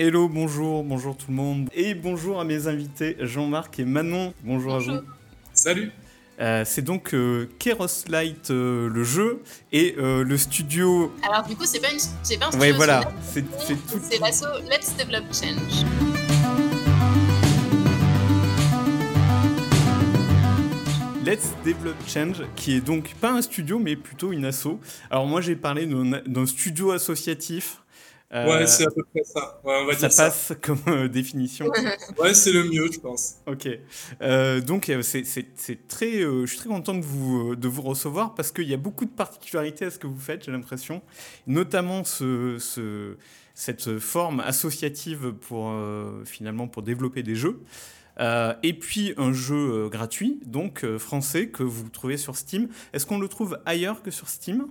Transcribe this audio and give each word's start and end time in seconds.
Hello, 0.00 0.28
bonjour, 0.28 0.84
bonjour 0.84 1.16
tout 1.16 1.26
le 1.30 1.34
monde. 1.34 1.68
Et 1.74 1.92
bonjour 1.92 2.38
à 2.38 2.44
mes 2.44 2.68
invités 2.68 3.16
Jean-Marc 3.18 3.80
et 3.80 3.84
Manon. 3.84 4.32
Bonjour, 4.44 4.76
à 4.76 4.78
vous. 4.78 5.00
Salut. 5.52 5.90
Euh, 6.38 6.62
c'est 6.64 6.82
donc 6.82 7.14
euh, 7.14 7.50
Keros 7.58 8.06
Light 8.06 8.52
euh, 8.52 8.88
le 8.88 9.02
jeu 9.02 9.42
et 9.72 9.96
euh, 9.98 10.22
le 10.22 10.38
studio. 10.38 11.12
Alors 11.28 11.44
du 11.48 11.56
coup 11.56 11.64
c'est 11.64 11.80
pas 11.80 11.90
une 11.90 11.98
c'est 12.22 12.38
pas 12.38 12.46
un 12.46 12.50
studio. 12.52 12.64
Ouais 12.64 12.70
voilà, 12.70 13.10
c'est 13.24 13.44
c'est 13.58 13.74
tout. 13.74 14.00
C'est 14.08 14.20
l'asso 14.20 14.44
Let's 14.70 14.96
Develop 14.96 15.24
Change. 15.32 15.84
Let's 21.26 21.50
Develop 21.64 21.96
Change, 22.06 22.44
qui 22.54 22.74
est 22.76 22.80
donc 22.80 23.14
pas 23.20 23.32
un 23.32 23.42
studio, 23.42 23.80
mais 23.80 23.96
plutôt 23.96 24.30
une 24.30 24.44
asso. 24.44 24.78
Alors 25.10 25.26
moi, 25.26 25.40
j'ai 25.40 25.56
parlé 25.56 25.86
d'un 25.86 26.22
d'un 26.24 26.46
studio 26.46 26.92
associatif. 26.92 27.82
Euh, 28.34 28.46
Ouais, 28.46 28.66
c'est 28.66 28.86
à 28.86 28.90
peu 28.90 29.02
près 29.04 29.24
ça. 29.24 29.58
Ouais, 29.64 29.78
on 29.80 29.86
va 29.86 29.94
ça 29.94 30.00
dire 30.00 30.12
ça. 30.12 30.24
passe 30.26 30.52
comme 30.62 30.80
euh, 30.88 31.08
définition. 31.08 31.66
Ouais, 32.18 32.34
c'est 32.34 32.52
le 32.52 32.64
mieux, 32.64 32.90
je 32.92 32.98
pense. 33.00 33.36
Ok. 33.46 33.66
Euh, 34.20 34.60
donc 34.60 34.90
c'est 35.02 35.86
très, 35.88 36.16
euh, 36.22 36.42
je 36.44 36.50
suis 36.50 36.58
très 36.58 36.68
content 36.68 36.94
de 36.94 37.00
vous, 37.04 37.56
de 37.56 37.68
vous 37.68 37.80
recevoir 37.82 38.34
parce 38.34 38.52
qu'il 38.52 38.68
y 38.68 38.74
a 38.74 38.78
beaucoup 38.78 39.06
de 39.06 39.10
particularités 39.10 39.86
à 39.86 39.90
ce 39.90 39.98
que 39.98 40.06
vous 40.06 40.18
faites, 40.20 40.44
j'ai 40.44 40.52
l'impression. 40.52 41.00
Notamment 41.46 42.04
ce, 42.04 42.58
ce- 42.58 43.16
cette 43.54 43.98
forme 43.98 44.40
associative 44.40 45.32
pour 45.32 45.70
euh, 45.70 46.22
finalement 46.26 46.68
pour 46.68 46.82
développer 46.82 47.22
des 47.22 47.34
jeux. 47.34 47.60
Euh, 48.20 48.52
et 48.62 48.74
puis 48.74 49.14
un 49.16 49.32
jeu 49.32 49.54
euh, 49.84 49.88
gratuit, 49.88 50.38
donc 50.44 50.84
euh, 50.84 50.98
français, 50.98 51.48
que 51.48 51.62
vous 51.62 51.88
trouvez 51.88 52.16
sur 52.18 52.36
Steam. 52.36 52.68
Est-ce 52.92 53.06
qu'on 53.06 53.18
le 53.18 53.28
trouve 53.28 53.58
ailleurs 53.64 54.02
que 54.02 54.10
sur 54.10 54.28
Steam? 54.28 54.66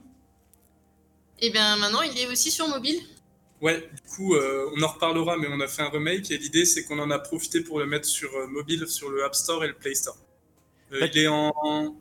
Et 1.40 1.50
bien 1.50 1.78
maintenant 1.78 2.02
il 2.02 2.18
est 2.20 2.28
aussi 2.28 2.52
sur 2.52 2.68
mobile. 2.68 2.98
Ouais, 3.62 3.90
du 3.94 4.02
coup, 4.10 4.36
euh, 4.36 4.70
on 4.76 4.82
en 4.84 4.88
reparlera, 4.88 5.36
mais 5.38 5.48
on 5.50 5.60
a 5.60 5.68
fait 5.68 5.82
un 5.82 5.90
remake 5.90 6.30
et 6.30 6.38
l'idée, 6.38 6.66
c'est 6.66 6.84
qu'on 6.84 7.00
en 7.00 7.10
a 7.10 7.18
profité 7.18 7.62
pour 7.62 7.80
le 7.80 7.88
mettre 7.88 8.06
sur 8.06 8.30
euh, 8.36 8.46
mobile, 8.48 8.86
sur 8.88 9.10
le 9.10 9.24
App 9.26 9.34
Store 9.34 9.64
et 9.64 9.68
le 9.68 9.74
Play 9.74 9.96
Store. 9.96 10.18
Euh, 10.94 11.08
il 11.12 11.20
est 11.22 11.28
en, 11.28 11.52
en 11.64 11.96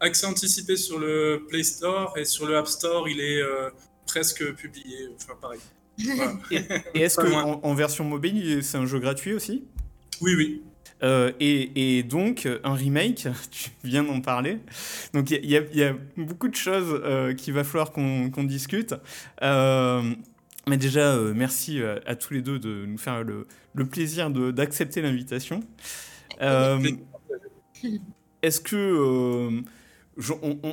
accès 0.00 0.26
anticipé 0.26 0.76
sur 0.76 0.98
le 1.00 1.44
Play 1.48 1.64
Store 1.64 2.16
et 2.16 2.24
sur 2.24 2.46
le 2.46 2.56
App 2.56 2.68
Store, 2.68 3.08
il 3.08 3.20
est 3.20 3.40
presque 4.06 4.54
publié. 4.54 5.08
Enfin, 5.16 5.34
pareil. 5.40 5.60
Voilà. 5.98 6.34
Et 6.94 7.00
est-ce 7.02 7.16
que 7.18 7.26
en, 7.32 7.60
en 7.62 7.74
version 7.74 8.04
mobile, 8.04 8.36
il- 8.38 8.64
c'est 8.64 8.78
un 8.78 8.86
jeu 8.86 8.98
gratuit 9.00 9.34
aussi? 9.34 9.64
Oui, 10.20 10.34
oui. 10.36 10.62
Et, 11.40 11.98
et 11.98 12.02
donc, 12.04 12.48
un 12.62 12.74
remake, 12.74 13.26
tu 13.50 13.70
viens 13.82 14.04
d'en 14.04 14.20
parler. 14.20 14.58
Donc, 15.14 15.30
il 15.30 15.44
y, 15.50 15.56
a- 15.56 15.62
il 15.72 15.76
y 15.76 15.82
a 15.84 15.94
beaucoup 16.16 16.48
de 16.48 16.54
choses 16.54 17.02
qu'il 17.36 17.52
va 17.54 17.64
falloir 17.64 17.90
qu'on 17.92 18.44
discute. 18.44 18.94
Euh, 19.42 20.14
mais 20.68 20.76
déjà, 20.76 21.14
euh, 21.14 21.32
merci 21.34 21.80
euh, 21.80 21.98
à 22.06 22.14
tous 22.14 22.34
les 22.34 22.42
deux 22.42 22.58
de 22.58 22.86
nous 22.86 22.98
faire 22.98 23.24
le, 23.24 23.46
plaisir 23.86 24.30
d'accepter 24.30 25.02
l'invitation. 25.02 25.60
Euh, 26.40 26.78
Est-ce 28.42 28.60
que. 28.60 29.62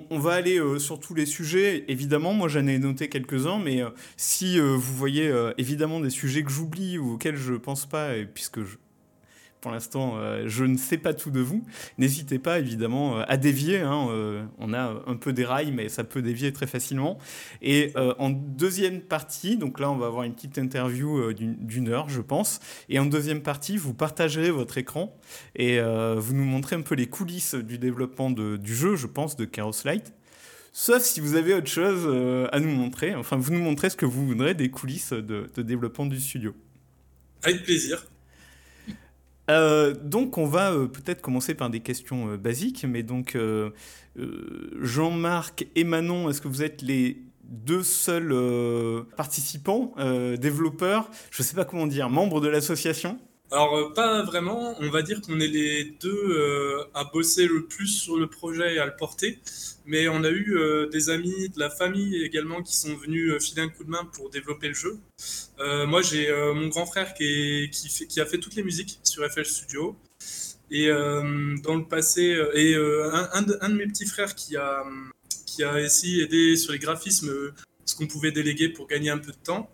on, 0.09 0.19
va 0.19 0.33
aller 0.33 0.59
sur 0.79 0.99
tous 0.99 1.15
les 1.15 1.25
sujets, 1.25 1.85
évidemment. 1.87 2.33
Moi, 2.33 2.49
j'en 2.49 2.67
ai 2.67 2.77
noté 2.77 3.09
quelques-uns, 3.09 3.59
mais 3.59 3.81
si 4.15 4.59
vous 4.59 4.79
voyez 4.79 5.33
évidemment 5.57 5.99
des 5.99 6.11
sujets 6.11 6.43
que 6.43 6.51
j'oublie 6.51 6.97
ou 6.97 7.13
auxquels 7.13 7.37
je 7.37 7.53
pense 7.53 7.87
pas, 7.87 8.13
puisque 8.33 8.61
je, 8.63 8.77
pour 9.61 9.71
l'instant, 9.71 10.13
euh, 10.17 10.43
je 10.47 10.63
ne 10.63 10.77
sais 10.77 10.97
pas 10.97 11.13
tout 11.13 11.31
de 11.31 11.39
vous. 11.41 11.63
N'hésitez 11.97 12.39
pas, 12.39 12.59
évidemment, 12.59 13.19
euh, 13.19 13.23
à 13.27 13.37
dévier. 13.37 13.79
hein, 13.79 14.07
euh, 14.09 14.43
on 14.57 14.73
a 14.73 15.01
un 15.05 15.15
peu 15.15 15.33
des 15.33 15.45
rails, 15.45 15.71
mais 15.71 15.89
ça 15.89 16.03
peut 16.03 16.21
dévier 16.21 16.53
très 16.53 16.67
facilement. 16.67 17.17
Et 17.61 17.93
en 18.17 18.29
deuxième 18.29 19.01
partie, 19.01 19.57
donc 19.57 19.79
là, 19.79 19.91
on 19.91 19.97
va 19.97 20.07
avoir 20.07 20.23
une 20.23 20.33
petite 20.33 20.57
interview 20.57 21.33
d'une 21.33 21.89
heure, 21.89 22.09
je 22.09 22.21
pense. 22.21 22.59
Et 22.89 22.99
en 22.99 23.05
deuxième 23.05 23.41
partie, 23.41 23.77
vous 23.77 23.93
partagerez 23.93 24.51
votre 24.51 24.77
écran 24.77 25.15
et 25.55 25.79
vous 25.81 26.33
nous 26.33 26.43
montrez 26.45 26.75
un 26.75 26.81
peu 26.81 26.95
les 26.95 27.07
coulisses 27.07 27.55
du 27.55 27.77
développement 27.77 28.31
de- 28.31 28.57
du 28.57 28.75
jeu, 28.75 28.95
je 28.95 29.07
pense, 29.07 29.35
de 29.35 29.45
Chaos 29.45 29.71
Light. 29.85 30.13
Sauf 30.71 31.01
si 31.01 31.19
vous 31.19 31.35
avez 31.35 31.53
autre 31.53 31.67
chose 31.67 32.07
à 32.51 32.59
nous 32.59 32.71
montrer. 32.71 33.15
Enfin, 33.15 33.37
vous 33.37 33.51
nous 33.51 33.61
montrez 33.61 33.89
ce 33.89 33.95
que 33.97 34.05
vous 34.05 34.25
voudrez 34.25 34.53
des 34.53 34.69
coulisses 34.69 35.13
de 35.13 35.61
développement 35.61 36.05
du 36.05 36.19
studio. 36.19 36.53
Avec 37.43 37.63
plaisir. 37.63 38.05
Euh, 39.49 39.95
donc 39.95 40.37
on 40.37 40.45
va 40.45 40.71
euh, 40.71 40.87
peut-être 40.87 41.21
commencer 41.21 41.55
par 41.55 41.69
des 41.69 41.79
questions 41.79 42.29
euh, 42.29 42.37
basiques, 42.37 42.85
mais 42.87 43.03
donc 43.03 43.37
Jean-Marc 44.81 45.67
et 45.75 45.83
Manon, 45.83 46.29
est-ce 46.29 46.41
que 46.41 46.47
vous 46.47 46.63
êtes 46.63 46.81
les 46.81 47.23
deux 47.43 47.83
seuls 47.83 48.35
participants, 49.15 49.93
développeurs, 50.37 51.09
je 51.31 51.41
ne 51.41 51.45
sais 51.45 51.55
pas 51.55 51.65
comment 51.65 51.87
dire, 51.87 52.09
membres 52.09 52.41
de 52.41 52.49
l'association? 52.49 53.17
Alors, 53.51 53.75
euh, 53.75 53.93
pas 53.93 54.21
vraiment. 54.23 54.75
On 54.79 54.89
va 54.89 55.01
dire 55.01 55.21
qu'on 55.21 55.39
est 55.39 55.47
les 55.47 55.95
deux 55.99 56.09
euh, 56.09 56.83
à 56.93 57.03
bosser 57.05 57.47
le 57.47 57.65
plus 57.65 57.87
sur 57.87 58.17
le 58.17 58.27
projet 58.27 58.75
et 58.75 58.79
à 58.79 58.85
le 58.85 58.95
porter. 58.95 59.39
Mais 59.85 60.07
on 60.07 60.23
a 60.23 60.29
eu 60.29 60.55
euh, 60.55 60.87
des 60.89 61.09
amis 61.09 61.49
de 61.49 61.59
la 61.59 61.71
famille 61.71 62.23
également 62.23 62.61
qui 62.61 62.75
sont 62.75 62.95
venus 62.95 63.43
filer 63.43 63.63
un 63.63 63.69
coup 63.69 63.83
de 63.83 63.89
main 63.89 64.05
pour 64.13 64.29
développer 64.29 64.67
le 64.67 64.73
jeu. 64.75 64.99
Moi, 65.87 66.01
j'ai 66.01 66.31
mon 66.55 66.67
grand 66.67 66.85
frère 66.85 67.13
qui, 67.13 67.69
a 68.17 68.25
fait 68.25 68.37
toutes 68.37 68.55
les 68.55 68.63
musiques 68.63 68.99
sur 69.03 69.29
FL 69.29 69.45
Studio. 69.45 69.97
Et 70.71 70.87
dans 70.87 71.75
le 71.75 71.85
passé, 71.85 72.21
et 72.53 72.75
un, 72.75 73.41
de, 73.41 73.73
mes 73.73 73.87
petits 73.87 74.05
frères 74.05 74.35
qui 74.35 74.55
a, 74.55 74.85
qui 75.45 75.63
a 75.63 75.75
aussi 75.83 76.21
aidé 76.21 76.55
sur 76.55 76.71
les 76.71 76.79
graphismes, 76.79 77.51
ce 77.85 77.95
qu'on 77.95 78.07
pouvait 78.07 78.31
déléguer 78.31 78.69
pour 78.69 78.87
gagner 78.87 79.09
un 79.09 79.17
peu 79.17 79.31
de 79.31 79.37
temps. 79.43 79.69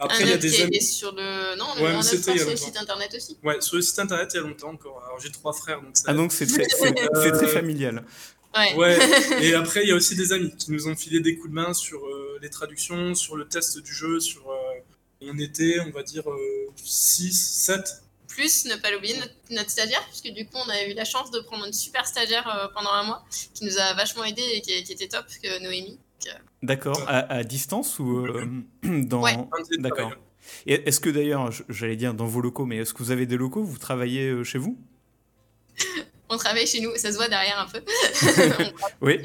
Après, 0.00 0.22
il 0.22 0.28
y 0.30 0.32
a 0.32 0.36
des 0.38 0.62
amis. 0.62 0.82
sur 0.82 1.12
le 1.12 1.56
non 1.56 1.66
Ouais, 1.82 1.94
mais 1.94 2.02
c'était 2.02 2.38
sur 2.38 2.50
le 2.50 2.56
site 2.56 2.76
internet 2.76 3.14
aussi. 3.14 3.36
Ouais, 3.42 3.60
sur 3.60 3.76
le 3.76 3.82
site 3.82 3.98
internet 3.98 4.30
il 4.32 4.36
y 4.36 4.40
a 4.40 4.42
longtemps 4.42 4.70
encore. 4.70 5.02
Alors 5.04 5.20
j'ai 5.20 5.30
trois 5.30 5.52
frères, 5.52 5.80
donc 5.82 5.96
ça. 5.96 6.04
Ah 6.08 6.14
donc 6.14 6.32
c'est 6.32 6.46
très, 6.46 6.66
c'est 6.68 7.32
très 7.32 7.46
familial. 7.48 8.04
Ouais. 8.56 8.74
Ouais. 8.74 8.98
Et 9.42 9.54
après 9.54 9.82
il 9.84 9.88
y 9.88 9.92
a 9.92 9.94
aussi 9.94 10.16
des 10.16 10.32
amis 10.32 10.52
qui 10.56 10.72
nous 10.72 10.88
ont 10.88 10.96
filé 10.96 11.20
des 11.20 11.36
coups 11.36 11.50
de 11.50 11.54
main 11.54 11.72
sur 11.74 11.98
euh, 12.04 12.38
les 12.42 12.50
traductions, 12.50 13.14
sur 13.14 13.36
le 13.36 13.46
test 13.46 13.78
du 13.78 13.92
jeu, 13.94 14.18
sur. 14.20 14.50
euh, 14.50 14.56
on 15.22 15.38
était, 15.38 15.78
on 15.80 15.90
va 15.90 16.02
dire, 16.02 16.22
6, 16.82 17.30
7. 17.32 17.80
Plus 18.26 18.64
ne 18.64 18.76
pas 18.76 18.90
l'oublier 18.90 19.18
notre, 19.18 19.34
notre 19.50 19.70
stagiaire 19.70 20.02
puisque 20.08 20.34
du 20.34 20.46
coup 20.46 20.56
on 20.64 20.68
a 20.70 20.84
eu 20.84 20.94
la 20.94 21.04
chance 21.04 21.30
de 21.30 21.40
prendre 21.40 21.66
une 21.66 21.72
super 21.72 22.06
stagiaire 22.06 22.48
euh, 22.48 22.68
pendant 22.74 22.90
un 22.92 23.02
mois 23.02 23.22
qui 23.54 23.64
nous 23.66 23.76
a 23.78 23.92
vachement 23.94 24.24
aidé 24.24 24.42
et 24.54 24.60
qui, 24.62 24.82
qui 24.82 24.92
était 24.92 25.08
top 25.08 25.26
que 25.42 25.62
Noémie. 25.62 25.98
D'accord, 26.62 27.02
à, 27.06 27.18
à 27.32 27.42
distance 27.44 27.98
ou 27.98 28.26
euh, 28.26 28.44
dans... 28.82 29.22
Ouais. 29.22 29.36
D'accord. 29.78 30.12
Et 30.66 30.88
Est-ce 30.88 31.00
que 31.00 31.10
d'ailleurs, 31.10 31.50
j'allais 31.68 31.96
dire 31.96 32.14
dans 32.14 32.26
vos 32.26 32.40
locaux, 32.40 32.66
mais 32.66 32.78
est-ce 32.78 32.92
que 32.94 33.02
vous 33.02 33.10
avez 33.10 33.26
des 33.26 33.36
locaux 33.36 33.62
Vous 33.62 33.78
travaillez 33.78 34.28
euh, 34.30 34.44
chez 34.44 34.58
vous? 34.58 34.78
On 36.28 36.36
travaille 36.36 36.66
chez 36.66 36.80
nous, 36.80 36.94
ça 36.96 37.10
se 37.10 37.16
voit 37.16 37.28
derrière 37.28 37.58
un 37.58 37.66
peu. 37.66 37.80
Oui. 39.00 39.18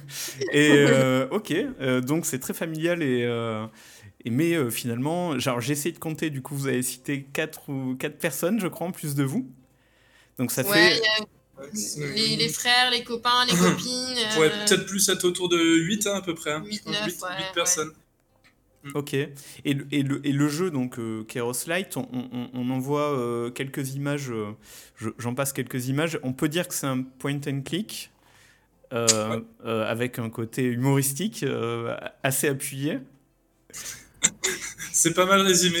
Et 0.52 0.70
euh, 0.72 1.26
ok, 1.30 1.50
euh, 1.52 2.00
donc 2.00 2.24
c'est 2.24 2.38
très 2.38 2.54
familial 2.54 3.02
et, 3.02 3.24
euh, 3.24 3.66
et 4.24 4.30
mais 4.30 4.70
finalement, 4.70 5.38
genre 5.38 5.60
j'ai 5.60 5.72
essayé 5.72 5.92
de 5.92 5.98
compter. 5.98 6.30
Du 6.30 6.40
coup, 6.40 6.54
vous 6.54 6.68
avez 6.68 6.82
cité 6.82 7.24
quatre 7.32 7.68
ou 7.68 7.96
quatre 7.96 8.18
personnes, 8.18 8.60
je 8.60 8.68
crois, 8.68 8.86
en 8.86 8.92
plus 8.92 9.14
de 9.14 9.24
vous. 9.24 9.48
Donc 10.38 10.52
ça 10.52 10.62
Ouais, 10.62 10.94
fait. 10.94 11.02
A 11.62 12.06
les, 12.14 12.36
les 12.36 12.48
frères, 12.48 12.90
les 12.90 13.02
copains, 13.04 13.44
les 13.46 13.52
copines. 13.56 14.16
Ouais, 14.38 14.50
euh, 14.52 14.64
peut-être 14.66 14.86
plus 14.86 15.08
être 15.08 15.24
autour 15.24 15.48
de 15.48 15.58
8 15.58 16.06
hein, 16.06 16.14
à 16.16 16.22
peu 16.22 16.34
près. 16.34 16.52
Hein. 16.52 16.62
Huit, 16.66 16.76
Je 16.78 16.82
pense 16.84 16.92
neuf, 16.94 17.06
huit- 17.06 17.22
ouais, 17.22 17.28
huit 17.36 17.42
ouais. 17.44 17.52
personnes. 17.54 17.92
Ok. 18.94 19.14
Et, 19.14 19.30
le- 19.74 19.86
et, 19.92 20.02
le, 20.02 20.26
et 20.26 20.32
le 20.32 20.48
jeu, 20.48 20.70
donc 20.72 20.98
euh, 20.98 21.22
Chaos 21.24 21.52
Light, 21.68 21.96
on, 21.96 22.08
on, 22.12 22.50
on 22.52 22.70
en 22.70 22.78
voit 22.80 23.16
euh, 23.16 23.50
quelques 23.50 23.94
images. 23.94 24.30
euh, 24.30 24.50
je- 24.96 25.10
J'en 25.18 25.34
passe 25.34 25.52
quelques 25.52 25.86
images. 25.86 26.18
On 26.24 26.32
peut 26.32 26.48
dire 26.48 26.66
que 26.66 26.74
c'est 26.74 26.88
un 26.88 27.02
point 27.02 27.38
and 27.46 27.62
click. 27.64 28.10
euh, 28.92 29.06
Ouais. 29.36 29.42
euh, 29.64 29.84
avec 29.90 30.18
un 30.18 30.28
côté 30.30 30.64
humoristique 30.64 31.44
euh, 31.44 31.96
assez 32.24 32.48
appuyé. 32.48 32.98
C'est 34.92 35.14
pas 35.14 35.24
mal 35.26 35.40
résumé. 35.40 35.80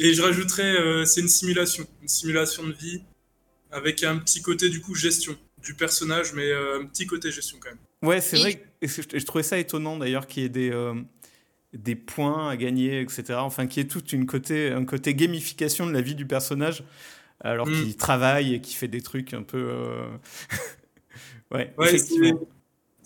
Et 0.00 0.12
je 0.12 0.20
rajouterais, 0.22 0.76
euh, 0.78 1.04
c'est 1.06 1.20
une 1.22 1.28
simulation. 1.28 1.86
Une 2.02 2.08
simulation 2.08 2.64
de 2.64 2.72
vie 2.72 3.02
avec 3.72 4.02
un 4.04 4.18
petit 4.18 4.42
côté 4.42 4.68
du 4.68 4.80
coup 4.80 4.94
gestion 4.94 5.36
du 5.62 5.74
personnage, 5.74 6.32
mais 6.34 6.50
euh, 6.50 6.80
un 6.80 6.86
petit 6.86 7.06
côté 7.06 7.30
gestion 7.30 7.58
quand 7.60 7.70
même. 7.70 7.78
Ouais, 8.02 8.20
c'est 8.20 8.36
vrai. 8.38 8.54
que 8.54 8.86
je, 8.86 9.02
je 9.18 9.24
trouvais 9.24 9.42
ça 9.42 9.58
étonnant 9.58 9.96
d'ailleurs 9.96 10.26
qu'il 10.26 10.42
y 10.42 10.46
ait 10.46 10.50
des, 10.50 10.70
euh, 10.70 10.94
des 11.72 11.96
points 11.96 12.48
à 12.50 12.56
gagner, 12.56 13.00
etc. 13.00 13.34
Enfin, 13.38 13.66
qu'il 13.66 13.82
y 13.82 13.86
ait 13.86 13.88
toute 13.88 14.12
une 14.12 14.26
côté, 14.26 14.70
un 14.70 14.84
côté 14.84 15.14
gamification 15.14 15.86
de 15.86 15.92
la 15.92 16.00
vie 16.02 16.14
du 16.14 16.26
personnage, 16.26 16.84
alors 17.40 17.66
Mm. 17.66 17.72
qu'il 17.72 17.96
travaille 17.96 18.54
et 18.54 18.60
qu'il 18.60 18.76
fait 18.76 18.88
des 18.88 19.02
trucs 19.02 19.34
un 19.34 19.42
peu. 19.42 19.58
euh, 19.58 20.08
ouais, 21.52 21.74
Ouais, 21.78 21.88
effectivement. 21.94 22.40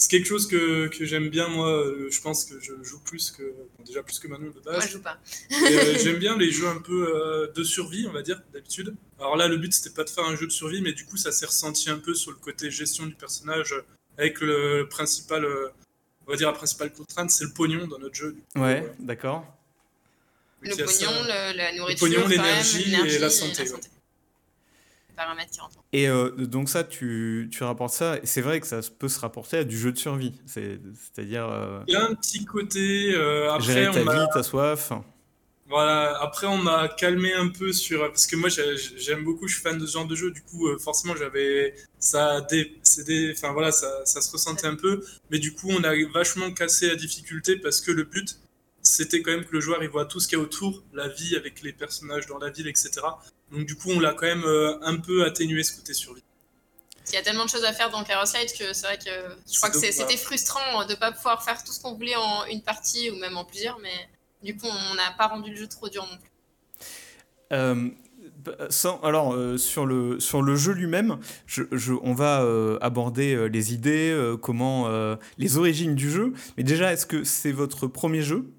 C'est- 0.00 0.08
quelque 0.11 0.26
chose 0.26 0.47
que, 0.49 0.88
que 0.88 1.05
j'aime 1.05 1.29
bien 1.29 1.49
moi. 1.49 1.69
euh, 1.70 2.08
Je 2.11 2.20
pense 2.20 2.44
que 2.44 2.58
je 2.61 2.73
joue 2.82 2.99
plus 3.00 3.31
que 3.31 3.43
bon, 3.43 3.85
déjà 3.85 4.02
plus 4.02 4.19
que 4.19 4.26
Manon 4.29 4.47
de 4.49 4.52
Moi, 4.52 4.62
base. 4.64 4.87
je 4.87 4.93
joue 4.93 5.02
pas. 5.02 5.19
Euh, 5.52 5.99
J'aime 6.02 6.17
bien 6.19 6.37
les 6.37 6.50
jeux 6.50 6.67
un 6.69 6.81
peu 6.81 7.14
euh, 7.14 7.52
de 7.52 7.62
survie, 7.62 8.06
on 8.08 8.12
va 8.12 8.23
dire, 8.23 8.41
d'habitude. 8.52 8.94
Alors 9.19 9.37
là, 9.37 9.47
le 9.49 9.56
but, 9.56 9.73
c'était 9.73 9.94
pas 9.94 10.05
de 10.05 10.11
faire 10.11 10.25
un 10.25 10.35
jeu 10.37 10.47
de 10.47 10.52
survie, 10.52 10.81
mais 10.82 10.93
du 10.93 11.05
coup, 11.05 11.17
ça 11.17 11.31
s'est 11.32 11.47
ressenti 11.47 11.91
un 11.91 11.99
peu 11.99 12.14
sur 12.14 12.31
le 12.31 12.38
côté 12.38 12.70
gestion 12.70 13.06
du 13.06 13.14
personnage, 13.14 13.75
avec 14.19 14.41
le 14.41 14.87
principal, 14.91 15.44
euh, 15.44 15.69
on 16.26 16.31
va 16.32 16.37
dire, 16.37 16.49
la 16.49 16.56
principale 16.56 16.93
contrainte, 16.93 17.31
c'est 17.31 17.44
le 17.44 17.53
pognon 17.53 17.87
dans 17.87 17.99
notre 17.99 18.14
jeu. 18.14 18.32
du 18.32 18.38
coup, 18.41 18.61
Ouais, 18.62 18.81
voilà. 18.81 18.94
d'accord. 19.00 19.46
Le 20.62 20.70
pognon, 20.76 21.11
le, 21.25 21.56
la 21.56 21.73
nourriture, 21.76 22.06
le 22.06 22.14
pognon, 22.14 22.29
l'énergie 22.29 22.94
et 22.94 23.19
la 23.19 23.31
santé. 23.31 23.62
Et 23.62 23.67
Paramètres 25.20 25.50
qui 25.50 25.61
rentrent. 25.61 25.84
Et 25.93 26.08
euh, 26.08 26.31
donc 26.31 26.70
ça, 26.70 26.82
tu, 26.82 27.50
tu 27.52 27.62
rapportes 27.62 27.93
ça, 27.93 28.17
et 28.17 28.25
c'est 28.25 28.40
vrai 28.40 28.58
que 28.58 28.67
ça 28.67 28.81
peut 28.99 29.08
se 29.08 29.20
rapporter 29.20 29.58
à 29.58 29.64
du 29.64 29.78
jeu 29.78 29.93
de 29.93 29.99
survie. 29.99 30.32
C'est-à-dire... 30.46 31.46
Euh, 31.46 31.81
Il 31.88 31.93
y 31.93 31.96
a 31.96 32.05
un 32.06 32.14
petit 32.14 32.46
côté... 32.46 33.12
Euh, 33.14 33.52
après, 33.52 33.67
gérer 33.67 33.90
ta 33.93 34.00
vie, 34.00 34.26
ta 34.32 34.43
soif. 34.43 34.93
Voilà, 35.69 36.19
après 36.22 36.46
on 36.46 36.56
m'a 36.56 36.88
calmé 36.88 37.34
un 37.34 37.49
peu 37.49 37.70
sur... 37.72 38.00
Parce 38.00 38.26
que 38.26 38.34
moi 38.34 38.49
j'aime 38.49 39.22
beaucoup, 39.22 39.46
je 39.46 39.55
suis 39.55 39.62
fan 39.62 39.76
de 39.76 39.84
ce 39.84 39.93
genre 39.93 40.06
de 40.06 40.17
jeu, 40.17 40.31
du 40.31 40.40
coup 40.43 40.67
forcément 40.78 41.14
j'avais... 41.14 41.75
Ça, 41.99 42.40
des, 42.40 42.81
des, 43.06 43.32
enfin, 43.37 43.52
voilà, 43.52 43.72
ça, 43.72 44.06
ça 44.06 44.22
se 44.22 44.32
ressentait 44.32 44.67
un 44.67 44.75
peu, 44.75 45.05
mais 45.31 45.38
du 45.38 45.55
coup 45.55 45.69
on 45.70 45.84
a 45.84 45.93
vachement 46.14 46.50
cassé 46.50 46.88
la 46.88 46.96
difficulté 46.96 47.56
parce 47.56 47.82
que 47.82 47.90
le 47.90 48.05
but 48.05 48.38
c'était 48.82 49.20
quand 49.20 49.32
même 49.32 49.44
que 49.44 49.52
le 49.52 49.61
joueur 49.61 49.82
il 49.82 49.90
voit 49.90 50.06
tout 50.06 50.20
ce 50.20 50.26
qu'il 50.26 50.38
y 50.38 50.40
a 50.40 50.44
autour, 50.44 50.82
la 50.94 51.08
vie 51.08 51.37
avec 51.37 51.61
les 51.62 51.72
personnages 51.75 52.26
dans 52.26 52.38
la 52.38 52.49
ville, 52.49 52.67
etc. 52.67 52.90
Donc 53.50 53.67
du 53.67 53.76
coup, 53.76 53.91
on 53.91 54.00
l'a 54.00 54.12
quand 54.14 54.26
même 54.26 54.44
euh, 54.44 54.79
un 54.82 54.97
peu 54.97 55.25
atténué 55.25 55.62
ce 55.62 55.75
côté 55.76 55.93
survie. 55.93 56.23
Il 57.08 57.14
y 57.14 57.19
a 57.19 57.23
tellement 57.23 57.44
de 57.44 57.50
choses 57.50 57.64
à 57.64 57.73
faire 57.73 57.91
dans 57.91 58.02
Light 58.02 58.56
que 58.56 58.73
c'est 58.73 58.87
vrai 58.87 58.99
que 58.99 59.11
je 59.50 59.56
crois 59.56 59.70
que 59.70 59.79
c'était 59.79 60.17
frustrant 60.17 60.85
de 60.85 60.93
ne 60.93 60.97
pas 60.97 61.11
pouvoir 61.11 61.43
faire 61.44 61.64
tout 61.64 61.73
ce 61.73 61.81
qu'on 61.81 61.94
voulait 61.94 62.14
en 62.14 62.44
une 62.44 62.62
partie 62.62 63.11
ou 63.11 63.17
même 63.17 63.37
en 63.37 63.44
plusieurs, 63.44 63.81
mais 63.81 64.08
du 64.44 64.56
coup, 64.56 64.69
on 64.69 64.94
n'a 64.94 65.11
pas 65.19 65.26
rendu 65.26 65.50
le 65.50 65.56
jeu 65.56 65.67
trop 65.67 65.88
dur 65.88 66.06
non 66.08 66.17
plus. 66.19 66.31
Euh, 67.52 67.91
sans, 68.69 69.00
alors 69.00 69.35
euh, 69.35 69.56
sur, 69.56 69.87
le, 69.87 70.20
sur 70.20 70.41
le 70.41 70.55
jeu 70.55 70.73
lui-même, 70.73 71.19
je, 71.46 71.64
je, 71.73 71.94
on 72.00 72.14
va 72.14 72.46
aborder 72.81 73.49
les 73.49 73.75
idées, 73.75 74.37
comment 74.41 74.88
les 75.37 75.56
origines 75.56 75.96
du 75.96 76.11
jeu. 76.12 76.32
Mais 76.56 76.62
déjà, 76.62 76.93
est-ce 76.93 77.06
que 77.06 77.25
c'est 77.25 77.53
votre 77.53 77.88
premier 77.88 78.23
jeu? 78.23 78.53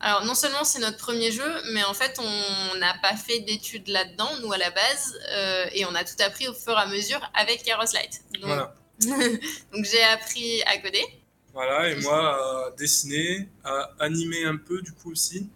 Alors, 0.00 0.24
non 0.24 0.34
seulement 0.34 0.62
c'est 0.64 0.78
notre 0.78 0.96
premier 0.98 1.32
jeu, 1.32 1.50
mais 1.72 1.82
en 1.82 1.94
fait, 1.94 2.20
on 2.20 2.78
n'a 2.78 2.94
pas 3.02 3.16
fait 3.16 3.40
d'études 3.40 3.88
là-dedans, 3.88 4.30
nous, 4.42 4.52
à 4.52 4.58
la 4.58 4.70
base, 4.70 5.18
euh, 5.32 5.66
et 5.72 5.84
on 5.86 5.94
a 5.94 6.04
tout 6.04 6.14
appris 6.20 6.46
au 6.46 6.54
fur 6.54 6.72
et 6.72 6.82
à 6.82 6.86
mesure 6.86 7.20
avec 7.34 7.64
Keros 7.64 7.92
Light. 7.92 8.22
Donc, 8.34 8.44
voilà. 8.44 8.74
Donc 9.00 9.84
j'ai 9.84 10.02
appris 10.04 10.62
à 10.62 10.78
coder. 10.78 11.04
Voilà, 11.52 11.88
et 11.88 11.96
moi, 11.96 12.66
à 12.66 12.70
dessiner, 12.76 13.48
à 13.64 13.90
animer 13.98 14.44
un 14.44 14.56
peu, 14.56 14.80
du 14.82 14.92
coup, 14.92 15.10
aussi. 15.10 15.48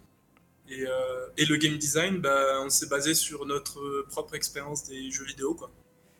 Et, 0.67 0.85
euh, 0.85 1.27
et 1.37 1.45
le 1.45 1.55
game 1.55 1.77
design, 1.77 2.19
bah, 2.19 2.61
on 2.65 2.69
s'est 2.69 2.87
basé 2.87 3.13
sur 3.13 3.45
notre 3.45 4.05
propre 4.09 4.35
expérience 4.35 4.83
des 4.85 5.09
jeux 5.09 5.25
vidéo, 5.25 5.53
quoi. 5.53 5.71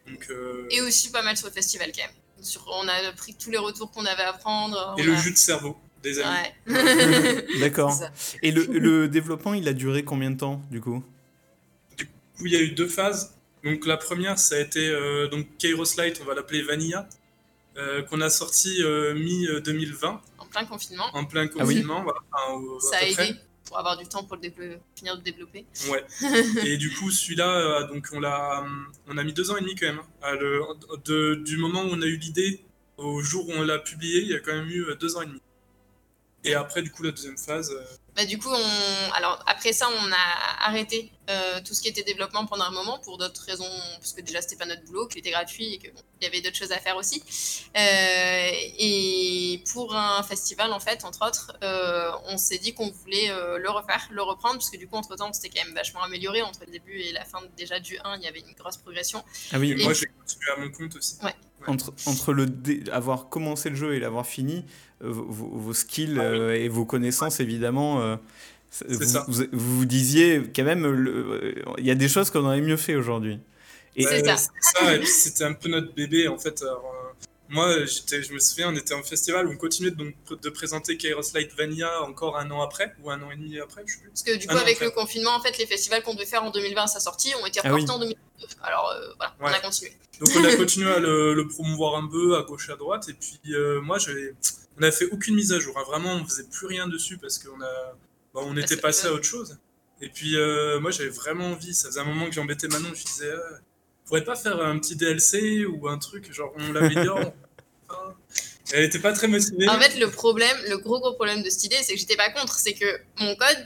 Donc, 0.08 0.28
euh... 0.30 0.68
Et 0.70 0.82
aussi 0.82 1.12
pas 1.12 1.22
mal 1.22 1.36
sur 1.36 1.48
le 1.48 1.54
festival, 1.54 1.92
quand 1.94 2.04
même. 2.04 2.16
Sur, 2.42 2.66
on 2.68 2.88
a 2.88 3.12
pris 3.14 3.36
tous 3.36 3.52
les 3.52 3.58
retours 3.58 3.92
qu'on 3.92 4.06
avait 4.06 4.24
à 4.24 4.34
prendre. 4.34 4.96
Et 4.98 5.04
le 5.04 5.16
jeu 5.16 5.32
de 5.32 5.38
cerveau 5.38 5.78
des 6.04 6.22
D'accord. 7.60 7.98
Et 8.44 8.52
le, 8.52 8.66
le, 8.66 9.08
développement, 9.08 9.54
il 9.54 9.68
a 9.68 9.74
duré 9.74 10.04
combien 10.04 10.30
de 10.32 10.38
temps, 10.38 10.62
du 10.70 10.82
coup? 10.82 11.04
Du 11.98 12.06
coup, 12.06 12.46
il 12.46 12.52
y 12.52 12.58
a 12.58 12.62
eu 12.62 12.72
deux 12.72 12.88
phases. 12.88 13.34
Donc 13.64 13.86
la 13.86 13.98
première, 13.98 14.38
ça 14.38 14.56
a 14.56 14.60
été 14.60 14.90
euh, 14.90 15.28
donc 15.30 15.48
Kairos 15.58 15.96
Light, 15.98 16.20
on 16.22 16.26
va 16.26 16.36
l'appeler 16.36 16.62
Vanilla, 16.62 17.08
euh, 17.78 18.02
qu'on 18.04 18.20
a 18.20 18.30
sorti 18.30 18.84
euh, 18.84 19.16
mi-2020. 19.16 20.20
En 20.38 20.46
plein 20.46 20.66
confinement. 20.66 21.06
En 21.14 21.24
plein 21.24 21.46
ah 21.46 21.60
confinement, 21.60 22.04
voilà, 22.04 22.20
Ça 22.82 22.98
a 22.98 23.04
aidé 23.04 23.36
pour 23.66 23.80
avoir 23.80 23.98
du 23.98 24.06
temps 24.06 24.26
pour 24.26 24.36
le 24.36 24.78
finir 24.96 25.18
de 25.18 25.24
développer. 25.24 25.66
Ouais. 25.90 26.04
et 26.66 26.76
du 26.76 26.94
coup, 26.94 27.10
celui-là, 27.10 27.84
donc 27.84 28.10
on 28.12 28.20
l'a, 28.20 28.66
on 29.08 29.18
a 29.18 29.24
mis 29.24 29.32
deux 29.32 29.50
ans 29.50 29.56
et 29.56 29.62
demi 29.62 29.76
quand 29.76 29.88
même. 29.88 30.02
Hein. 30.22 30.36
le, 30.36 30.62
de, 31.06 31.36
du 31.36 31.56
moment 31.56 31.84
où 31.84 31.90
on 31.92 32.02
a 32.02 32.06
eu 32.06 32.18
l'idée 32.18 32.60
au 32.98 33.22
jour 33.22 33.48
où 33.48 33.54
on 33.54 33.64
l'a 33.64 33.80
publié, 33.80 34.20
il 34.22 34.28
y 34.28 34.36
a 34.36 34.40
quand 34.40 34.54
même 34.54 34.70
eu 34.70 34.86
deux 35.00 35.16
ans 35.16 35.22
et 35.22 35.28
demi. 35.28 35.42
Et 36.44 36.56
après, 36.56 36.82
du 36.82 36.92
coup, 36.92 37.04
la 37.04 37.12
deuxième 37.12 37.38
phase. 37.38 37.72
Euh, 37.72 37.84
bah, 38.16 38.26
du 38.26 38.38
coup, 38.38 38.50
on... 38.50 39.12
Alors, 39.14 39.42
après 39.48 39.72
ça, 39.72 39.88
on 39.90 40.12
a 40.12 40.68
arrêté 40.68 41.12
euh, 41.30 41.62
tout 41.66 41.74
ce 41.74 41.82
qui 41.82 41.88
était 41.88 42.04
développement 42.04 42.46
pendant 42.46 42.66
un 42.66 42.72
moment 42.72 43.00
pour 43.00 43.18
d'autres 43.18 43.44
raisons, 43.46 43.70
parce 44.00 44.12
que 44.12 44.22
déjà, 44.22 44.42
c'était 44.42 44.58
pas 44.58 44.66
notre 44.66 44.84
boulot, 44.84 45.08
qu'il 45.08 45.20
était 45.20 45.32
gratuit 45.32 45.76
et 45.76 45.78
qu'il 45.78 45.94
y 46.22 46.26
avait 46.26 46.42
d'autres 46.42 46.58
choses 46.58 46.74
à 46.74 46.80
faire 46.80 46.98
aussi. 46.98 47.24
Euh, 47.78 48.52
et 48.78 49.64
pour 49.72 49.96
un 49.96 50.22
festival, 50.24 50.74
en 50.74 50.80
fait, 50.82 51.06
entre 51.06 51.26
autres, 51.26 51.58
on 52.28 52.38
s'est 52.38 52.58
dit 52.58 52.74
qu'on 52.74 52.90
voulait 52.90 53.30
le 53.30 53.70
refaire, 53.70 54.08
le 54.12 54.22
reprendre, 54.22 54.56
parce 54.56 54.70
que 54.70 54.78
du 54.78 54.88
coup, 54.88 54.98
entre-temps, 54.98 55.32
c'était 55.32 55.50
quand 55.50 55.66
même 55.66 55.76
vachement 55.76 56.04
amélioré. 56.04 56.42
Entre 56.42 56.62
le 56.66 56.72
début 56.72 57.00
et 57.00 57.14
la 57.14 57.24
fin 57.24 57.40
déjà 57.56 57.80
du 57.80 57.98
1, 58.04 58.18
il 58.18 58.24
y 58.24 58.28
avait 58.28 58.42
une 58.42 58.54
grosse 58.54 58.78
progression. 58.78 59.24
Ah 59.54 59.60
oui, 59.60 59.76
moi, 59.76 59.94
j'ai 59.94 60.08
continué 60.26 60.52
à 60.56 60.60
mon 60.60 60.72
compte 60.72 60.96
aussi. 60.96 61.18
Ouais. 61.24 61.34
Entre, 61.66 61.94
entre 62.08 62.34
le 62.34 62.48
avoir 62.92 63.30
commencé 63.30 63.70
le 63.70 63.76
jeu 63.76 63.94
et 63.94 64.00
l'avoir 64.00 64.26
fini, 64.26 64.66
euh, 65.02 65.12
vos, 65.12 65.74
skills 65.74 66.18
ah 66.20 66.24
euh, 66.24 66.54
et 66.54 66.68
vos 66.68 66.84
connaissances, 66.84 67.40
évidemment, 67.40 68.02
euh, 68.02 68.16
vous, 68.90 69.46
vous, 69.54 69.86
disiez 69.86 70.44
quand 70.54 70.64
même, 70.64 71.56
il 71.78 71.86
y 71.86 71.92
a 71.92 71.96
des 71.96 72.10
choses 72.10 72.32
qu'on 72.32 72.44
aurait 72.46 72.60
mieux 72.60 72.76
fait 72.76 72.96
aujourd'hui. 72.96 73.40
c'est 73.98 74.26
ça. 74.26 74.52
c'était 75.06 75.44
un 75.46 75.54
peu 75.54 75.70
notre 75.70 75.94
bébé, 75.94 76.28
en 76.28 76.38
fait. 76.38 76.64
Moi, 77.54 77.86
je 77.86 78.34
me 78.34 78.40
souviens, 78.40 78.70
on 78.70 78.76
était 78.76 78.94
en 78.94 79.04
festival, 79.04 79.48
on 79.48 79.56
continuait 79.56 79.92
donc 79.92 80.14
de 80.30 80.50
présenter 80.50 80.98
Kairos 80.98 81.34
Light 81.34 81.54
Vanilla 81.56 82.02
encore 82.04 82.38
un 82.38 82.50
an 82.52 82.62
après, 82.62 82.94
ou 83.02 83.10
un 83.10 83.22
an 83.22 83.32
et 83.32 83.38
demi 83.38 83.60
après, 83.60 83.84
je 83.86 83.94
sais 83.94 84.00
plus. 84.00 84.10
Parce 84.10 84.24
que 84.24 84.36
du 84.38 84.48
coup, 84.48 84.58
avec 84.58 84.80
le 84.80 84.92
confinement, 84.92 85.36
en 85.36 85.42
fait, 85.42 85.58
les 85.58 85.66
festivals 85.66 86.04
qu'on 86.04 86.14
devait 86.14 86.26
faire 86.26 86.44
en 86.44 86.52
2020 86.52 86.84
à 86.84 86.88
sa 86.88 87.00
sortie 87.00 87.34
ont 87.42 87.46
été 87.46 87.62
ah 87.64 87.72
reportés 87.72 87.92
en 87.92 88.00
2019. 88.00 88.50
Alors, 88.64 88.94
voilà, 89.18 89.36
on 89.40 89.46
a 89.46 89.60
continué. 89.60 89.94
Donc, 90.20 90.30
on 90.36 90.44
a 90.44 90.56
continué 90.58 90.92
à 90.92 91.00
le, 91.00 91.48
promouvoir 91.48 91.96
un 91.96 92.08
peu 92.08 92.36
à 92.38 92.44
gauche 92.44 92.70
et 92.70 92.74
à 92.74 92.76
droite, 92.76 93.08
et 93.10 93.14
puis 93.14 93.40
moi, 93.82 93.98
j'avais 93.98 94.34
on 94.78 94.82
n'a 94.82 94.92
fait 94.92 95.06
aucune 95.06 95.36
mise 95.36 95.52
à 95.52 95.60
jour. 95.60 95.78
Hein. 95.78 95.84
Vraiment, 95.88 96.14
on 96.16 96.26
faisait 96.26 96.46
plus 96.46 96.68
rien 96.68 96.88
dessus 96.88 97.18
parce 97.18 97.38
qu'on 97.38 97.62
a, 97.62 97.96
bah, 98.34 98.42
on 98.44 98.58
était 98.58 98.78
passé 98.78 99.08
à 99.08 99.14
autre 99.14 99.26
chose. 99.26 99.58
Et 100.02 100.10
puis, 100.10 100.36
euh, 100.36 100.80
moi, 100.80 100.92
j'avais 100.92 101.10
vraiment 101.10 101.52
envie. 101.52 101.74
Ça 101.74 101.88
faisait 101.88 102.00
un 102.00 102.06
moment 102.06 102.26
que 102.26 102.34
j'embêtais 102.34 102.68
Manon. 102.68 102.90
Je 102.94 103.04
disais, 103.04 103.28
euh, 103.28 103.40
pourrait 104.06 104.24
pas 104.24 104.36
faire 104.36 104.62
un 104.62 104.78
petit 104.80 104.96
DLC 104.96 105.66
ou 105.66 105.88
un 105.88 105.98
truc, 105.98 106.32
genre 106.32 106.54
on 106.58 106.72
l'améliore. 106.72 107.34
Elle 108.72 108.86
était 108.86 109.00
pas 109.00 109.14
très 109.14 109.28
motivée. 109.28 109.70
En 109.70 109.80
fait, 109.80 110.00
le 110.00 110.10
problème, 110.10 110.58
le 110.70 110.78
gros 110.78 111.00
gros 111.00 111.14
problème 111.14 111.44
de 111.44 111.50
cette 111.50 111.66
idée, 111.66 111.78
c'est 111.84 111.94
que 111.94 112.00
j'étais 112.00 112.16
pas 112.16 112.30
contre. 112.32 112.58
C'est 112.58 112.74
que 112.74 113.00
mon 113.20 113.36
code 113.36 113.66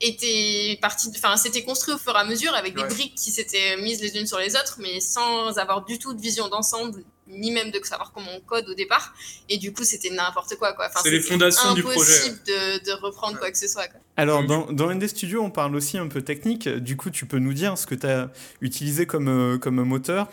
était 0.00 0.78
parti, 0.80 1.10
enfin, 1.16 1.36
c'était 1.36 1.62
construit 1.62 1.94
au 1.94 1.98
fur 1.98 2.14
et 2.14 2.18
à 2.18 2.24
mesure 2.24 2.54
avec 2.54 2.76
des 2.76 2.84
briques 2.84 3.14
qui 3.14 3.30
s'étaient 3.30 3.76
mises 3.78 4.00
les 4.00 4.16
unes 4.16 4.26
sur 4.26 4.38
les 4.38 4.54
autres, 4.54 4.78
mais 4.80 5.00
sans 5.00 5.58
avoir 5.58 5.84
du 5.84 5.98
tout 5.98 6.14
de 6.14 6.20
vision 6.20 6.48
d'ensemble, 6.48 7.02
ni 7.26 7.50
même 7.50 7.70
de 7.70 7.80
savoir 7.82 8.12
comment 8.12 8.30
on 8.36 8.40
code 8.40 8.68
au 8.68 8.74
départ. 8.74 9.14
Et 9.48 9.58
du 9.58 9.72
coup, 9.72 9.84
c'était 9.84 10.10
n'importe 10.10 10.56
quoi, 10.56 10.72
quoi. 10.72 10.86
Enfin, 10.86 11.00
c'est 11.02 11.10
les 11.10 11.20
fondations 11.20 11.74
du 11.74 11.82
projet. 11.82 11.98
impossible 11.98 12.38
de, 12.46 12.84
de, 12.84 12.92
reprendre 13.02 13.38
quoi 13.38 13.50
que 13.50 13.58
ce 13.58 13.68
soit. 13.68 13.88
Quoi. 13.88 14.00
Alors, 14.16 14.44
dans, 14.44 14.70
dans 14.72 14.92
ND 14.92 15.06
Studio, 15.06 15.42
on 15.42 15.50
parle 15.50 15.74
aussi 15.74 15.98
un 15.98 16.08
peu 16.08 16.22
technique. 16.22 16.68
Du 16.68 16.96
coup, 16.96 17.10
tu 17.10 17.26
peux 17.26 17.38
nous 17.38 17.52
dire 17.54 17.76
ce 17.76 17.86
que 17.86 17.94
tu 17.94 18.06
as 18.06 18.30
utilisé 18.60 19.06
comme, 19.06 19.28
euh, 19.28 19.58
comme 19.58 19.82
moteur. 19.82 20.28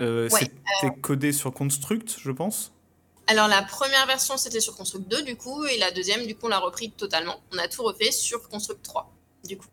Euh, 0.00 0.28
C'était 0.28 1.00
codé 1.00 1.32
sur 1.32 1.52
Construct, 1.52 2.16
je 2.18 2.30
pense. 2.30 2.72
Alors 3.30 3.46
la 3.46 3.62
première 3.62 4.06
version 4.06 4.36
c'était 4.36 4.58
sur 4.58 4.74
Construct 4.74 5.06
2 5.06 5.22
du 5.22 5.36
coup 5.36 5.64
et 5.64 5.78
la 5.78 5.92
deuxième 5.92 6.26
du 6.26 6.34
coup 6.34 6.46
on 6.46 6.48
l'a 6.48 6.58
repris 6.58 6.90
totalement. 6.90 7.40
On 7.52 7.58
a 7.58 7.68
tout 7.68 7.84
refait 7.84 8.10
sur 8.10 8.48
Construct 8.48 8.82
3 8.82 9.12
du 9.44 9.56
coup. 9.56 9.68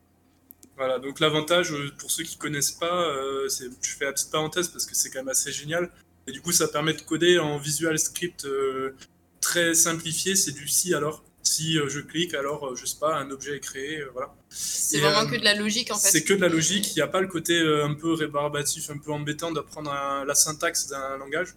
Voilà, 0.75 0.99
donc 0.99 1.19
l'avantage 1.19 1.71
euh, 1.73 1.91
pour 1.97 2.11
ceux 2.11 2.23
qui 2.23 2.37
connaissent 2.37 2.71
pas, 2.71 3.09
euh, 3.09 3.49
c'est, 3.49 3.65
je 3.81 3.95
fais 3.95 4.05
la 4.05 4.13
petite 4.13 4.29
parenthèse 4.29 4.67
parce 4.67 4.85
que 4.85 4.93
c'est 4.93 5.09
quand 5.09 5.19
même 5.19 5.29
assez 5.29 5.51
génial. 5.51 5.89
Et 6.27 6.31
du 6.31 6.41
coup 6.41 6.51
ça 6.51 6.67
permet 6.67 6.93
de 6.93 7.01
coder 7.01 7.39
en 7.39 7.57
Visual 7.57 7.97
Script 7.97 8.45
euh, 8.45 8.95
très 9.41 9.73
simplifié, 9.73 10.35
c'est 10.35 10.51
du 10.51 10.67
si 10.67 10.93
alors. 10.93 11.23
Si 11.47 11.73
je 11.73 11.99
clique, 11.99 12.33
alors 12.33 12.75
je 12.75 12.85
sais 12.85 12.97
pas, 12.99 13.15
un 13.15 13.31
objet 13.31 13.55
est 13.55 13.59
créé, 13.59 14.03
voilà. 14.13 14.33
C'est 14.49 14.99
vraiment 14.99 15.29
que 15.29 15.37
de 15.37 15.43
la 15.43 15.53
logique 15.53 15.91
en 15.91 15.97
fait. 15.97 16.09
C'est 16.09 16.23
que 16.23 16.33
de 16.33 16.41
la 16.41 16.49
logique, 16.49 16.91
il 16.91 16.95
n'y 16.95 17.01
a 17.01 17.07
pas 17.07 17.21
le 17.21 17.27
côté 17.27 17.59
un 17.59 17.93
peu 17.93 18.13
rébarbatif, 18.13 18.89
un 18.89 18.97
peu 18.97 19.11
embêtant 19.11 19.51
d'apprendre 19.51 19.91
la 20.25 20.35
syntaxe 20.35 20.87
d'un 20.87 21.17
langage. 21.17 21.55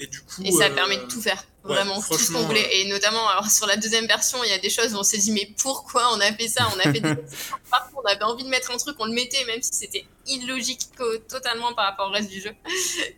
Et 0.00 0.06
du 0.06 0.20
coup. 0.20 0.42
Et 0.44 0.52
ça 0.52 0.70
permet 0.70 0.96
de 0.96 1.06
tout 1.06 1.20
faire, 1.20 1.44
vraiment 1.64 2.00
tout 2.00 2.16
ce 2.16 2.32
qu'on 2.32 2.46
voulait. 2.46 2.80
Et 2.80 2.88
notamment, 2.88 3.28
alors 3.28 3.50
sur 3.50 3.66
la 3.66 3.76
deuxième 3.76 4.06
version, 4.06 4.42
il 4.44 4.50
y 4.50 4.52
a 4.52 4.58
des 4.58 4.70
choses 4.70 4.94
où 4.94 4.96
on 4.98 5.02
s'est 5.02 5.18
dit, 5.18 5.32
mais 5.32 5.50
pourquoi 5.60 6.14
on 6.14 6.20
a 6.20 6.32
fait 6.32 6.46
ça? 6.46 6.68
On 6.74 6.78
a 6.78 6.92
fait 6.92 7.00
des... 7.00 7.14
Parfois, 7.70 8.02
on 8.04 8.08
avait 8.08 8.22
envie 8.22 8.44
de 8.44 8.48
mettre 8.48 8.70
un 8.70 8.76
truc, 8.76 8.96
on 9.00 9.06
le 9.06 9.12
mettait, 9.12 9.44
même 9.46 9.60
si 9.60 9.70
c'était 9.72 10.04
illogique 10.26 10.82
totalement 11.28 11.74
par 11.74 11.86
rapport 11.86 12.08
au 12.08 12.12
reste 12.12 12.30
du 12.30 12.40
jeu. 12.40 12.52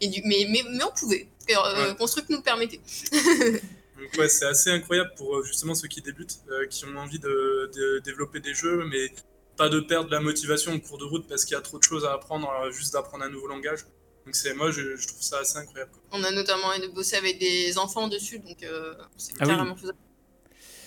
Et 0.01 0.09
du... 0.09 0.23
mais, 0.25 0.47
mais, 0.49 0.63
mais 0.71 0.85
on 0.85 0.93
pouvait, 0.93 1.29
euh, 1.51 1.93
Construct 1.95 2.31
nous 2.31 2.39
le 2.39 2.43
permettait. 2.43 2.81
Donc 4.01 4.19
ouais, 4.19 4.29
c'est 4.29 4.47
assez 4.47 4.71
incroyable 4.71 5.13
pour 5.17 5.37
euh, 5.37 5.45
justement 5.45 5.75
ceux 5.75 5.89
qui 5.89 6.01
débutent, 6.01 6.41
euh, 6.51 6.67
qui 6.67 6.85
ont 6.87 6.97
envie 6.97 7.19
de, 7.19 7.71
de, 7.75 7.99
développer 8.01 8.41
des 8.41 8.55
jeux, 8.55 8.85
mais 8.87 9.13
pas 9.57 9.69
de 9.69 9.81
perdre 9.81 10.11
la 10.11 10.21
motivation 10.21 10.73
en 10.73 10.81
cours 10.81 10.99
de 10.99 11.05
route 11.05 11.29
parce 11.29 11.45
qu'il 11.45 11.55
y 11.55 11.59
a 11.59 11.61
trop 11.61 11.79
de 11.79 11.83
choses 11.85 12.05
à 12.05 12.15
apprendre, 12.15 12.51
juste 12.73 12.95
d'apprendre 12.95 13.25
un 13.25 13.29
nouveau 13.29 13.47
langage. 13.47 13.85
Donc 14.27 14.35
c'est 14.35 14.55
moi 14.55 14.71
je, 14.71 15.07
trouve 15.07 15.23
ça 15.23 15.39
assez 15.39 15.59
incroyable. 15.59 15.93
On 16.13 16.23
a 16.25 16.31
notamment 16.31 16.69
bossé 16.95 17.17
avec 17.17 17.39
des 17.39 17.79
enfants 17.79 18.09
dessus, 18.09 18.39
donc 18.39 18.63
euh, 18.63 18.95
c'est 19.17 19.33
ah 19.41 19.47
carrément 19.47 19.77
faisable. 19.77 19.99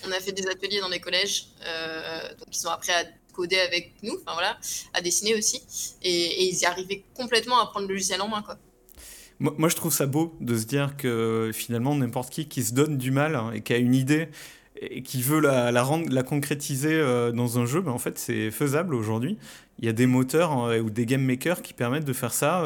On 0.06 0.12
a 0.12 0.20
fait 0.20 0.32
des 0.32 0.46
ateliers 0.46 0.80
dans 0.80 0.88
les 0.88 1.00
collèges, 1.00 1.48
euh, 1.66 2.34
donc 2.34 2.48
ils 2.52 2.66
ont 2.66 2.70
appris 2.70 2.92
à 2.92 3.04
coder 3.32 3.58
avec 3.58 3.94
nous, 4.02 4.14
enfin 4.22 4.34
voilà, 4.34 4.58
à 4.92 5.00
dessiner 5.00 5.34
aussi, 5.34 5.62
et, 6.02 6.44
ils 6.44 6.58
y 6.58 6.66
arrivaient 6.66 7.04
complètement 7.14 7.58
à 7.58 7.66
prendre 7.66 7.88
le 7.88 7.94
logiciel 7.94 8.20
en 8.20 8.28
main 8.28 8.42
quoi. 8.42 8.58
Moi, 9.40 9.68
je 9.68 9.74
trouve 9.74 9.92
ça 9.92 10.06
beau 10.06 10.34
de 10.40 10.56
se 10.56 10.64
dire 10.64 10.96
que 10.96 11.50
finalement 11.52 11.94
n'importe 11.94 12.32
qui 12.32 12.46
qui 12.46 12.62
se 12.62 12.72
donne 12.72 12.96
du 12.96 13.10
mal 13.10 13.34
hein, 13.34 13.50
et 13.52 13.62
qui 13.62 13.72
a 13.72 13.78
une 13.78 13.94
idée 13.94 14.28
et 14.80 15.02
qui 15.02 15.22
veut 15.22 15.40
la, 15.40 15.72
la, 15.72 15.82
rendre, 15.82 16.08
la 16.10 16.22
concrétiser 16.22 17.00
dans 17.32 17.58
un 17.58 17.66
jeu, 17.66 17.80
ben, 17.80 17.92
en 17.92 17.98
fait, 17.98 18.18
c'est 18.18 18.50
faisable 18.50 18.94
aujourd'hui. 18.94 19.38
Il 19.78 19.84
y 19.84 19.88
a 19.88 19.92
des 19.92 20.06
moteurs 20.06 20.72
ou 20.82 20.90
des 20.90 21.06
game 21.06 21.22
makers 21.22 21.62
qui 21.62 21.74
permettent 21.74 22.04
de 22.04 22.12
faire 22.12 22.32
ça. 22.32 22.64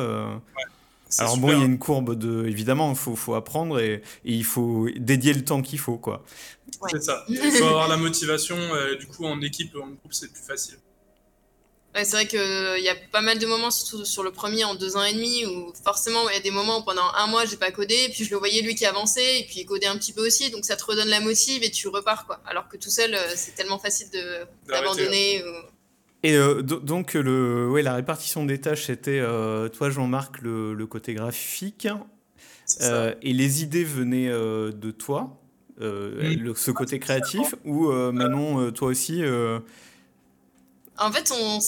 Alors 1.18 1.36
bon, 1.36 1.52
il 1.52 1.58
y 1.58 1.62
a 1.62 1.64
une 1.64 1.78
courbe 1.78 2.14
de, 2.14 2.46
évidemment, 2.46 2.90
il 2.90 2.96
faut, 2.96 3.14
faut, 3.14 3.34
apprendre 3.34 3.78
et, 3.78 4.02
il 4.24 4.44
faut 4.44 4.88
dédier 4.96 5.34
le 5.34 5.44
temps 5.44 5.62
qu'il 5.62 5.78
faut, 5.78 5.96
quoi. 5.96 6.24
C'est 6.90 7.02
ça. 7.02 7.24
Il 7.28 7.38
faut 7.38 7.64
avoir 7.68 7.88
la 7.88 7.98
motivation. 7.98 8.56
du 8.98 9.06
coup, 9.06 9.24
en 9.24 9.40
équipe, 9.42 9.76
en 9.76 9.88
groupe, 9.88 10.12
c'est 10.12 10.32
plus 10.32 10.42
facile 10.42 10.78
c'est 12.04 12.16
vrai 12.16 12.26
qu'il 12.26 12.38
euh, 12.38 12.78
y 12.78 12.88
a 12.88 12.94
pas 13.12 13.20
mal 13.20 13.38
de 13.38 13.46
moments, 13.46 13.70
surtout 13.70 14.04
sur 14.04 14.22
le 14.22 14.30
premier 14.30 14.64
en 14.64 14.74
deux 14.74 14.96
ans 14.96 15.02
et 15.02 15.12
demi, 15.12 15.44
où 15.46 15.72
forcément 15.84 16.28
il 16.28 16.34
y 16.34 16.38
a 16.38 16.40
des 16.40 16.50
moments 16.50 16.80
où 16.80 16.82
pendant 16.82 17.10
un 17.16 17.26
mois 17.26 17.44
j'ai 17.44 17.56
pas 17.56 17.70
codé, 17.70 18.08
puis 18.12 18.24
je 18.24 18.30
le 18.30 18.36
voyais 18.36 18.62
lui 18.62 18.74
qui 18.74 18.86
avançait, 18.86 19.40
et 19.40 19.44
puis 19.44 19.60
il 19.60 19.66
codait 19.66 19.86
un 19.86 19.96
petit 19.96 20.12
peu 20.12 20.26
aussi, 20.26 20.50
donc 20.50 20.64
ça 20.64 20.76
te 20.76 20.84
redonne 20.84 21.08
la 21.08 21.20
motive 21.20 21.62
et 21.64 21.70
tu 21.70 21.88
repars 21.88 22.26
quoi. 22.26 22.40
Alors 22.46 22.68
que 22.68 22.76
tout 22.76 22.90
seul, 22.90 23.14
euh, 23.14 23.18
c'est 23.34 23.54
tellement 23.54 23.78
facile 23.78 24.08
d'abandonner. 24.66 25.42
Et 26.24 26.36
euh, 26.36 26.62
donc 26.62 27.14
le, 27.14 27.68
ouais, 27.70 27.82
la 27.82 27.94
répartition 27.94 28.44
des 28.44 28.60
tâches, 28.60 28.86
c'était 28.86 29.22
toi 29.72 29.90
Jean-Marc 29.90 30.40
le, 30.42 30.86
côté 30.86 31.14
graphique, 31.14 31.88
et 33.22 33.32
les 33.32 33.62
idées 33.62 33.84
venaient 33.84 34.28
de 34.30 34.90
toi, 34.90 35.38
mmh. 35.80 36.54
ce 36.56 36.70
côté 36.70 36.98
créatif, 36.98 37.54
ou 37.64 37.90
Manon, 37.92 38.72
toi 38.72 38.88
aussi 38.88 39.22
en 40.98 41.12
fait, 41.12 41.32
on 41.32 41.60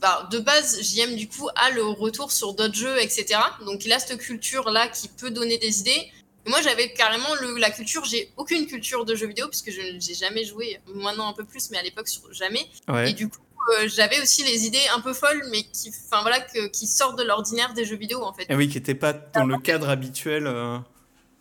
bah, 0.00 0.28
de 0.30 0.38
base, 0.38 0.80
JM 0.80 1.14
du 1.14 1.28
coup 1.28 1.48
a 1.56 1.70
le 1.70 1.82
retour 1.82 2.32
sur 2.32 2.54
d'autres 2.54 2.74
jeux, 2.74 2.98
etc. 3.02 3.38
Donc 3.66 3.84
il 3.84 3.92
a 3.92 3.98
cette 3.98 4.18
culture 4.18 4.70
là 4.70 4.88
qui 4.88 5.08
peut 5.08 5.30
donner 5.30 5.58
des 5.58 5.80
idées. 5.80 6.10
moi, 6.46 6.62
j'avais 6.62 6.92
carrément 6.92 7.34
le, 7.40 7.58
la 7.58 7.70
culture. 7.70 8.04
J'ai 8.06 8.30
aucune 8.38 8.66
culture 8.66 9.04
de 9.04 9.14
jeux 9.14 9.26
vidéo 9.26 9.48
puisque 9.48 9.70
je 9.70 9.80
n'ai 9.80 10.14
jamais 10.14 10.44
joué. 10.44 10.80
Maintenant 10.94 11.28
un 11.28 11.34
peu 11.34 11.44
plus, 11.44 11.70
mais 11.70 11.78
à 11.78 11.82
l'époque 11.82 12.08
jamais. 12.32 12.66
Et 13.06 13.12
du 13.12 13.28
coup, 13.28 13.40
euh, 13.78 13.88
j'avais 13.88 14.20
aussi 14.22 14.42
les 14.42 14.64
idées 14.64 14.86
un 14.94 15.00
peu 15.00 15.12
folles, 15.12 15.44
mais 15.50 15.64
qui, 15.64 15.92
enfin 16.06 16.22
voilà, 16.22 16.40
qui 16.40 16.86
sortent 16.86 17.18
de 17.18 17.24
l'ordinaire 17.24 17.74
des 17.74 17.84
jeux 17.84 17.96
vidéo 17.96 18.22
en 18.22 18.32
fait. 18.32 18.46
Ah 18.48 18.56
oui, 18.56 18.68
qui 18.68 18.78
n'étaient 18.78 18.94
pas 18.94 19.12
dans 19.12 19.44
le 19.44 19.58
cadre 19.58 19.90
habituel. 19.90 20.46
Euh. 20.46 20.78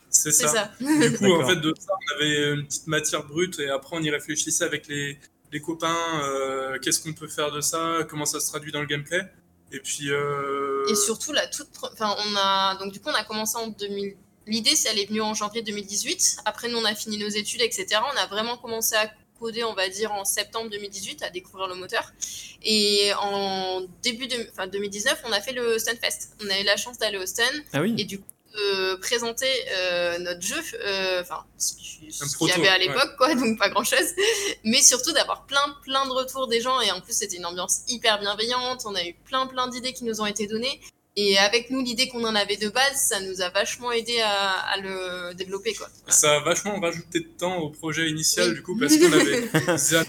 C'est 0.09 0.31
ça. 0.31 0.71
Du 0.79 1.17
coup, 1.17 1.31
en 1.31 1.47
fait, 1.47 1.55
de 1.55 1.73
ça, 1.79 1.93
on 1.93 2.15
avait 2.15 2.53
une 2.55 2.65
petite 2.65 2.87
matière 2.87 3.23
brute 3.23 3.59
et 3.59 3.69
après, 3.69 3.95
on 3.95 4.01
y 4.01 4.09
réfléchissait 4.09 4.63
avec 4.63 4.87
les, 4.87 5.17
les 5.51 5.61
copains, 5.61 6.21
euh, 6.23 6.77
qu'est-ce 6.79 7.01
qu'on 7.01 7.13
peut 7.13 7.27
faire 7.27 7.51
de 7.51 7.61
ça, 7.61 7.99
comment 8.09 8.25
ça 8.25 8.39
se 8.39 8.47
traduit 8.47 8.71
dans 8.71 8.81
le 8.81 8.87
gameplay. 8.87 9.21
Et 9.71 9.79
puis. 9.79 10.11
Euh, 10.11 10.85
et 10.89 10.95
surtout, 10.95 11.31
la 11.31 11.47
toute. 11.47 11.69
Enfin, 11.81 12.15
on 12.17 12.35
a. 12.35 12.75
Donc, 12.75 12.91
du 12.91 12.99
coup, 12.99 13.09
on 13.09 13.15
a 13.15 13.23
commencé 13.23 13.57
en 13.57 13.67
2000. 13.67 14.15
L'idée, 14.47 14.75
c'est 14.75 14.89
elle 14.89 14.99
est 14.99 15.05
venue 15.05 15.21
en 15.21 15.33
janvier 15.33 15.61
2018. 15.61 16.37
Après, 16.45 16.69
nous, 16.69 16.77
on 16.77 16.85
a 16.85 16.95
fini 16.95 17.17
nos 17.17 17.27
études, 17.27 17.61
etc. 17.61 17.87
On 18.13 18.17
a 18.17 18.25
vraiment 18.25 18.57
commencé 18.57 18.95
à 18.95 19.11
coder, 19.39 19.63
on 19.63 19.73
va 19.73 19.87
dire, 19.89 20.11
en 20.11 20.25
septembre 20.25 20.69
2018, 20.71 21.23
à 21.23 21.29
découvrir 21.29 21.67
le 21.67 21.75
moteur. 21.75 22.11
Et 22.63 23.11
en 23.21 23.81
début 24.01 24.27
de, 24.27 24.35
enfin, 24.51 24.67
2019, 24.67 25.23
on 25.25 25.31
a 25.31 25.39
fait 25.39 25.53
le 25.53 25.77
Stunfest. 25.77 26.35
On 26.43 26.49
a 26.49 26.59
eu 26.59 26.63
la 26.63 26.77
chance 26.77 26.97
d'aller 26.97 27.17
au 27.17 27.25
Stun. 27.25 27.43
Ah 27.73 27.81
oui. 27.81 27.93
Et 27.97 28.05
du 28.05 28.19
coup, 28.19 28.25
présenter 28.97 29.47
euh, 29.71 30.19
notre 30.19 30.41
jeu, 30.41 30.61
euh, 30.85 31.21
enfin 31.21 31.45
ce 31.57 31.73
qu'il 32.37 32.47
y 32.47 32.51
avait 32.51 32.67
à 32.67 32.77
l'époque, 32.77 33.15
quoi, 33.17 33.33
donc 33.35 33.57
pas 33.57 33.69
grand 33.69 33.83
chose, 33.83 33.97
mais 34.63 34.81
surtout 34.81 35.11
d'avoir 35.11 35.45
plein 35.45 35.75
plein 35.83 36.05
de 36.05 36.11
retours 36.11 36.47
des 36.47 36.61
gens 36.61 36.79
et 36.81 36.91
en 36.91 37.01
plus 37.01 37.13
c'était 37.13 37.37
une 37.37 37.45
ambiance 37.45 37.81
hyper 37.87 38.19
bienveillante, 38.19 38.83
on 38.85 38.95
a 38.95 39.03
eu 39.03 39.15
plein 39.25 39.47
plein 39.47 39.67
d'idées 39.67 39.93
qui 39.93 40.03
nous 40.03 40.21
ont 40.21 40.25
été 40.25 40.47
données. 40.47 40.79
Et 41.15 41.37
avec 41.37 41.69
nous 41.69 41.81
l'idée 41.81 42.07
qu'on 42.07 42.23
en 42.23 42.35
avait 42.35 42.55
de 42.55 42.69
base, 42.69 42.95
ça 42.95 43.19
nous 43.19 43.41
a 43.41 43.49
vachement 43.49 43.91
aidé 43.91 44.21
à, 44.21 44.77
le 44.81 45.33
développer 45.33 45.73
quoi. 45.73 45.89
Ça 46.07 46.37
a 46.37 46.39
vachement 46.39 46.79
rajouté 46.79 47.19
de 47.19 47.27
temps 47.27 47.57
au 47.57 47.69
projet 47.69 48.09
initial 48.09 48.53
du 48.53 48.63
coup 48.63 48.77
parce 48.77 48.95
qu'on 48.95 49.11
avait 49.11 49.49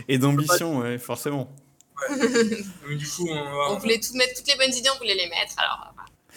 et 0.09 0.19
d'ambition, 0.19 0.79
ouais, 0.79 0.99
forcément. 0.99 1.51
du 2.89 3.09
coup, 3.09 3.29
on, 3.29 3.73
on 3.73 3.79
voulait 3.79 3.99
tout 3.99 4.15
mettre 4.15 4.35
toutes 4.35 4.47
les 4.47 4.57
bonnes 4.57 4.75
idées, 4.75 4.91
on 4.95 4.99
voulait 4.99 5.15
les 5.15 5.29
mettre 5.29 5.55
alors. 5.59 5.95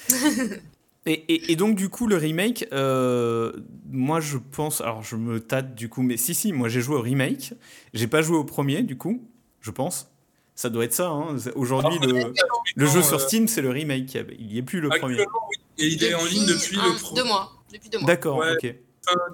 Et, 1.06 1.52
et, 1.52 1.56
donc, 1.58 1.76
du 1.76 1.90
coup, 1.90 2.08
le 2.08 2.16
remake, 2.16 2.66
euh, 2.72 3.52
moi 3.92 4.22
je 4.22 4.38
pense. 4.38 4.80
Alors, 4.80 5.04
je 5.04 5.18
me 5.18 5.42
tâte 5.42 5.76
du 5.76 5.90
coup, 5.90 6.02
mais 6.02 6.16
si, 6.16 6.34
si, 6.34 6.54
moi 6.54 6.70
j'ai 6.70 6.80
joué 6.80 6.96
au 6.96 7.02
remake. 7.02 7.54
J'ai 7.94 8.08
pas 8.08 8.22
joué 8.22 8.38
au 8.38 8.46
premier, 8.46 8.84
du 8.84 8.98
coup, 8.98 9.22
je 9.60 9.72
pense. 9.72 10.10
Ça 10.56 10.70
doit 10.70 10.86
être 10.86 10.94
ça. 10.94 11.10
Hein. 11.10 11.36
Aujourd'hui, 11.56 12.00
le, 12.00 12.32
le, 12.76 12.86
jeu 12.86 13.02
sur 13.02 13.20
Steam, 13.20 13.50
c'est 13.50 13.62
le 13.62 13.72
remake. 13.72 14.18
Il 14.40 14.48
n'y 14.48 14.58
est 14.60 14.64
plus 14.64 14.80
le 14.80 14.90
premier. 14.90 15.20
Oui. 15.50 15.58
Et 15.78 15.88
il 15.88 16.04
est 16.04 16.14
en 16.14 16.24
ligne 16.24 16.46
depuis 16.46 16.78
le 16.78 16.98
premier. 17.02 17.22
Deux 17.22 17.28
mois. 17.28 17.52
Depuis 17.72 17.90
deux 17.90 18.00
mois. 18.00 18.08
D'accord, 18.08 18.38
ok. 18.38 18.76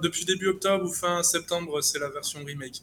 depuis 0.02 0.24
début 0.24 0.48
octobre 0.48 0.86
ou 0.86 0.92
fin 0.92 1.22
septembre, 1.22 1.82
c'est 1.82 2.00
la 2.00 2.08
version 2.08 2.40
remake. 2.44 2.82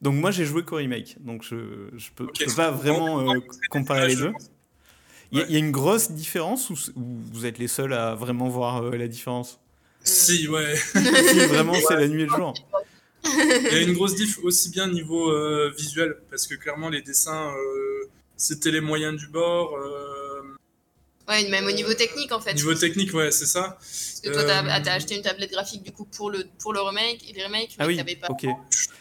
Donc, 0.00 0.14
moi 0.14 0.30
j'ai 0.30 0.46
joué 0.46 0.64
qu'au 0.64 0.76
remake. 0.76 1.16
Donc, 1.20 1.42
je 1.42 1.54
ne 1.54 1.98
je 1.98 2.10
peux, 2.14 2.26
peux, 2.26 2.54
pas 2.54 2.70
vraiment 2.70 3.20
euh, 3.20 3.40
comparer 3.68 4.08
les 4.08 4.16
deux. 4.16 4.32
Il 5.32 5.48
y, 5.48 5.56
a 5.56 5.58
une 5.58 5.70
grosse 5.70 6.10
différence 6.10 6.70
ou, 6.70 6.76
vous 6.96 7.46
êtes 7.46 7.58
les 7.58 7.68
seuls 7.68 7.92
à 7.92 8.16
vraiment 8.16 8.48
voir 8.48 8.82
euh, 8.82 8.96
la 8.96 9.06
différence? 9.06 9.60
Si, 10.02 10.48
ouais. 10.48 10.74
si, 10.76 11.38
vraiment, 11.46 11.74
c'est 11.88 11.94
la 11.94 12.08
nuit 12.08 12.22
et 12.22 12.26
le 12.26 12.32
jour. 12.32 12.54
Il 13.24 13.72
y 13.72 13.76
a 13.76 13.80
une 13.82 13.92
grosse 13.92 14.16
diff 14.16 14.38
aussi 14.42 14.70
bien 14.70 14.88
niveau 14.88 15.30
euh, 15.30 15.72
visuel, 15.76 16.16
parce 16.30 16.48
que 16.48 16.56
clairement, 16.56 16.88
les 16.88 17.02
dessins, 17.02 17.52
euh, 17.52 18.08
c'était 18.36 18.72
les 18.72 18.80
moyens 18.80 19.16
du 19.16 19.28
bord. 19.28 19.78
Ouais, 21.28 21.48
même 21.48 21.66
au 21.66 21.70
niveau 21.70 21.94
technique 21.94 22.32
en 22.32 22.40
fait. 22.40 22.54
Niveau 22.54 22.74
technique, 22.74 23.14
ouais, 23.14 23.30
c'est 23.30 23.46
ça. 23.46 23.78
Parce 23.78 24.20
que 24.24 24.30
toi, 24.30 24.42
t'as 24.42 24.64
as 24.64 24.94
acheté 24.94 25.14
une 25.14 25.22
tablette 25.22 25.52
graphique 25.52 25.84
du 25.84 25.92
coup 25.92 26.06
pour 26.06 26.30
le, 26.30 26.44
pour 26.58 26.72
le 26.72 26.80
remake, 26.80 27.32
les 27.32 27.44
remakes, 27.44 27.76
ah 27.78 27.86
oui, 27.86 28.02
pas. 28.16 28.26
ok. 28.30 28.46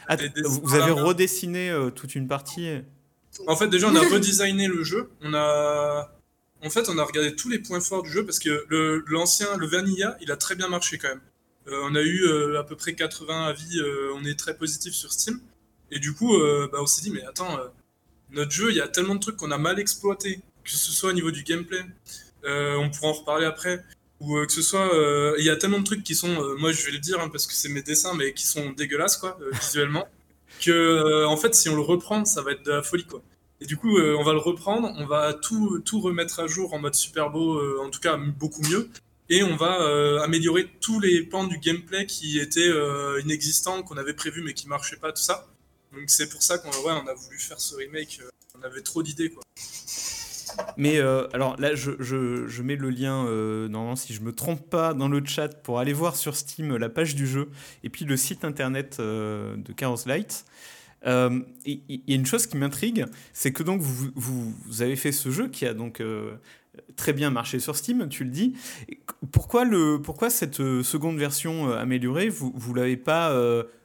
Ah, 0.07 0.15
vous 0.45 0.75
avez 0.75 0.91
redessiné 0.91 1.75
toute 1.95 2.13
une 2.13 2.27
partie 2.27 2.69
En 3.47 3.55
fait, 3.55 3.67
déjà, 3.67 3.87
on 3.87 3.95
a 3.95 4.01
redesigné 4.01 4.67
le 4.67 4.83
jeu. 4.83 5.09
On 5.21 5.33
a 5.33 6.18
en 6.63 6.69
fait, 6.69 6.89
on 6.89 6.97
a 6.97 7.03
regardé 7.03 7.35
tous 7.35 7.49
les 7.49 7.59
points 7.59 7.79
forts 7.79 8.03
du 8.03 8.11
jeu 8.11 8.25
parce 8.25 8.39
que 8.39 8.65
l'ancien, 9.07 9.55
le, 9.57 9.67
Vanilla, 9.67 10.17
il 10.21 10.31
a 10.31 10.37
très 10.37 10.55
bien 10.55 10.67
marché 10.67 10.97
quand 10.97 11.09
même. 11.09 11.21
Euh, 11.67 11.79
on 11.83 11.95
a 11.95 12.01
eu 12.01 12.23
euh, 12.23 12.59
à 12.59 12.63
peu 12.63 12.75
près 12.75 12.93
80 12.95 13.45
avis, 13.45 13.79
euh, 13.79 14.11
on 14.15 14.25
est 14.25 14.37
très 14.37 14.55
positif 14.55 14.93
sur 14.93 15.11
Steam. 15.11 15.39
Et 15.91 15.99
du 15.99 16.13
coup, 16.13 16.37
bah, 16.71 16.77
on 16.81 16.85
s'est 16.85 17.01
dit, 17.01 17.09
mais 17.09 17.23
attends, 17.25 17.57
notre 18.29 18.51
jeu, 18.51 18.69
il 18.69 18.77
y 18.77 18.81
a 18.81 18.87
tellement 18.87 19.15
de 19.15 19.19
trucs 19.19 19.37
qu'on 19.37 19.49
a 19.49 19.57
mal 19.57 19.79
exploité, 19.79 20.39
que 20.63 20.69
ce 20.69 20.91
soit 20.91 21.09
au 21.09 21.13
niveau 21.13 21.31
du 21.31 21.41
gameplay, 21.41 21.81
on 22.43 22.91
pourra 22.91 23.07
en 23.07 23.13
reparler 23.13 23.47
après, 23.47 23.83
ou 24.19 24.35
que 24.45 24.51
ce 24.51 24.61
soit, 24.61 24.91
il 25.39 25.43
y 25.43 25.49
a 25.49 25.55
tellement 25.55 25.79
de 25.79 25.83
trucs 25.83 26.03
qui 26.03 26.13
sont, 26.13 26.55
moi 26.59 26.71
je 26.71 26.85
vais 26.85 26.91
le 26.91 26.99
dire 26.99 27.19
hein, 27.19 27.29
parce 27.29 27.47
que 27.47 27.53
c'est 27.53 27.69
mes 27.69 27.81
dessins, 27.81 28.13
mais 28.13 28.33
qui 28.33 28.45
sont 28.45 28.69
dégueulasses 28.73 29.17
quoi, 29.17 29.39
visuellement, 29.51 30.07
que 30.61 31.25
en 31.25 31.37
fait, 31.37 31.55
si 31.55 31.69
on 31.69 31.75
le 31.75 31.81
reprend, 31.81 32.23
ça 32.23 32.43
va 32.43 32.51
être 32.51 32.63
de 32.63 32.71
la 32.71 32.83
folie 32.83 33.05
quoi. 33.05 33.23
Et 33.61 33.65
du 33.65 33.75
coup, 33.75 33.97
euh, 33.97 34.15
on 34.17 34.23
va 34.23 34.31
le 34.31 34.39
reprendre, 34.39 34.93
on 34.97 35.05
va 35.05 35.33
tout, 35.33 35.79
tout 35.79 35.99
remettre 35.99 36.39
à 36.39 36.47
jour 36.47 36.73
en 36.73 36.79
mode 36.79 36.95
super 36.95 37.29
beau, 37.29 37.57
euh, 37.57 37.81
en 37.83 37.89
tout 37.89 37.99
cas 37.99 38.17
beaucoup 38.17 38.61
mieux. 38.69 38.89
Et 39.29 39.43
on 39.43 39.55
va 39.57 39.81
euh, 39.81 40.21
améliorer 40.21 40.67
tous 40.81 40.99
les 40.99 41.23
pans 41.23 41.43
du 41.43 41.59
gameplay 41.59 42.05
qui 42.05 42.39
étaient 42.39 42.71
inexistants, 43.23 43.83
qu'on 43.83 43.97
avait 43.97 44.13
prévu 44.13 44.41
mais 44.41 44.53
qui 44.53 44.67
marchaient 44.67 44.97
pas, 44.97 45.11
tout 45.11 45.21
ça. 45.21 45.47
Donc 45.93 46.03
c'est 46.07 46.29
pour 46.29 46.41
ça 46.41 46.57
qu'on 46.57 46.69
ouais, 46.69 46.93
on 47.03 47.07
a 47.07 47.13
voulu 47.13 47.37
faire 47.37 47.59
ce 47.59 47.75
remake. 47.75 48.21
on 48.57 48.63
avait 48.63 48.81
trop 48.81 49.03
d'idées, 49.03 49.29
quoi. 49.29 49.43
Mais 50.77 50.99
alors 50.99 51.59
là, 51.59 51.75
je, 51.75 51.91
je, 51.99 52.47
je, 52.47 52.63
mets 52.63 52.75
le 52.75 52.89
lien, 52.89 53.25
normalement, 53.67 53.95
si 53.95 54.13
je 54.13 54.21
me 54.21 54.33
trompe 54.33 54.67
pas, 54.67 54.93
dans 54.95 55.07
le 55.07 55.23
chat 55.23 55.49
pour 55.61 55.79
aller 55.79 55.93
voir 55.93 56.15
sur 56.15 56.35
Steam 56.35 56.75
la 56.77 56.89
page 56.89 57.13
du 57.13 57.27
jeu 57.27 57.49
et 57.83 57.89
puis 57.89 58.05
le 58.05 58.17
site 58.17 58.43
internet 58.45 58.99
de 58.99 59.73
Chaos 59.75 60.07
Light. 60.07 60.45
Euh, 61.05 61.39
il 61.65 62.01
y, 62.07 62.13
a 62.13 62.15
une 62.15 62.25
chose 62.25 62.45
qui 62.47 62.57
m'intrigue, 62.57 63.05
c'est 63.33 63.53
que 63.53 63.63
donc 63.63 63.81
vous, 63.81 64.81
avez 64.81 64.95
fait 64.95 65.11
ce 65.11 65.31
jeu 65.31 65.47
qui 65.47 65.65
a 65.65 65.73
donc 65.73 66.01
euh, 66.01 66.35
très 66.97 67.13
bien 67.13 67.29
marché 67.29 67.59
sur 67.59 67.75
Steam, 67.75 68.09
tu 68.09 68.23
le 68.23 68.31
dis. 68.31 68.53
Pourquoi, 69.31 69.63
le, 69.63 70.01
pourquoi 70.01 70.29
cette 70.29 70.59
euh, 70.59 70.83
seconde 70.83 71.17
version 71.17 71.71
améliorée, 71.71 72.29
vous 72.29 72.53
ne 72.73 72.75
l'avez 72.75 72.97
pas 72.97 73.33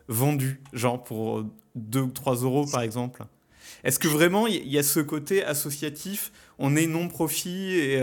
vendue, 0.09 0.61
genre 0.73 1.03
pour 1.03 1.45
2 1.77 2.01
ou 2.01 2.11
3 2.11 2.37
euros 2.37 2.67
par 2.67 2.83
exemple? 2.83 3.23
Est-ce 3.85 3.99
que 3.99 4.09
vraiment 4.09 4.47
il 4.47 4.67
y 4.67 4.79
a 4.79 4.83
ce 4.83 5.01
côté 5.01 5.45
associatif, 5.45 6.33
on 6.59 6.75
est 6.75 6.87
non-profit 6.87 7.75
et 7.77 8.03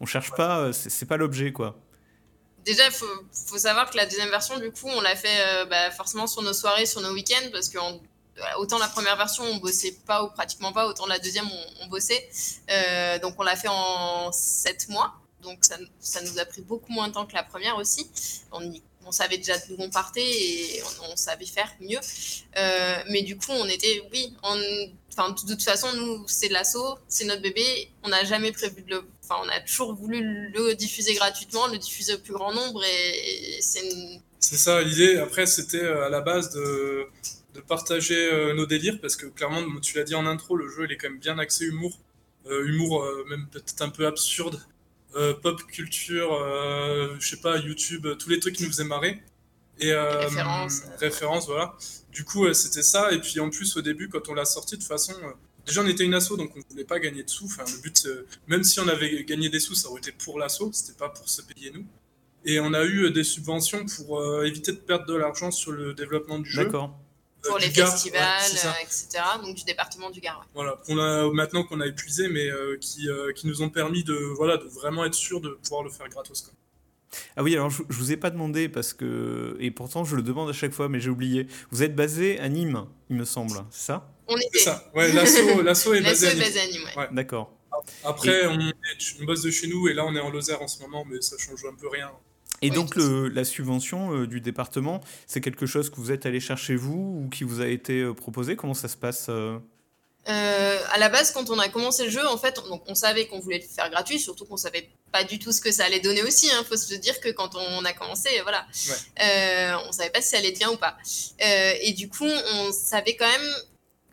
on 0.00 0.06
cherche 0.06 0.30
pas, 0.32 0.72
c'est 0.72 1.06
pas 1.06 1.16
l'objet 1.16 1.52
quoi? 1.52 1.78
Déjà, 2.64 2.84
il 2.84 2.92
faut, 2.92 3.06
faut, 3.32 3.56
savoir 3.56 3.88
que 3.88 3.96
la 3.96 4.04
deuxième 4.04 4.28
version, 4.28 4.58
du 4.58 4.70
coup, 4.70 4.88
on 4.88 5.00
l'a 5.00 5.16
fait 5.16 5.66
bah, 5.70 5.90
forcément 5.90 6.26
sur 6.26 6.42
nos 6.42 6.52
soirées, 6.52 6.84
sur 6.84 7.00
nos 7.00 7.14
week-ends, 7.14 7.48
parce 7.50 7.70
qu'on 7.70 7.98
autant 8.58 8.78
la 8.78 8.88
première 8.88 9.16
version 9.16 9.44
on 9.44 9.56
bossait 9.56 9.96
pas 10.06 10.24
ou 10.24 10.30
pratiquement 10.30 10.72
pas, 10.72 10.86
autant 10.86 11.06
la 11.06 11.18
deuxième 11.18 11.48
on, 11.82 11.86
bossait. 11.88 12.28
Euh, 12.70 13.18
donc 13.18 13.34
on 13.38 13.42
l'a 13.42 13.56
fait 13.56 13.68
en 13.68 14.30
7 14.32 14.88
mois. 14.88 15.14
Donc 15.42 15.64
ça, 15.64 15.76
ça, 16.00 16.20
nous 16.22 16.38
a 16.40 16.44
pris 16.44 16.62
beaucoup 16.62 16.92
moins 16.92 17.08
de 17.08 17.12
temps 17.12 17.24
que 17.24 17.34
la 17.34 17.44
première 17.44 17.76
aussi. 17.76 18.10
On, 18.50 18.60
on 19.08 19.12
savait 19.12 19.38
déjà 19.38 19.56
d'où 19.58 19.74
on 19.78 19.90
partait 19.90 20.20
et 20.20 20.82
on, 21.10 21.16
savait 21.16 21.46
faire 21.46 21.70
mieux. 21.80 21.98
Euh, 22.56 22.96
mais 23.10 23.22
du 23.22 23.36
coup 23.36 23.52
on 23.52 23.66
était, 23.66 24.02
oui, 24.12 24.34
enfin 24.42 25.30
de 25.30 25.40
toute 25.40 25.62
façon 25.62 25.88
nous 25.96 26.24
c'est 26.28 26.48
l'assaut, 26.48 26.98
c'est 27.08 27.24
notre 27.24 27.42
bébé. 27.42 27.90
On 28.04 28.10
n'a 28.10 28.24
jamais 28.24 28.52
prévu 28.52 28.82
de 28.82 28.90
le, 28.90 29.04
enfin 29.24 29.36
on 29.44 29.48
a 29.48 29.60
toujours 29.60 29.94
voulu 29.94 30.50
le 30.50 30.74
diffuser 30.74 31.14
gratuitement, 31.14 31.66
le 31.68 31.78
diffuser 31.78 32.14
au 32.14 32.18
plus 32.18 32.34
grand 32.34 32.52
nombre 32.52 32.84
et, 32.84 33.58
c'est 33.60 33.88
C'est 34.40 34.58
ça 34.58 34.82
l'idée. 34.82 35.18
Après 35.18 35.46
c'était 35.46 35.82
euh, 35.82 36.06
à 36.06 36.10
la 36.10 36.20
base 36.20 36.52
de 36.52 37.06
de 37.58 37.66
partager 37.66 38.52
nos 38.54 38.66
délires 38.66 39.00
parce 39.00 39.16
que 39.16 39.26
clairement, 39.26 39.62
tu 39.80 39.96
l'as 39.96 40.04
dit 40.04 40.14
en 40.14 40.26
intro, 40.26 40.56
le 40.56 40.68
jeu 40.68 40.86
il 40.86 40.92
est 40.92 40.96
quand 40.96 41.10
même 41.10 41.18
bien 41.18 41.38
axé 41.38 41.66
humour, 41.66 41.98
humour 42.48 43.06
même 43.28 43.46
peut-être 43.50 43.82
un 43.82 43.90
peu 43.90 44.06
absurde, 44.06 44.60
pop 45.42 45.62
culture, 45.66 46.30
je 47.18 47.28
sais 47.28 47.40
pas, 47.40 47.58
YouTube, 47.58 48.06
tous 48.18 48.28
les 48.28 48.40
trucs 48.40 48.54
qui 48.56 48.62
nous 48.64 48.70
faisaient 48.70 48.84
marrer. 48.84 49.22
Et 49.80 49.94
référence. 49.94 50.82
référence, 50.98 51.46
voilà. 51.46 51.76
Du 52.10 52.24
coup, 52.24 52.52
c'était 52.52 52.82
ça. 52.82 53.12
Et 53.12 53.20
puis 53.20 53.38
en 53.38 53.48
plus, 53.48 53.76
au 53.76 53.80
début, 53.80 54.08
quand 54.08 54.28
on 54.28 54.34
l'a 54.34 54.44
sorti, 54.44 54.74
de 54.74 54.80
toute 54.80 54.88
façon, 54.88 55.14
déjà 55.66 55.82
on 55.82 55.86
était 55.86 56.04
une 56.04 56.14
asso, 56.14 56.36
donc 56.36 56.52
on 56.56 56.60
voulait 56.68 56.84
pas 56.84 56.98
gagner 56.98 57.22
de 57.22 57.30
sous. 57.30 57.44
Enfin, 57.44 57.64
le 57.64 57.80
but, 57.80 58.08
même 58.48 58.64
si 58.64 58.80
on 58.80 58.88
avait 58.88 59.24
gagné 59.24 59.48
des 59.50 59.60
sous, 59.60 59.76
ça 59.76 59.88
aurait 59.88 60.00
été 60.00 60.10
pour 60.10 60.38
l'asso, 60.38 60.70
c'était 60.72 60.98
pas 60.98 61.08
pour 61.08 61.28
se 61.28 61.42
payer 61.42 61.70
nous. 61.70 61.86
Et 62.44 62.58
on 62.60 62.72
a 62.72 62.84
eu 62.84 63.10
des 63.12 63.24
subventions 63.24 63.84
pour 63.86 64.42
éviter 64.44 64.72
de 64.72 64.78
perdre 64.78 65.06
de 65.06 65.14
l'argent 65.14 65.50
sur 65.50 65.70
le 65.70 65.94
développement 65.94 66.38
du 66.40 66.50
jeu. 66.50 66.64
D'accord. 66.64 66.98
Pour 67.42 67.58
les 67.58 67.70
festivals, 67.70 68.50
etc. 68.82 69.22
Donc 69.42 69.54
du 69.54 69.64
département 69.64 70.10
du 70.10 70.20
Gard. 70.20 70.46
Voilà, 70.54 70.80
a, 70.88 71.30
maintenant 71.32 71.62
qu'on 71.64 71.80
a 71.80 71.86
épuisé, 71.86 72.28
mais 72.28 72.48
qui, 72.80 73.08
qui, 73.36 73.46
nous 73.46 73.62
ont 73.62 73.70
permis 73.70 74.04
de, 74.04 74.14
voilà, 74.36 74.56
de 74.56 74.64
vraiment 74.64 75.04
être 75.04 75.14
sûr 75.14 75.40
de 75.40 75.50
pouvoir 75.62 75.82
le 75.82 75.90
faire 75.90 76.08
gratos. 76.08 76.42
Quoi. 76.42 76.52
Ah 77.36 77.42
oui, 77.42 77.54
alors 77.54 77.70
je, 77.70 77.82
je 77.88 77.96
vous 77.96 78.12
ai 78.12 78.16
pas 78.16 78.30
demandé 78.30 78.68
parce 78.68 78.92
que 78.92 79.56
et 79.60 79.70
pourtant 79.70 80.04
je 80.04 80.16
le 80.16 80.22
demande 80.22 80.50
à 80.50 80.52
chaque 80.52 80.72
fois, 80.72 80.88
mais 80.88 81.00
j'ai 81.00 81.10
oublié. 81.10 81.46
Vous 81.70 81.82
êtes 81.82 81.94
basé 81.94 82.38
à 82.38 82.48
Nîmes, 82.48 82.86
il 83.10 83.16
me 83.16 83.24
semble, 83.24 83.64
c'est 83.70 83.86
ça? 83.86 84.10
On 84.26 84.36
était. 84.36 84.58
ça. 84.58 84.90
Ouais, 84.94 85.12
l'assaut, 85.62 85.94
est 85.94 86.02
basé 86.02 86.28
à 86.28 86.66
Nîmes. 86.66 86.88
ouais. 86.96 87.08
D'accord. 87.12 87.54
Après, 88.04 88.46
on, 88.46 88.58
est, 88.60 89.24
bosse 89.24 89.42
de 89.42 89.50
chez 89.50 89.68
nous 89.68 89.88
et 89.88 89.94
là 89.94 90.04
on 90.04 90.14
est 90.14 90.20
en 90.20 90.30
Lozère 90.30 90.60
en 90.60 90.68
ce 90.68 90.82
moment, 90.82 91.04
mais 91.08 91.20
ça 91.20 91.36
change 91.38 91.64
un 91.64 91.74
peu 91.74 91.88
rien. 91.88 92.10
Et 92.62 92.70
donc 92.70 92.96
le, 92.96 93.28
la 93.28 93.44
subvention 93.44 94.14
euh, 94.14 94.26
du 94.26 94.40
département, 94.40 95.00
c'est 95.26 95.40
quelque 95.40 95.66
chose 95.66 95.90
que 95.90 95.96
vous 95.96 96.10
êtes 96.10 96.26
allé 96.26 96.40
chercher 96.40 96.76
vous 96.76 97.22
ou 97.24 97.28
qui 97.28 97.44
vous 97.44 97.60
a 97.60 97.66
été 97.66 98.00
euh, 98.00 98.14
proposé? 98.14 98.56
Comment 98.56 98.74
ça 98.74 98.88
se 98.88 98.96
passe 98.96 99.26
euh? 99.28 99.58
Euh, 100.28 100.78
à 100.92 100.98
la 100.98 101.08
base, 101.08 101.30
quand 101.30 101.48
on 101.48 101.58
a 101.58 101.68
commencé 101.68 102.04
le 102.04 102.10
jeu, 102.10 102.26
en 102.28 102.36
fait, 102.36 102.60
on, 102.64 102.68
donc 102.68 102.82
on 102.86 102.94
savait 102.94 103.26
qu'on 103.26 103.38
voulait 103.38 103.58
le 103.58 103.64
faire 103.64 103.88
gratuit, 103.88 104.18
surtout 104.18 104.44
qu'on 104.44 104.58
savait 104.58 104.90
pas 105.10 105.24
du 105.24 105.38
tout 105.38 105.52
ce 105.52 105.60
que 105.60 105.72
ça 105.72 105.84
allait 105.84 106.00
donner 106.00 106.22
aussi. 106.22 106.46
Il 106.46 106.52
hein. 106.52 106.64
faut 106.68 106.76
se 106.76 106.94
dire 106.94 107.18
que 107.20 107.30
quand 107.30 107.54
on 107.54 107.84
a 107.84 107.92
commencé, 107.94 108.28
voilà, 108.42 108.66
ouais. 108.88 109.72
on 109.88 109.92
savait 109.92 110.10
pas 110.10 110.20
si 110.20 110.28
ça 110.30 110.38
allait 110.38 110.48
être 110.48 110.58
bien 110.58 110.70
ou 110.70 110.76
pas. 110.76 110.98
Et 111.40 111.92
du 111.92 112.10
coup, 112.10 112.26
on 112.26 112.72
savait 112.72 113.16
quand 113.16 113.28
même, 113.28 113.54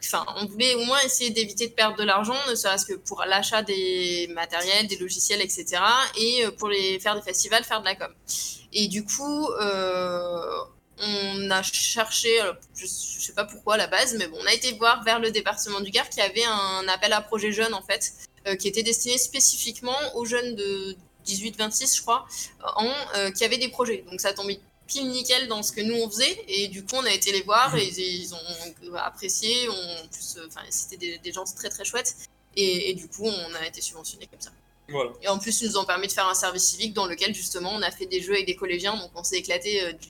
enfin, 0.05 0.25
on 0.38 0.45
voulait 0.45 0.75
au 0.75 0.85
moins 0.85 1.00
essayer 1.01 1.29
d'éviter 1.29 1.67
de 1.67 1.74
perdre 1.74 1.97
de 1.97 2.03
l'argent, 2.03 2.35
ne 2.50 2.55
serait-ce 2.55 2.85
que 2.85 2.93
pour 2.93 3.24
l'achat 3.25 3.62
des 3.62 4.27
matériels, 4.33 4.88
des 4.88 4.97
logiciels, 4.97 5.41
etc. 5.41 5.81
Et 6.17 6.45
euh, 6.45 6.51
pour 6.51 6.69
les 6.69 7.00
faire 7.00 7.15
des 7.15 7.21
festivals, 7.21 7.63
faire 7.63 7.81
de 7.81 7.85
la 7.85 7.95
com. 7.95 8.12
Et 8.74 8.88
du 8.88 9.05
coup, 9.05 9.47
euh, 9.47 10.41
on 11.00 11.50
a 11.51 11.62
cherché, 11.63 12.29
je 12.75 12.83
ne 12.83 12.88
sais 12.88 13.33
pas 13.33 13.45
pourquoi 13.45 13.75
à 13.75 13.77
la 13.77 13.88
base, 13.88 14.15
mais 14.17 14.27
bon, 14.27 14.38
on 14.41 14.45
a 14.45 14.53
été 14.53 14.74
voir 14.74 15.03
vers 15.03 15.19
le 15.19 15.31
département 15.31 15.79
du 15.79 15.91
Gard 15.91 16.09
qui 16.09 16.21
avait 16.21 16.45
un 16.45 16.88
appel 16.88 17.13
à 17.13 17.21
projet 17.21 17.51
jeunes 17.51 17.74
en 17.74 17.81
fait, 17.81 18.13
euh, 18.47 18.55
qui 18.55 18.67
était 18.67 18.83
destiné 18.83 19.17
spécifiquement 19.17 19.97
aux 20.15 20.25
jeunes 20.25 20.55
de 20.55 20.95
18-26 21.25 21.97
je 21.97 22.01
crois, 22.01 22.27
qui 23.33 23.43
avaient 23.43 23.57
des 23.57 23.69
projets. 23.69 24.05
Donc 24.09 24.21
ça 24.21 24.33
tombait 24.33 24.59
pile 24.87 25.09
nickel 25.09 25.47
dans 25.47 25.63
ce 25.63 25.71
que 25.71 25.81
nous 25.81 25.95
on 25.95 26.09
faisait 26.09 26.43
et 26.47 26.67
du 26.67 26.83
coup 26.83 26.95
on 26.95 27.05
a 27.05 27.11
été 27.11 27.31
les 27.31 27.41
voir 27.41 27.75
et 27.75 27.87
ils 27.87 28.33
ont 28.33 28.97
apprécié, 28.97 29.69
on, 29.69 30.07
plus, 30.07 30.37
enfin 30.47 30.61
c'était 30.69 30.97
des, 30.97 31.17
des, 31.17 31.31
gens 31.31 31.43
très 31.43 31.69
très 31.69 31.83
chouettes 31.85 32.15
et, 32.55 32.89
et, 32.89 32.93
du 32.93 33.07
coup 33.07 33.25
on 33.25 33.53
a 33.55 33.65
été 33.65 33.81
subventionné 33.81 34.27
comme 34.27 34.41
ça. 34.41 34.51
Voilà. 34.89 35.11
Et 35.21 35.27
en 35.27 35.39
plus 35.39 35.61
ils 35.61 35.69
nous 35.69 35.77
ont 35.77 35.85
permis 35.85 36.07
de 36.07 36.11
faire 36.11 36.27
un 36.27 36.35
service 36.35 36.63
civique 36.63 36.93
dans 36.93 37.07
lequel 37.07 37.33
justement 37.33 37.71
on 37.73 37.81
a 37.81 37.91
fait 37.91 38.05
des 38.05 38.21
jeux 38.21 38.33
avec 38.33 38.45
des 38.45 38.55
collégiens 38.55 38.95
donc 38.95 39.11
on 39.15 39.23
s'est 39.23 39.37
éclaté 39.37 39.81
euh, 39.81 39.93
du 39.93 40.09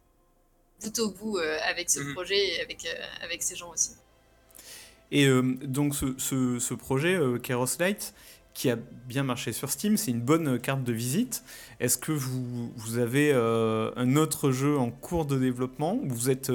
bout 0.82 1.00
au 1.00 1.12
bout 1.12 1.38
euh, 1.38 1.58
avec 1.64 1.90
ce 1.90 2.00
mmh. 2.00 2.14
projet 2.14 2.56
et 2.56 2.62
avec, 2.62 2.86
euh, 2.86 3.24
avec 3.24 3.42
ces 3.44 3.56
gens 3.56 3.72
aussi. 3.72 3.92
Et 5.12 5.28
euh, 5.28 5.42
donc 5.64 5.96
ce, 5.96 6.16
ce, 6.18 6.60
ce 6.60 6.74
projet, 6.74 7.16
euh, 7.16 7.38
Keros 7.38 7.78
Light, 7.80 8.14
qui 8.56 8.72
a 8.72 8.78
bien 9.06 9.22
marché 9.22 9.54
sur 9.54 9.70
Steam, 9.70 9.98
c'est 9.98 10.10
une 10.10 10.22
bonne 10.22 10.60
carte 10.60 10.84
de 10.84 10.92
visite. 10.92 11.44
Est-ce 11.80 12.00
que 12.00 12.12
vous, 12.12 12.72
vous 12.76 12.98
avez 12.98 13.32
euh, 13.32 13.92
un 13.96 14.16
autre 14.16 14.50
jeu 14.52 14.78
en 14.78 14.90
cours 14.90 15.26
de 15.26 15.38
développement 15.38 16.00
ou 16.02 16.10
vous 16.10 16.30
êtes 16.32 16.52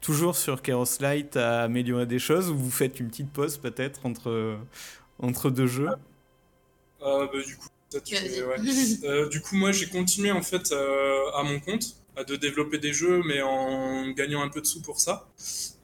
toujours 0.00 0.34
sur 0.34 0.60
Keros 0.62 0.98
Light 0.98 1.36
à 1.36 1.62
améliorer 1.62 2.06
des 2.06 2.18
choses 2.18 2.50
ou 2.50 2.56
vous 2.56 2.70
faites 2.70 2.98
une 2.98 3.08
petite 3.08 3.30
pause 3.30 3.58
peut-être 3.58 4.04
entre, 4.06 4.56
entre 5.20 5.50
deux 5.50 5.68
jeux? 5.68 5.90
Bah, 7.00 7.28
du, 7.46 7.56
coup, 7.56 7.68
tu, 8.04 8.16
ouais. 8.16 9.28
du 9.30 9.40
coup, 9.40 9.56
moi 9.56 9.70
j'ai 9.70 9.86
continué 9.86 10.32
en 10.32 10.42
fait 10.42 10.72
à 10.72 11.42
mon 11.44 11.60
compte 11.60 12.02
de 12.26 12.36
développer 12.36 12.78
des 12.78 12.92
jeux, 12.92 13.22
mais 13.24 13.40
en 13.42 14.10
gagnant 14.10 14.42
un 14.42 14.48
peu 14.48 14.60
de 14.60 14.66
sous 14.66 14.82
pour 14.82 15.00
ça. 15.00 15.26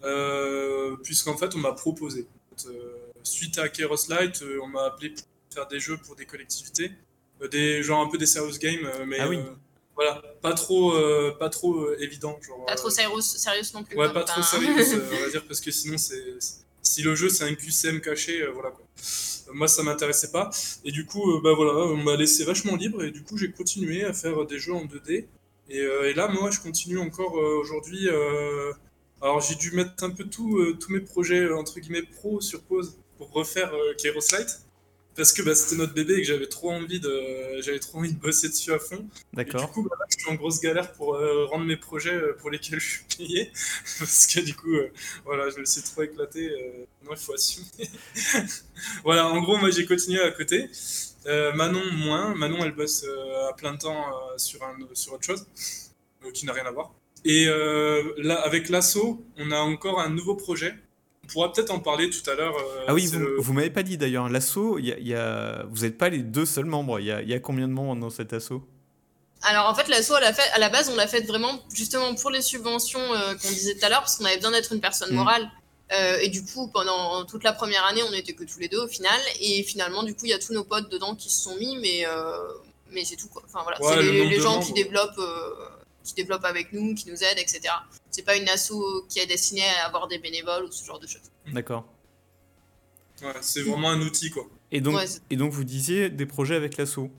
Euh, 0.05 0.97
Puisqu'en 1.03 1.37
fait, 1.37 1.55
on 1.55 1.59
m'a 1.59 1.73
proposé. 1.73 2.27
Euh, 2.67 2.98
suite 3.23 3.59
à 3.59 3.69
Keros 3.69 4.09
Light, 4.09 4.43
euh, 4.43 4.61
on 4.63 4.69
m'a 4.69 4.85
appelé 4.85 5.11
pour 5.11 5.25
faire 5.53 5.67
des 5.69 5.81
jeux 5.81 5.97
pour 5.97 6.17
des 6.17 6.27
collectivités, 6.27 6.93
euh, 7.43 7.49
des 7.49 7.83
genre 7.83 8.01
un 8.01 8.09
peu 8.09 8.19
des 8.19 8.27
serious 8.27 8.59
games, 8.59 8.85
euh, 8.85 9.05
mais 9.07 9.19
ah 9.21 9.29
oui. 9.29 9.39
voilà, 9.95 10.23
pas 10.43 10.55
trop, 10.55 10.95
pas 11.39 11.49
trop 11.49 11.93
évident. 11.95 12.39
Genre, 12.47 12.67
pas 12.67 12.75
trop 12.75 12.91
sérieux, 12.91 13.21
sérieux 13.21 13.63
non 13.75 13.85
plus. 13.85 13.97
Ouais, 13.97 14.13
pas 14.13 14.25
trop 14.25 14.43
sérieux, 14.43 14.69
on 15.13 15.21
va 15.21 15.31
dire, 15.31 15.45
parce 15.47 15.61
que 15.61 15.71
sinon, 15.71 15.99
c'est 15.99 16.39
si 16.83 17.03
le 17.03 17.15
jeu 17.15 17.29
c'est 17.29 17.45
un 17.45 17.55
QCM 17.55 18.01
caché, 18.01 18.47
voilà 18.55 18.71
quoi. 18.71 18.85
moi, 19.53 19.69
ça 19.69 19.83
m'intéressait 19.83 20.31
pas. 20.31 20.51
Et 20.85 20.93
du 20.93 21.07
coup, 21.07 21.41
bah 21.43 21.53
voilà, 21.55 21.73
on 21.73 21.97
m'a 21.97 22.17
laissé 22.17 22.45
vachement 22.45 22.77
libre 22.77 23.03
et 23.05 23.11
du 23.11 23.23
coup, 23.23 23.37
j'ai 23.37 23.51
continué 23.51 24.05
à 24.05 24.13
faire 24.13 24.47
des 24.47 24.59
jeux 24.59 24.75
en 24.75 24.85
2D. 24.85 25.27
Et, 25.69 25.81
euh, 25.81 26.11
et, 26.11 26.15
là, 26.15 26.29
moi, 26.29 26.51
je 26.51 26.61
continue 26.61 26.99
encore 26.99 27.39
euh, 27.39 27.61
aujourd'hui. 27.61 28.09
Euh, 28.09 28.73
alors, 29.21 29.41
j'ai 29.41 29.55
dû 29.55 29.73
mettre 29.73 30.03
un 30.05 30.11
peu 30.11 30.25
tout, 30.25 30.75
tous 30.81 30.93
mes 30.93 31.01
projets, 31.01 31.51
entre 31.53 31.81
guillemets, 31.81 32.03
pro 32.03 32.41
sur 32.41 32.63
pause 32.63 32.99
pour 33.19 33.31
refaire 33.33 33.73
Kairos 33.99 34.33
Light. 34.33 34.61
Parce 35.17 35.33
que 35.33 35.43
bah, 35.43 35.53
c'était 35.57 35.75
notre 35.75 35.95
bébé 35.95 36.15
et 36.15 36.19
que 36.19 36.29
j'avais 36.29 36.47
trop 36.47 36.71
envie 36.71 37.01
de, 37.01 37.61
j'avais 37.61 37.81
trop 37.81 37.99
envie 37.99 38.13
de 38.13 38.21
bosser 38.21 38.49
dessus 38.49 38.73
à 38.73 38.79
fond. 38.79 39.05
D'accord. 39.33 39.67
Du 39.67 39.73
coup, 39.73 39.83
bah, 39.83 39.97
je 40.09 40.17
suis 40.17 40.31
en 40.31 40.37
grosse 40.37 40.61
galère 40.61 40.93
pour 40.93 41.19
rendre 41.51 41.65
mes 41.65 41.77
projets 41.77 42.17
pour 42.39 42.51
lesquels 42.51 42.79
je 42.79 42.89
suis 42.89 43.05
payé, 43.17 43.51
parce 43.99 44.29
que 44.29 44.39
du 44.39 44.55
coup, 44.55 44.77
voilà, 45.25 45.51
je 45.51 45.59
me 45.59 45.65
suis 45.65 45.83
trop 45.83 46.03
éclaté. 46.03 46.53
non, 47.05 47.11
il 47.11 47.17
faut 47.17 47.35
assumer. 47.35 47.67
voilà, 49.03 49.27
en 49.27 49.43
gros, 49.43 49.57
moi, 49.57 49.71
j'ai 49.71 49.87
continué 49.87 50.21
à 50.21 50.31
côté. 50.31 50.71
Euh, 51.29 51.53
Manon, 51.53 51.93
moins. 51.93 52.35
Manon, 52.35 52.65
elle 52.65 52.73
bosse 52.73 53.05
euh, 53.07 53.49
à 53.49 53.53
plein 53.53 53.77
temps 53.77 54.07
euh, 54.09 54.39
sur, 54.39 54.63
un, 54.63 54.77
sur 54.95 55.13
autre 55.13 55.25
chose, 55.25 55.47
qui 56.33 56.47
n'a 56.47 56.53
rien 56.53 56.65
à 56.65 56.71
voir. 56.71 56.93
Et 57.25 57.47
là, 58.19 58.41
avec 58.41 58.69
l'assaut, 58.69 59.25
on 59.37 59.51
a 59.51 59.59
encore 59.59 60.01
un 60.01 60.09
nouveau 60.09 60.37
projet. 60.37 60.75
On 61.29 61.33
pourra 61.33 61.53
peut-être 61.53 61.71
en 61.71 61.81
parler 61.81 62.09
tout 62.09 62.29
à 62.31 62.35
l'heure. 62.35 62.55
ah 62.87 62.95
oui, 62.95 63.07
vous, 63.07 63.19
le... 63.19 63.37
vous 63.39 63.53
m'avez 63.53 63.71
pas 63.71 63.83
dit 63.83 63.99
d'ailleurs, 63.99 64.31
l'assaut, 64.31 64.79
y 64.79 64.93
a, 64.93 64.99
y 64.99 65.15
a... 65.15 65.65
vous 65.71 65.83
n'êtes 65.83 65.99
pas 65.99 66.09
les 66.09 66.19
deux 66.19 66.47
seuls 66.47 66.65
membres. 66.65 66.99
Il 67.01 67.07
y 67.07 67.13
a, 67.13 67.23
y 67.23 67.35
a, 67.35 67.39
combien 67.41 67.69
de 67.69 67.73
membres 67.73 68.01
dans 68.01 68.11
cet 68.11 68.33
assaut? 68.33 68.67
Alors 69.43 69.69
en 69.69 69.75
fait, 69.75 69.89
l'assaut, 69.89 70.15
à, 70.15 70.33
à 70.55 70.59
la 70.59 70.69
base, 70.69 70.89
on 70.89 70.97
l'a 70.97 71.07
fait 71.07 71.21
vraiment 71.21 71.61
justement 71.73 72.15
pour 72.15 72.31
les 72.31 72.43
subventions 72.43 73.01
euh, 73.01 73.35
qu'on 73.35 73.49
disait 73.49 73.75
tout 73.75 73.85
à 73.85 73.89
l'heure, 73.89 74.01
parce 74.01 74.17
qu'on 74.17 74.25
avait 74.25 74.37
besoin 74.37 74.53
d'être 74.53 74.73
une 74.73 74.81
personne 74.81 75.15
morale. 75.15 75.45
Mmh. 75.45 75.51
Euh, 75.91 76.19
et 76.21 76.29
du 76.29 76.45
coup, 76.45 76.69
pendant 76.69 77.25
toute 77.25 77.45
la 77.45 77.53
première 77.53 77.85
année, 77.87 78.03
on 78.03 78.11
n'était 78.11 78.35
que 78.35 78.45
tous 78.45 78.59
les 78.59 78.69
deux 78.69 78.81
au 78.81 78.89
final. 78.89 79.19
Et 79.41 79.63
finalement, 79.63 80.03
du 80.03 80.15
coup, 80.15 80.25
il 80.25 80.31
y 80.31 80.35
a 80.35 80.39
tous 80.39 80.53
nos 80.53 80.65
potes 80.65 80.91
dedans 80.91 81.15
qui 81.15 81.31
se 81.31 81.43
sont 81.43 81.57
mis, 81.57 81.79
mais, 81.79 82.07
euh, 82.07 82.33
mais 82.91 83.05
c'est 83.05 83.17
tout. 83.17 83.29
Quoi. 83.29 83.43
Enfin, 83.47 83.61
voilà. 83.63 83.81
Ouais, 83.81 84.05
c'est 84.05 84.13
les, 84.13 84.27
les 84.27 84.41
gens 84.41 84.61
qui 84.61 84.73
développent, 84.73 85.19
euh, 85.19 85.51
qui 86.09 86.15
développent 86.15 86.45
avec 86.45 86.73
nous, 86.73 86.95
qui 86.95 87.11
nous 87.11 87.23
aident, 87.23 87.39
etc. 87.39 87.61
C'est 88.11 88.25
pas 88.25 88.37
une 88.37 88.49
asso 88.49 88.73
qui 89.09 89.19
est 89.19 89.27
destinée 89.27 89.69
à 89.81 89.87
avoir 89.87 90.09
des 90.09 90.19
bénévoles 90.19 90.65
ou 90.65 90.73
ce 90.73 90.85
genre 90.85 90.99
de 90.99 91.07
choses. 91.07 91.31
D'accord. 91.53 91.87
Ouais, 93.23 93.33
c'est 93.41 93.63
vraiment 93.63 93.91
un 93.91 94.01
outil, 94.01 94.31
quoi. 94.31 94.49
Et 94.71 94.81
donc, 94.81 94.97
ouais, 94.97 95.07
et 95.31 95.37
donc 95.37 95.53
vous 95.53 95.65
disiez 95.65 96.09
des 96.09 96.27
projets 96.27 96.55
avec 96.55 96.77
l'asso 96.77 97.11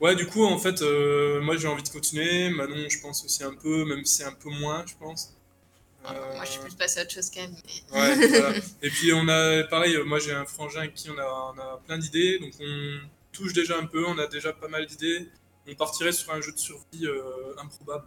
Ouais, 0.00 0.14
du 0.14 0.26
coup, 0.26 0.44
en 0.44 0.58
fait, 0.58 0.82
euh, 0.82 1.40
moi 1.40 1.56
j'ai 1.56 1.68
envie 1.68 1.82
de 1.82 1.88
continuer. 1.88 2.50
Manon, 2.50 2.88
je 2.88 3.00
pense 3.00 3.24
aussi 3.24 3.42
un 3.44 3.54
peu, 3.54 3.84
même 3.84 4.04
si 4.04 4.22
un 4.22 4.32
peu 4.32 4.50
moins, 4.50 4.84
je 4.86 4.94
pense. 4.98 5.34
Euh... 6.06 6.34
Moi, 6.34 6.44
je 6.44 6.50
suis 6.50 6.60
plus 6.60 6.74
passé 6.74 7.00
à 7.00 7.02
autre 7.02 7.12
chose 7.12 7.30
quand 7.30 7.40
même. 7.40 7.56
Mais... 7.92 8.00
Ouais, 8.00 8.28
voilà. 8.28 8.58
Et 8.82 8.90
puis, 8.90 9.12
on 9.12 9.26
a, 9.28 9.64
pareil, 9.64 9.96
moi 10.04 10.18
j'ai 10.18 10.32
un 10.32 10.44
frangin 10.44 10.80
avec 10.80 10.94
qui 10.94 11.08
on 11.10 11.18
a, 11.18 11.54
on 11.54 11.58
a 11.58 11.80
plein 11.86 11.98
d'idées, 11.98 12.38
donc 12.38 12.52
on 12.60 12.98
touche 13.32 13.52
déjà 13.52 13.78
un 13.78 13.86
peu, 13.86 14.04
on 14.06 14.18
a 14.18 14.26
déjà 14.26 14.52
pas 14.52 14.68
mal 14.68 14.86
d'idées. 14.86 15.28
On 15.68 15.74
partirait 15.74 16.12
sur 16.12 16.32
un 16.32 16.40
jeu 16.40 16.52
de 16.52 16.58
survie 16.58 17.06
euh, 17.06 17.22
improbable 17.62 18.06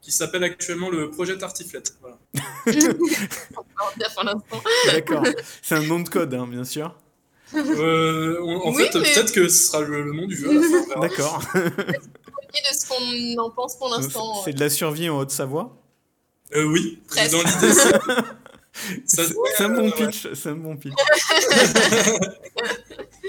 qui 0.00 0.12
s'appelle 0.12 0.44
actuellement 0.44 0.90
le 0.90 1.10
projet 1.10 1.36
Tartiflette. 1.36 1.94
Voilà. 2.00 2.18
D'accord. 4.92 5.24
C'est 5.62 5.74
un 5.74 5.82
nom 5.82 6.00
de 6.00 6.08
code, 6.08 6.32
hein, 6.34 6.46
bien 6.46 6.64
sûr. 6.64 6.94
Euh, 7.54 8.38
on, 8.42 8.56
en 8.68 8.74
Oui, 8.74 8.84
fait, 8.84 8.98
mais- 8.98 9.12
peut-être 9.12 9.32
que 9.32 9.48
ce 9.48 9.66
sera 9.68 9.80
le, 9.80 10.02
le 10.02 10.12
nom 10.12 10.26
du 10.26 10.36
jeu. 10.36 10.50
à 10.50 10.54
la 10.54 10.60
fin, 10.60 10.68
on 10.76 11.00
verra. 11.00 11.00
D'accord. 11.00 11.42
de 11.54 12.74
ce 12.74 12.88
qu'on 12.88 13.42
en 13.42 13.50
pense 13.50 13.76
pour 13.76 13.88
l'instant. 13.90 14.42
C'est 14.44 14.52
de 14.52 14.60
la 14.60 14.70
survie 14.70 15.08
en 15.10 15.18
Haute-Savoie 15.18 15.76
Euh, 16.54 16.64
oui, 16.64 17.00
Presque. 17.08 17.32
dans 17.32 17.38
l'idée, 17.42 17.72
c'est- 19.06 19.34
un 19.60 19.68
bon 19.70 19.90
pitch, 19.90 20.28
c'est 20.34 20.48
un 20.50 20.54
bon 20.56 20.76
pitch. 20.76 20.92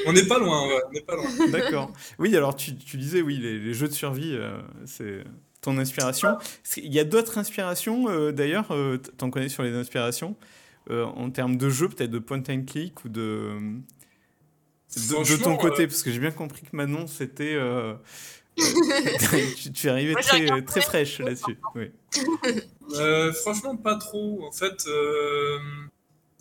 On 0.10 0.14
n'est 0.14 0.26
pas 0.26 0.40
loin, 0.40 0.68
ouais, 0.68 0.82
on 0.88 0.92
n'est 0.92 1.02
pas 1.02 1.16
loin. 1.16 1.48
D'accord. 1.52 1.92
Oui, 2.18 2.36
alors 2.36 2.56
tu, 2.56 2.76
tu 2.76 2.98
disais, 2.98 3.22
oui, 3.22 3.38
les, 3.38 3.60
les 3.60 3.74
jeux 3.74 3.88
de 3.88 3.94
survie, 3.94 4.36
euh, 4.36 4.58
c'est 4.86 5.24
ton 5.62 5.78
inspiration. 5.78 6.38
Il 6.78 6.94
y 6.94 7.00
a 7.00 7.04
d'autres 7.04 7.38
inspirations, 7.38 8.32
d'ailleurs, 8.32 8.74
t'en 9.18 9.30
connais 9.30 9.50
sur 9.50 9.64
les 9.64 9.74
inspirations, 9.74 10.36
en 10.90 11.30
termes 11.32 11.58
de 11.58 11.70
jeu, 11.70 11.90
peut-être 11.90 12.12
de 12.12 12.20
point 12.20 12.42
and 12.50 12.64
click 12.66 13.04
ou 13.04 13.10
de... 13.10 13.58
De, 14.96 15.44
ton 15.44 15.56
côté, 15.58 15.86
parce 15.86 16.02
que 16.02 16.12
j'ai 16.12 16.20
bien 16.20 16.32
compris 16.32 16.62
que 16.62 16.76
Manon, 16.76 17.08
c'était... 17.08 17.58
tu, 18.56 19.72
tu, 19.74 19.88
es 19.88 19.90
arrivé 19.90 20.16
très, 20.16 20.62
très 20.62 20.82
fraîche 20.82 21.20
là-dessus. 21.20 21.58
Oui. 21.76 21.92
franchement, 23.44 23.76
pas 23.76 23.98
trop. 23.98 24.46
En 24.46 24.52
fait, 24.54 24.88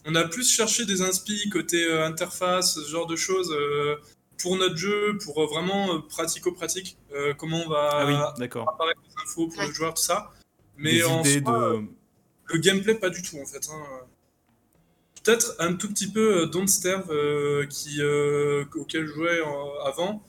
on 0.08 0.14
a 0.14 0.24
plus 0.24 0.50
cherché 0.50 0.86
des 0.86 1.02
inspi 1.02 1.50
côté 1.50 1.84
euh, 1.84 2.06
interface, 2.06 2.76
ce 2.76 2.88
genre 2.88 3.06
de 3.06 3.14
choses 3.14 3.52
euh, 3.52 3.96
pour 4.38 4.56
notre 4.56 4.76
jeu, 4.76 5.18
pour 5.22 5.42
euh, 5.42 5.46
vraiment 5.46 6.00
pratico-pratique, 6.00 6.96
comment 7.36 7.62
on 7.66 7.68
va 7.68 7.90
ah 7.92 8.34
apparaître 8.38 9.00
les 9.04 9.22
infos 9.22 9.48
pour 9.48 9.62
le 9.62 9.72
joueur, 9.72 9.94
tout 9.94 10.02
ça. 10.02 10.32
Mais 10.78 11.02
en 11.04 11.22
soi, 11.22 11.82
le 12.46 12.58
gameplay, 12.58 12.94
pas 12.94 13.10
du 13.10 13.22
tout 13.22 13.38
en 13.38 13.44
fait. 13.44 13.68
Hein. 13.70 13.82
Peut-être 15.22 15.56
un 15.58 15.74
tout 15.74 15.88
petit 15.88 16.10
peu 16.10 16.46
Don't 16.46 16.68
Starve 16.68 17.12
qui, 17.68 18.00
auquel 18.76 19.06
je 19.06 19.12
jouais 19.12 19.40
avant. 19.84 20.22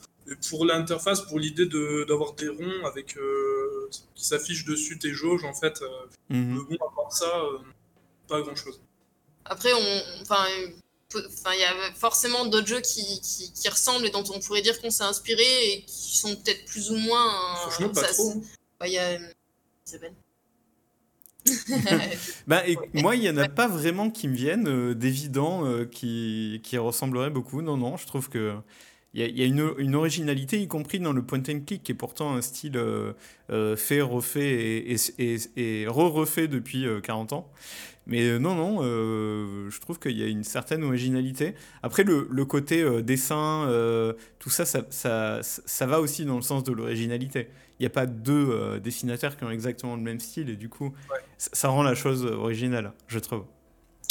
pour 0.50 0.66
l'interface, 0.66 1.22
pour 1.22 1.40
l'idée 1.40 1.68
d'avoir 2.06 2.34
des 2.34 2.50
ronds 2.50 2.86
avec 2.86 3.18
qui 4.16 4.26
s'affichent 4.26 4.66
dessus 4.66 5.00
tes 5.00 5.14
jauges, 5.14 5.46
en 5.46 5.54
fait. 5.54 5.82
Mhm. 6.30 6.66
Bon, 6.68 6.76
à 6.76 6.96
part 6.96 7.14
ça, 7.14 7.32
pas 8.28 8.42
grand 8.42 8.56
chose. 8.56 8.82
Après, 9.50 9.74
on, 9.74 10.22
enfin, 10.22 10.46
il 11.16 11.60
y 11.60 11.64
a 11.64 11.92
forcément 11.96 12.46
d'autres 12.46 12.68
jeux 12.68 12.82
qui, 12.82 13.04
qui, 13.22 13.70
ressemblent 13.70 14.06
et 14.06 14.12
dont 14.12 14.24
on 14.34 14.40
pourrait 14.40 14.62
dire 14.62 14.80
qu'on 14.80 14.92
s'est 14.92 15.04
inspiré 15.04 15.44
et 15.44 15.82
qui 15.82 16.18
sont 16.18 16.36
peut-être 16.36 16.66
plus 16.66 16.92
ou 16.92 16.98
moins. 16.98 17.56
Franchement, 17.58 17.90
pas 17.90 18.04
trop. 18.04 18.42
Il 18.86 18.92
y 18.92 19.00
a 19.00 19.18
Isabelle. 19.88 20.14
bah, 22.48 22.68
et 22.68 22.78
moi, 22.94 23.16
il 23.16 23.22
n'y 23.22 23.30
en 23.30 23.38
a 23.38 23.50
pas 23.50 23.68
vraiment 23.68 24.10
qui 24.10 24.28
me 24.28 24.36
viennent 24.36 24.68
euh, 24.68 24.94
d'évident 24.94 25.66
euh, 25.66 25.86
qui, 25.86 26.62
qui 26.64 26.78
ressembleraient 26.78 27.30
beaucoup. 27.30 27.62
Non, 27.62 27.78
non, 27.78 27.98
je 27.98 28.06
trouve 28.06 28.30
que 28.30 28.56
il 29.16 29.22
y 29.22 29.42
a, 29.42 29.46
une, 29.46 29.74
une, 29.80 29.96
originalité, 29.96 30.62
y 30.62 30.68
compris 30.68 31.00
dans 31.00 31.14
le 31.14 31.24
point 31.24 31.40
and 31.40 31.62
click, 31.66 31.82
qui 31.82 31.94
est 31.94 31.96
pourtant 31.96 32.36
un 32.36 32.44
style 32.44 32.78
euh, 32.78 33.76
fait, 33.76 34.02
refait 34.02 34.52
et, 34.52 34.96
et, 35.18 35.38
et, 35.58 35.88
re-refait 35.88 36.48
depuis 36.48 36.86
40 37.02 37.34
ans. 37.34 37.52
Mais 38.10 38.24
euh, 38.24 38.40
non, 38.40 38.56
non, 38.56 38.80
euh, 38.82 39.70
je 39.70 39.80
trouve 39.80 40.00
qu'il 40.00 40.18
y 40.18 40.24
a 40.24 40.28
une 40.28 40.44
certaine 40.44 40.84
originalité. 40.84 41.54
Après, 41.84 42.04
le, 42.04 42.28
le 42.30 42.44
côté 42.44 42.82
euh, 42.82 43.04
dessin, 43.04 43.68
tout 44.40 44.50
ça 44.50 44.66
ça, 44.66 44.82
ça 44.90 45.40
ça, 45.44 45.86
va 45.86 46.02
aussi 46.02 46.26
dans 46.26 46.36
le 46.36 46.42
sens 46.42 46.64
de 46.64 46.74
l'originalité. 46.74 47.50
Il 47.80 47.84
n'y 47.84 47.88
a 47.88 47.92
pas 47.92 48.08
deux 48.08 48.80
dessinateurs 48.80 49.38
qui 49.38 49.44
ont 49.44 49.52
exactement 49.52 49.96
le 49.96 50.02
même 50.02 50.20
style 50.20 50.50
et 50.50 50.56
du 50.56 50.68
coup, 50.68 50.92
ça 51.38 51.70
rend 51.70 51.84
la 51.84 51.96
chose 51.96 52.26
originale, 52.26 52.92
je 53.08 53.20
trouve. 53.20 53.46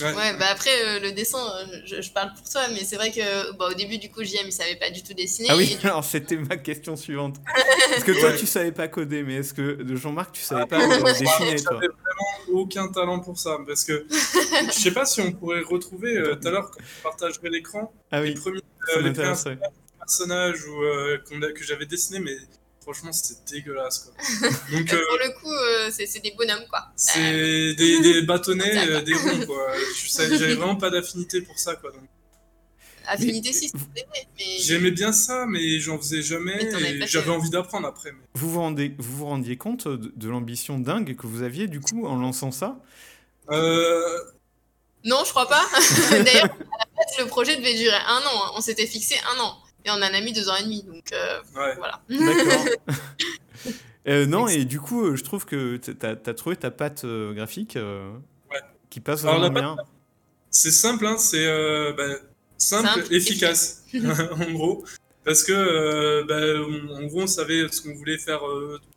Ouais. 0.01 0.37
bah 0.39 0.47
après, 0.53 0.71
euh, 0.71 1.01
le 1.01 1.13
dessin, 1.13 1.45
je, 1.85 2.01
je, 2.01 2.11
parle 2.13 2.33
pour 2.33 2.49
toi, 2.49 2.69
mais 2.69 2.85
c'est 2.85 2.97
vrai 2.97 3.11
que 3.11 3.53
bah, 3.57 3.69
au 3.71 3.75
début, 3.75 3.99
du 3.99 4.11
coup, 4.11 4.23
JM, 4.23 4.47
il 4.47 4.53
savait 4.53 4.77
pas 4.77 4.91
du 4.91 5.03
tout 5.03 5.13
dessiner. 5.13 5.49
Ah 5.51 5.57
oui, 5.57 5.77
alors 5.83 6.05
c'était 6.05 6.37
ma 6.37 6.57
question 6.57 6.95
suivante. 6.95 7.37
Parce 7.91 8.05
que 8.05 8.13
toi, 8.13 8.33
tu 8.33 8.47
savais 8.47 8.71
pas 8.71 8.87
coder, 8.87 9.25
mais 9.25 9.37
est-ce 9.37 9.53
que 9.53 9.83
de 9.83 9.97
Jean-Marc, 9.97 10.33
tu 10.33 10.43
savais 10.43 10.67
pas 10.67 10.81
euh, 10.81 11.03
dessiner, 11.03 11.57
toi? 11.61 11.81
J'avais 11.81 11.89
vraiment 11.89 12.61
aucun 12.61 12.89
talent 12.89 13.21
pour 13.21 13.39
ça, 13.39 13.59
parce 13.67 13.85
que 13.85 14.07
je 14.11 14.73
sais 14.73 14.91
pas 14.91 15.05
si 15.05 15.21
on 15.21 15.33
pourrait 15.33 15.61
retrouver 15.61 16.17
euh, 16.17 16.35
tout 16.35 16.49
à 16.49 16.51
l'heure 16.51 16.71
quand 16.71 16.83
je 16.83 17.03
partagerai 17.03 17.51
l'écran 17.51 17.93
ah 18.11 18.23
oui. 18.23 18.29
les 18.29 18.35
premiers, 18.35 18.61
les 19.01 19.13
personnages 19.13 20.63
que 20.63 21.65
j'avais 21.65 21.87
dessinés, 21.87 22.21
mais 22.21 22.37
franchement, 22.93 23.13
c'était 23.13 23.57
dégueulasse. 23.57 23.99
Quoi. 23.99 24.15
Donc, 24.73 24.93
euh, 24.93 25.03
Pour 25.09 25.19
le 25.19 25.41
coup, 25.41 25.53
euh, 25.53 25.91
c'est 25.91 26.23
des 26.23 26.33
bonhommes, 26.37 26.67
quoi. 26.71 26.87
C'est 26.97 27.75
des, 27.75 28.01
des, 28.01 28.23
bâtonnets, 28.23 28.89
euh, 28.89 29.03
des 29.03 29.15
ronds, 29.15 29.45
quoi. 29.47 29.73
J'avais 30.17 30.55
vraiment 30.55 30.77
pas 30.77 30.89
d'affinité 30.89 31.43
pour 31.43 31.59
ça, 31.59 31.77
quoi. 31.77 31.91
Donc... 31.91 32.03
Affinité, 33.07 33.53
si, 33.53 33.71
mais... 33.95 34.05
J'aimais 34.61 34.91
bien 34.91 35.13
ça, 35.13 35.47
mais 35.47 35.81
j'en 35.81 35.99
faisais 35.99 36.23
jamais, 36.23 36.71
j'avais 37.07 37.31
envie 37.31 37.51
d'apprendre 37.51 37.87
après. 37.87 38.13
Mais... 38.13 38.25
Vous, 38.35 38.51
vous, 38.51 38.61
rendez, 38.61 38.95
vous 38.99 39.19
vous 39.19 39.27
rendiez 39.27 39.57
compte 39.57 39.89
de, 39.89 40.29
l'ambition 40.29 40.79
dingue 40.79 41.15
que 41.17 41.27
vous 41.27 41.43
aviez, 41.43 41.69
du 41.69 41.81
coup, 41.81 42.07
en 42.07 42.17
lançant 42.17 42.51
ça? 42.51 42.79
Non, 43.51 45.23
je 45.25 45.31
crois 45.31 45.49
pas. 45.49 45.65
D'ailleurs, 46.11 46.55
le 47.19 47.27
projet 47.27 47.57
devait 47.57 47.79
durer 47.79 47.97
un 47.97 48.19
an. 48.19 48.45
Hein. 48.45 48.51
On 48.57 48.61
s'était 48.61 48.87
fixé 48.87 49.15
un 49.35 49.41
an 49.41 49.57
et 49.85 49.91
on 49.91 49.95
en 49.95 50.03
a 50.03 50.21
mis 50.21 50.33
deux 50.33 50.49
ans 50.49 50.57
et 50.57 50.65
demi. 50.65 50.83
Donc 50.83 51.13
euh, 51.13 51.41
voilà. 51.55 52.01
D'accord. 52.09 52.67
Euh, 54.07 54.25
non, 54.25 54.49
et 54.49 54.65
du 54.65 54.81
coup, 54.81 55.05
euh, 55.05 55.17
je 55.17 55.25
trouve 55.25 55.45
que 55.45 55.77
tu 55.77 55.95
as, 56.01 56.17
trouvé 56.33 56.57
ta 56.57 56.71
patte 56.71 57.05
graphique 57.05 57.77
qui 58.89 59.01
passe 59.01 59.23
vraiment 59.23 59.51
bien. 59.51 59.77
C'est 60.51 60.71
simple, 60.71 61.05
hein, 61.07 61.19
c'est 61.19 61.47
bah, 61.93 62.15
simple, 62.57 63.13
efficace, 63.13 63.85
en 63.95 64.51
gros. 64.53 64.83
Parce 65.25 65.45
que, 65.45 66.23
bah, 66.23 66.97
en 66.97 67.05
gros, 67.05 67.23
on 67.25 67.27
savait 67.27 67.69
ce 67.71 67.83
qu'on 67.83 67.95
voulait 67.97 68.17
faire 68.17 68.41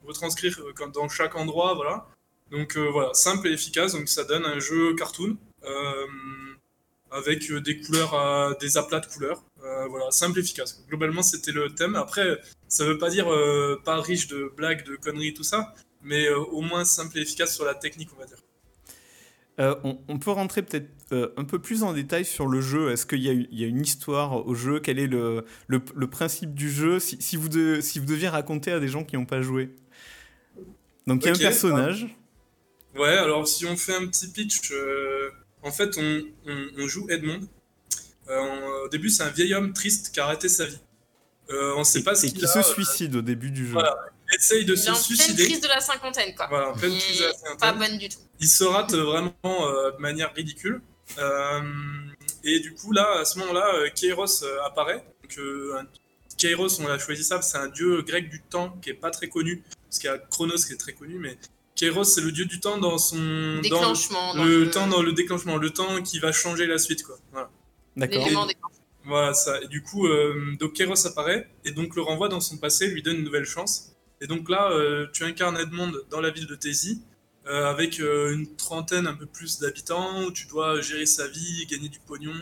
retranscrire 0.08 0.62
dans 0.94 1.10
chaque 1.10 1.36
endroit, 1.36 1.74
voilà. 1.74 2.08
Donc 2.50 2.78
voilà, 2.78 3.13
simple 3.13 3.50
et 3.50 3.52
efficace, 3.52 3.91
donc 3.91 4.08
ça 4.08 4.24
donne 4.24 4.46
un 4.46 4.60
jeu 4.60 4.96
cartoon 4.96 5.36
avec 7.12 7.52
des 7.52 7.82
couleurs, 7.82 8.58
des 8.60 8.78
aplats 8.78 9.00
de 9.00 9.06
couleurs. 9.06 9.43
Euh, 9.63 9.88
voilà, 9.88 10.10
simple, 10.12 10.39
efficace. 10.39 10.84
Globalement, 10.88 11.21
c'était 11.21 11.52
le 11.52 11.69
thème. 11.74 11.95
Après, 11.95 12.39
ça 12.67 12.86
veut 12.86 12.97
pas 12.97 13.10
dire 13.10 13.32
euh, 13.32 13.80
pas 13.84 14.02
riche 14.02 14.28
de 14.28 14.52
blagues, 14.56 14.86
de 14.86 14.95
conneries, 14.95 15.34
tout 15.34 15.43
ça, 15.43 15.74
mais 16.02 16.28
euh, 16.28 16.39
au 16.39 16.62
moins 16.62 16.84
simple 16.84 17.17
et 17.17 17.21
efficace 17.21 17.54
sur 17.54 17.65
la 17.65 17.76
technique, 17.76 18.10
on 18.15 18.19
va 18.19 18.26
dire. 18.26 18.38
On, 19.84 20.17
peut 20.17 20.32
rentrer 20.32 20.63
peut-être 20.63 20.89
un 21.38 21.43
peu 21.43 21.60
plus 21.60 21.84
en 21.84 21.93
détail 21.93 22.26
sur 22.26 22.47
le 22.47 22.62
jeu. 22.62 22.89
Est-ce 22.89 23.06
qu'il 23.06 23.19
y, 23.19 23.47
y, 23.52 23.63
a 23.63 23.67
une 23.67 23.82
histoire 23.82 24.47
au 24.47 24.56
jeu? 24.56 24.80
Quel 24.80 24.97
est 24.97 25.06
le, 25.06 25.45
le, 25.67 26.08
principe 26.08 26.56
du 26.56 26.71
jeu? 26.71 27.00
Si, 27.00 27.21
si, 27.21 27.36
vous 27.36 27.47
de, 27.47 27.80
si 27.80 28.00
vous 28.00 28.08
deviez 28.08 28.28
raconter 28.28 28.71
à 28.71 28.80
des 28.80 28.88
gens 28.88 29.04
qui 29.04 29.17
n'ont 29.17 29.28
pas 29.28 29.43
joué 29.43 29.69
Donc, 31.06 31.21
il 31.21 31.28
y 31.28 31.30
a 31.30 31.34
un 31.34 31.38
personnage. 31.38 32.08
Ouais, 32.95 33.15
alors 33.15 33.47
si 33.47 33.67
on 33.67 33.78
fait 33.78 33.93
un 33.93 34.08
petit 34.08 34.32
pitch, 34.32 34.71
en 35.63 35.71
fait, 35.71 35.97
on, 35.97 36.24
on, 36.47 36.67
on 36.78 36.88
joue 36.88 37.10
Edmond, 37.10 37.47
euh, 38.30 38.86
au 38.86 38.89
début, 38.89 39.10
c'est 39.10 39.24
un 39.24 39.30
vieil 39.30 39.54
homme 39.54 39.74
triste 39.74 40.12
qui 40.13 40.19
a 40.19 40.26
arrêté 40.26 40.47
sa 40.50 40.65
vie. 40.65 40.80
Euh, 41.50 41.74
on 41.76 41.84
sait 41.84 42.04
pas 42.04 42.15
ce 42.15 42.28
Et 42.28 42.32
qui 42.32 42.47
se 42.47 42.60
euh, 42.60 42.63
suicide 42.63 43.15
au 43.15 43.21
début 43.21 43.52
du 43.52 43.65
jeu. 43.65 43.74
Voilà, 43.74 43.97
il 44.32 44.36
essaye 44.38 44.65
de 44.65 44.76
se 44.76 44.93
suicider. 44.93 45.34
pleine 45.34 45.47
crise 45.47 45.62
de 45.62 45.67
la 45.67 45.82
cinquantaine, 45.82 46.34
quoi. 46.36 46.47
Voilà, 46.47 46.71
pleine 46.74 46.97
crise 46.97 47.19
de 47.19 47.26
la 47.26 47.34
cinquantaine. 47.34 47.58
Pas 47.58 47.74
bonne 47.74 47.97
du 47.97 48.10
tout. 48.10 48.19
Il 48.39 48.47
se 48.47 48.63
rate 48.63 48.93
vraiment 48.93 49.34
de 49.43 50.02
manière 50.02 50.34
ridicule. 50.34 50.82
et 52.43 52.60
du 52.60 52.74
coup, 52.74 52.93
là, 52.93 53.19
à 53.19 53.26
ce 53.26 53.39
moment-là, 53.39 53.89
Kairos 53.89 54.43
apparaît. 54.65 55.04
Donc, 55.24 55.39
Kairos, 56.38 56.80
on 56.80 56.88
l'a 56.88 56.97
choisi 56.97 57.24
ça, 57.24 57.41
c'est 57.41 57.58
un 57.58 57.67
dieu 57.67 58.02
grec 58.02 58.30
du 58.30 58.41
temps 58.41 58.78
qui 58.82 58.89
est 58.89 58.95
pas 58.95 59.12
très 59.12 59.28
connu, 59.28 59.62
parce 59.88 60.00
qu'il 60.00 60.10
y 60.10 60.13
a 60.13 60.17
Chronos 60.17 60.56
qui 60.56 60.74
est 60.74 60.78
très 60.78 60.93
connu, 60.93 61.19
mais 61.19 61.38
Kairos, 61.82 62.04
c'est 62.04 62.22
le 62.22 62.32
dieu 62.32 62.46
du 62.46 62.60
temps 62.60 62.78
dans 62.78 63.00
son 63.00 63.60
déclenchement, 63.63 64.36
dans 64.36 64.46
le, 64.46 64.70
temps 64.70 64.86
dans 64.86 65.02
le 65.02 65.13
déclenchement, 65.13 65.58
le 65.58 65.72
temps 65.72 66.04
qui 66.04 66.20
va 66.20 66.32
changer 66.32 66.67
la 66.67 66.78
suite, 66.78 67.02
quoi. 67.02 67.17
Voilà. 67.32 67.50
D'accord. 67.96 68.48
Voilà 69.04 69.34
ça. 69.34 69.60
Et 69.63 69.67
du 69.67 69.82
coup, 69.82 70.06
euh, 70.06 70.56
donc 70.60 70.74
Kéros 70.74 71.08
apparaît 71.08 71.50
et 71.65 71.72
donc 71.72 71.96
le 71.96 72.04
renvoie 72.04 72.30
dans 72.30 72.39
son 72.39 72.58
passé, 72.58 72.86
lui 72.86 73.02
donne 73.02 73.15
une 73.17 73.24
nouvelle 73.24 73.46
chance. 73.46 73.94
Et 74.22 74.28
donc 74.28 74.48
là, 74.48 74.70
euh, 74.72 75.08
tu 75.12 75.24
incarnes 75.24 75.58
Edmond 75.58 75.91
dans 76.12 76.22
la 76.22 76.30
ville 76.30 76.46
de 76.46 76.54
Tési, 76.54 77.02
euh, 77.48 77.65
avec 77.65 77.98
une 77.98 78.56
trentaine, 78.58 79.08
un 79.08 79.15
peu 79.15 79.26
plus 79.26 79.58
d'habitants, 79.58 80.26
où 80.26 80.32
tu 80.32 80.46
dois 80.46 80.82
gérer 80.82 81.08
sa 81.08 81.28
vie, 81.28 81.65
gagner 81.65 81.89
du 81.89 81.98
pognon, 82.00 82.39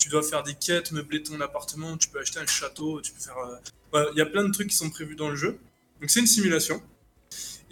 tu 0.00 0.08
dois 0.08 0.24
faire 0.24 0.42
des 0.42 0.54
quêtes, 0.54 0.90
meubler 0.90 1.22
ton 1.22 1.40
appartement, 1.40 1.96
tu 1.96 2.08
peux 2.08 2.18
acheter 2.18 2.40
un 2.40 2.46
château, 2.46 3.00
tu 3.00 3.12
peux 3.12 3.20
faire. 3.20 3.36
Il 4.12 4.18
y 4.18 4.22
a 4.22 4.26
plein 4.26 4.42
de 4.42 4.50
trucs 4.50 4.70
qui 4.70 4.76
sont 4.76 4.90
prévus 4.90 5.14
dans 5.14 5.30
le 5.30 5.36
jeu. 5.36 5.60
Donc 6.00 6.10
c'est 6.10 6.18
une 6.18 6.26
simulation. 6.26 6.82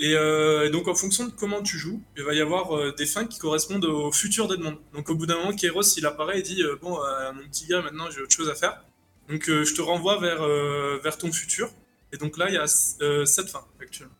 Euh, 0.02 0.66
et, 0.66 0.70
donc, 0.70 0.88
en 0.88 0.94
fonction 0.94 1.26
de 1.26 1.32
comment 1.32 1.62
tu 1.62 1.78
joues, 1.78 2.02
il 2.16 2.24
va 2.24 2.34
y 2.34 2.40
avoir 2.40 2.76
euh, 2.76 2.92
des 2.92 3.06
fins 3.06 3.24
qui 3.24 3.38
correspondent 3.38 3.84
au 3.84 4.10
futur 4.12 4.48
d'Edmond. 4.48 4.78
Donc, 4.94 5.08
au 5.10 5.14
bout 5.14 5.26
d'un 5.26 5.38
moment, 5.38 5.52
Kairos, 5.52 5.82
il 5.96 6.06
apparaît 6.06 6.40
et 6.40 6.42
dit 6.42 6.62
euh, 6.62 6.76
Bon, 6.80 6.98
mon 7.34 7.48
petit 7.48 7.66
gars, 7.66 7.82
maintenant, 7.82 8.10
j'ai 8.10 8.20
autre 8.20 8.34
chose 8.34 8.48
à 8.48 8.54
faire. 8.54 8.84
Donc, 9.28 9.44
je 9.46 9.74
te 9.74 9.80
renvoie 9.80 10.18
vers, 10.18 10.42
vers 11.00 11.16
ton 11.16 11.30
futur. 11.32 11.70
Et 12.12 12.16
donc, 12.16 12.36
là, 12.36 12.48
il 12.48 12.54
y 12.54 12.58
a 12.58 12.66
sept 12.66 13.48
fins 13.48 13.64
actuellement. 13.80 14.14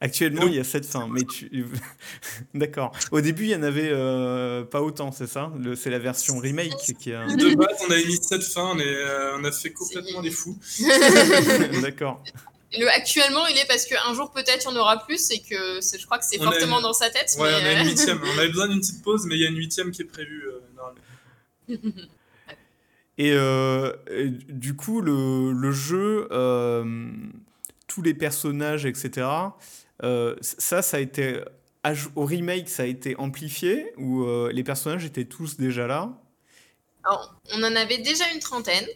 Actuellement, 0.00 0.46
il 0.46 0.54
y 0.54 0.60
a 0.60 0.64
sept 0.64 0.84
fins, 0.84 1.08
mais 1.10 1.22
tu. 1.22 1.66
D'accord. 2.54 2.92
Au 3.10 3.20
début, 3.20 3.44
il 3.44 3.50
y 3.50 3.56
en 3.56 3.62
avait 3.62 3.90
pas 4.70 4.82
autant, 4.82 5.10
c'est 5.10 5.26
ça? 5.26 5.50
C'est 5.74 5.90
la 5.90 5.98
version 5.98 6.38
remake 6.38 6.76
qui 6.98 7.12
a. 7.12 7.26
De 7.26 7.54
base, 7.56 7.78
on 7.88 7.90
a 7.90 7.96
mis 7.96 8.22
sept 8.22 8.42
fins, 8.42 8.74
mais 8.74 8.94
on 9.38 9.44
a 9.44 9.50
fait 9.50 9.72
complètement 9.72 10.20
les 10.20 10.30
fous. 10.30 10.58
D'accord. 11.82 12.22
Le, 12.76 12.86
actuellement, 12.88 13.46
il 13.46 13.56
est 13.56 13.66
parce 13.66 13.86
qu'un 13.86 14.12
jour 14.12 14.30
peut-être 14.30 14.66
il 14.66 14.74
y 14.74 14.76
en 14.76 14.80
aura 14.80 15.02
plus 15.02 15.30
et 15.30 15.40
que 15.40 15.80
je 15.80 16.04
crois 16.04 16.18
que 16.18 16.24
c'est 16.24 16.36
fortement 16.38 16.82
dans 16.82 16.92
sa 16.92 17.08
tête. 17.08 17.34
Ouais, 17.38 17.48
on 17.50 17.64
a 17.64 17.72
une 17.72 17.78
euh, 17.78 17.90
huitième. 17.90 18.20
on 18.34 18.38
avait 18.38 18.48
besoin 18.48 18.68
d'une 18.68 18.80
petite 18.80 19.02
pause, 19.02 19.24
mais 19.26 19.36
il 19.36 19.40
y 19.40 19.46
a 19.46 19.48
une 19.48 19.56
huitième 19.56 19.90
qui 19.90 20.02
est 20.02 20.04
prévue 20.04 20.44
euh, 21.68 21.76
et, 23.18 23.32
euh, 23.32 23.92
du 24.48 24.76
coup, 24.76 25.00
le, 25.00 25.52
le 25.52 25.72
jeu, 25.72 26.28
tous 27.86 28.02
les 28.02 28.14
personnages, 28.14 28.84
etc. 28.84 29.26
ça, 30.00 30.82
ça 30.82 30.96
a 30.96 31.00
été 31.00 31.40
au 32.16 32.26
remake, 32.26 32.68
ça 32.68 32.82
a 32.82 32.86
été 32.86 33.16
amplifié 33.16 33.94
ou 33.96 34.26
les 34.50 34.62
personnages 34.62 35.06
étaient 35.06 35.24
tous 35.24 35.56
déjà 35.56 35.86
là? 35.86 36.12
On 37.54 37.62
en 37.62 37.76
avait 37.76 37.98
déjà 37.98 38.30
une 38.34 38.40
trentaine. 38.40 38.86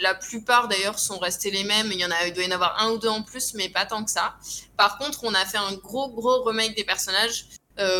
La 0.00 0.14
plupart 0.14 0.68
d'ailleurs 0.68 0.98
sont 0.98 1.18
restés 1.18 1.50
les 1.50 1.64
mêmes. 1.64 1.90
Il 1.92 2.00
y 2.00 2.04
en 2.04 2.10
a, 2.10 2.26
il 2.26 2.32
doit 2.32 2.44
y 2.44 2.48
en 2.48 2.52
avoir 2.52 2.80
un 2.80 2.90
ou 2.92 2.98
deux 2.98 3.08
en 3.08 3.22
plus, 3.22 3.54
mais 3.54 3.68
pas 3.68 3.86
tant 3.86 4.04
que 4.04 4.10
ça. 4.10 4.36
Par 4.76 4.98
contre, 4.98 5.24
on 5.24 5.34
a 5.34 5.44
fait 5.44 5.58
un 5.58 5.74
gros 5.74 6.10
gros 6.10 6.42
remake 6.42 6.76
des 6.76 6.84
personnages 6.84 7.46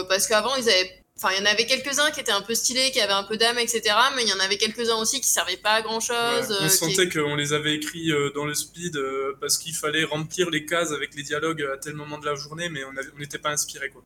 parce 0.08 0.26
qu'avant 0.26 0.56
ils 0.56 0.68
avaient 0.68 0.98
Enfin, 1.20 1.34
il 1.34 1.40
y 1.40 1.42
en 1.42 1.50
avait 1.50 1.66
quelques-uns 1.66 2.12
qui 2.12 2.20
étaient 2.20 2.30
un 2.30 2.42
peu 2.42 2.54
stylés, 2.54 2.92
qui 2.92 3.00
avaient 3.00 3.12
un 3.12 3.24
peu 3.24 3.36
d'âme, 3.36 3.58
etc. 3.58 3.82
Mais 4.14 4.22
il 4.22 4.28
y 4.28 4.32
en 4.32 4.38
avait 4.38 4.56
quelques-uns 4.56 4.94
aussi 4.94 5.20
qui 5.20 5.28
servaient 5.28 5.56
pas 5.56 5.72
à 5.72 5.82
grand 5.82 5.98
chose. 5.98 6.56
on 6.60 6.68
sentait 6.68 7.08
qu'on 7.08 7.34
les 7.34 7.52
avait 7.52 7.74
écrits 7.74 8.12
euh, 8.12 8.30
dans 8.36 8.46
le 8.46 8.54
speed 8.54 8.96
euh, 8.96 9.36
parce 9.40 9.58
qu'il 9.58 9.74
fallait 9.74 10.04
remplir 10.04 10.48
les 10.48 10.64
cases 10.64 10.92
avec 10.92 11.16
les 11.16 11.24
dialogues 11.24 11.66
à 11.74 11.76
tel 11.76 11.94
moment 11.94 12.18
de 12.18 12.26
la 12.26 12.36
journée, 12.36 12.68
mais 12.68 12.84
on 12.84 13.18
n'était 13.18 13.38
pas 13.38 13.50
inspiré 13.50 13.90
quoi. 13.90 14.02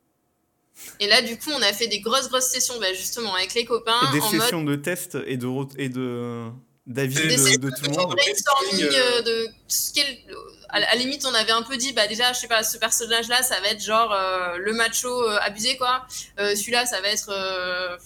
Et 1.01 1.07
là, 1.07 1.21
du 1.21 1.37
coup, 1.37 1.51
on 1.55 1.61
a 1.61 1.73
fait 1.75 1.87
des 1.87 2.01
grosses, 2.01 2.31
grosses 2.31 2.49
sessions, 2.49 2.81
bah, 2.81 2.93
justement, 2.95 3.35
avec 3.35 3.53
les 3.53 3.67
copains. 3.67 4.01
Et 4.09 4.19
des 4.19 4.39
sessions 4.39 4.65
de 4.65 4.75
test 4.75 5.19
et 5.27 5.37
de, 5.37 5.47
et 5.79 5.91
de 5.91 6.49
d'avis 6.87 7.14
de, 7.14 7.57
de, 7.59 7.71
tout 7.71 7.85
le 7.85 7.97
monde. 7.97 8.16
brainstorming 8.16 8.88
euh, 8.92 9.23
de 9.23 9.49
ce 9.68 9.92
qu'est 9.92 10.27
à 10.73 10.81
la 10.81 10.95
limite, 10.95 11.27
on 11.27 11.35
avait 11.35 11.53
un 11.53 11.62
peu 11.62 11.77
dit, 11.77 11.92
bah 11.92 12.07
déjà, 12.07 12.33
je 12.33 12.40
sais 12.40 12.49
pas, 12.49 12.62
ce 12.62 12.79
personnage-là, 12.79 13.42
ça 13.42 13.61
va 13.61 13.68
être 13.68 13.83
genre 13.83 14.11
euh, 14.11 14.57
le 14.57 14.73
macho 14.73 15.09
euh, 15.09 15.38
abusé, 15.42 15.77
quoi. 15.77 16.07
Euh, 16.40 16.57
celui-là, 16.57 16.87
ça 16.87 17.03
va 17.03 17.09
être, 17.09 17.31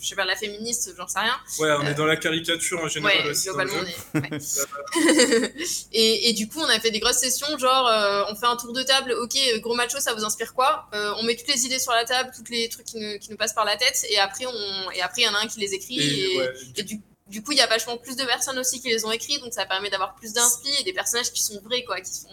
je 0.00 0.06
sais 0.06 0.16
pas, 0.16 0.24
la 0.24 0.34
féministe, 0.34 0.92
j'en 0.96 1.06
sais 1.06 1.20
rien. 1.20 1.36
Ouais, 1.60 1.70
on 1.80 1.86
est 1.86 1.94
dans 1.94 2.06
la 2.06 2.16
caricature 2.16 2.80
en 2.80 2.88
général 2.88 3.24
ouais, 3.24 3.32
Globalement, 3.44 3.74
on 4.14 4.18
est... 4.18 5.52
et, 5.92 6.28
et, 6.28 6.32
du 6.32 6.48
coup, 6.48 6.58
on 6.60 6.68
a 6.68 6.80
fait 6.80 6.90
des 6.90 6.98
grosses 6.98 7.18
sessions, 7.18 7.56
genre, 7.56 8.26
on 8.28 8.34
fait 8.34 8.46
un 8.46 8.56
tour 8.56 8.72
de 8.72 8.82
table, 8.82 9.12
ok, 9.12 9.60
gros 9.60 9.76
macho, 9.76 10.00
ça 10.00 10.12
vous 10.14 10.24
inspire 10.24 10.52
quoi? 10.52 10.88
On 10.92 11.22
met 11.22 11.36
toutes 11.36 11.54
les 11.54 11.66
idées 11.66 11.78
sur 11.78 11.92
la 11.92 12.04
table, 12.04 12.32
tous 12.36 12.50
les 12.50 12.68
trucs 12.68 12.86
qui 12.86 12.98
nous, 12.98 13.18
qui 13.20 13.30
nous 13.30 13.36
passent 13.36 13.54
par 13.54 13.64
la 13.64 13.76
tête, 13.76 14.04
et 14.10 14.18
après, 14.18 14.46
on, 14.46 14.90
et 14.90 15.02
après, 15.02 15.22
il 15.22 15.24
y 15.24 15.28
en 15.28 15.34
a 15.34 15.38
un 15.38 15.46
qui 15.46 15.60
les 15.60 15.72
écrit, 15.72 16.00
et, 16.00 16.40
et, 16.78 16.82
du 16.82 17.00
du 17.28 17.42
coup, 17.42 17.52
il 17.52 17.58
y 17.58 17.60
a 17.60 17.66
vachement 17.66 17.96
plus 17.96 18.16
de 18.16 18.24
personnes 18.24 18.58
aussi 18.58 18.80
qui 18.80 18.88
les 18.88 19.04
ont 19.04 19.10
écrits, 19.10 19.38
donc 19.40 19.52
ça 19.52 19.66
permet 19.66 19.90
d'avoir 19.90 20.14
plus 20.14 20.32
d'inspi 20.32 20.70
et 20.80 20.84
des 20.84 20.92
personnages 20.92 21.32
qui 21.32 21.42
sont 21.42 21.60
vrais, 21.60 21.84
quoi, 21.84 22.00
qui 22.00 22.12
sont. 22.12 22.28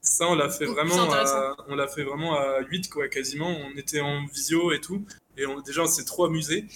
Ça, 0.00 0.26
on 0.26 0.34
l'a 0.34 0.48
fait 0.48 0.64
vraiment, 0.64 1.10
à, 1.12 1.56
on 1.68 1.74
l'a 1.74 1.88
fait 1.88 2.04
vraiment 2.04 2.34
à 2.34 2.60
8, 2.60 2.88
quoi, 2.88 3.08
quasiment. 3.08 3.48
On 3.48 3.76
était 3.76 4.00
en 4.00 4.26
visio 4.26 4.72
et 4.72 4.80
tout, 4.80 5.04
et 5.36 5.46
on, 5.46 5.60
déjà, 5.60 5.82
on 5.82 5.86
s'est 5.86 6.04
trop 6.04 6.24
amusé. 6.24 6.66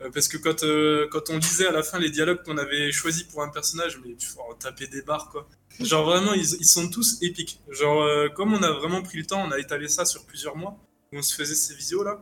Euh, 0.00 0.10
parce 0.12 0.26
que 0.26 0.36
quand, 0.36 0.64
euh, 0.64 1.06
quand 1.10 1.30
on 1.30 1.36
lisait 1.36 1.66
à 1.66 1.70
la 1.70 1.82
fin 1.82 1.98
les 1.98 2.10
dialogues 2.10 2.42
qu'on 2.44 2.58
avait 2.58 2.90
choisis 2.90 3.22
pour 3.22 3.42
un 3.42 3.48
personnage, 3.48 4.00
mais 4.04 4.14
tu 4.14 4.26
faut 4.26 4.40
taper 4.58 4.88
des 4.88 5.02
barres, 5.02 5.28
quoi. 5.30 5.48
Genre 5.80 6.04
vraiment, 6.04 6.34
ils, 6.34 6.56
ils 6.60 6.66
sont 6.66 6.88
tous 6.88 7.18
épiques. 7.22 7.60
Genre, 7.70 8.02
euh, 8.02 8.28
comme 8.28 8.52
on 8.52 8.62
a 8.62 8.72
vraiment 8.72 9.02
pris 9.02 9.18
le 9.18 9.26
temps, 9.26 9.42
on 9.46 9.50
a 9.52 9.58
étalé 9.58 9.88
ça 9.88 10.04
sur 10.04 10.24
plusieurs 10.26 10.56
mois, 10.56 10.76
on 11.12 11.22
se 11.22 11.34
faisait 11.34 11.54
ces 11.54 11.74
visios 11.74 12.02
là. 12.02 12.20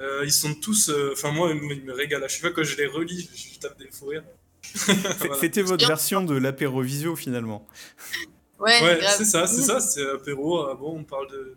Euh, 0.00 0.22
ils 0.24 0.32
sont 0.32 0.54
tous. 0.54 0.88
Euh, 0.88 1.10
enfin, 1.12 1.30
moi, 1.30 1.52
ils 1.52 1.84
me 1.84 1.92
régalent. 1.92 2.24
À 2.24 2.28
chaque 2.28 2.40
fois 2.40 2.50
que 2.50 2.64
je 2.64 2.76
les 2.76 2.86
relis, 2.86 3.28
je, 3.34 3.58
tape 3.58 3.78
des 3.78 3.90
fous 3.90 4.06
rires. 4.06 4.24
C'était 5.40 5.62
votre 5.62 5.86
version 5.86 6.22
de 6.22 6.36
l'apéro 6.36 6.82
visio 6.82 7.14
finalement. 7.14 7.66
Ouais, 8.58 8.82
ouais 8.82 9.00
c'est 9.16 9.24
ça, 9.24 9.46
c'est 9.46 9.62
ça. 9.62 9.80
C'est 9.80 10.08
apéro. 10.10 10.66
Ah 10.66 10.74
bon, 10.74 10.98
on 10.98 11.04
parle 11.04 11.30
de. 11.30 11.56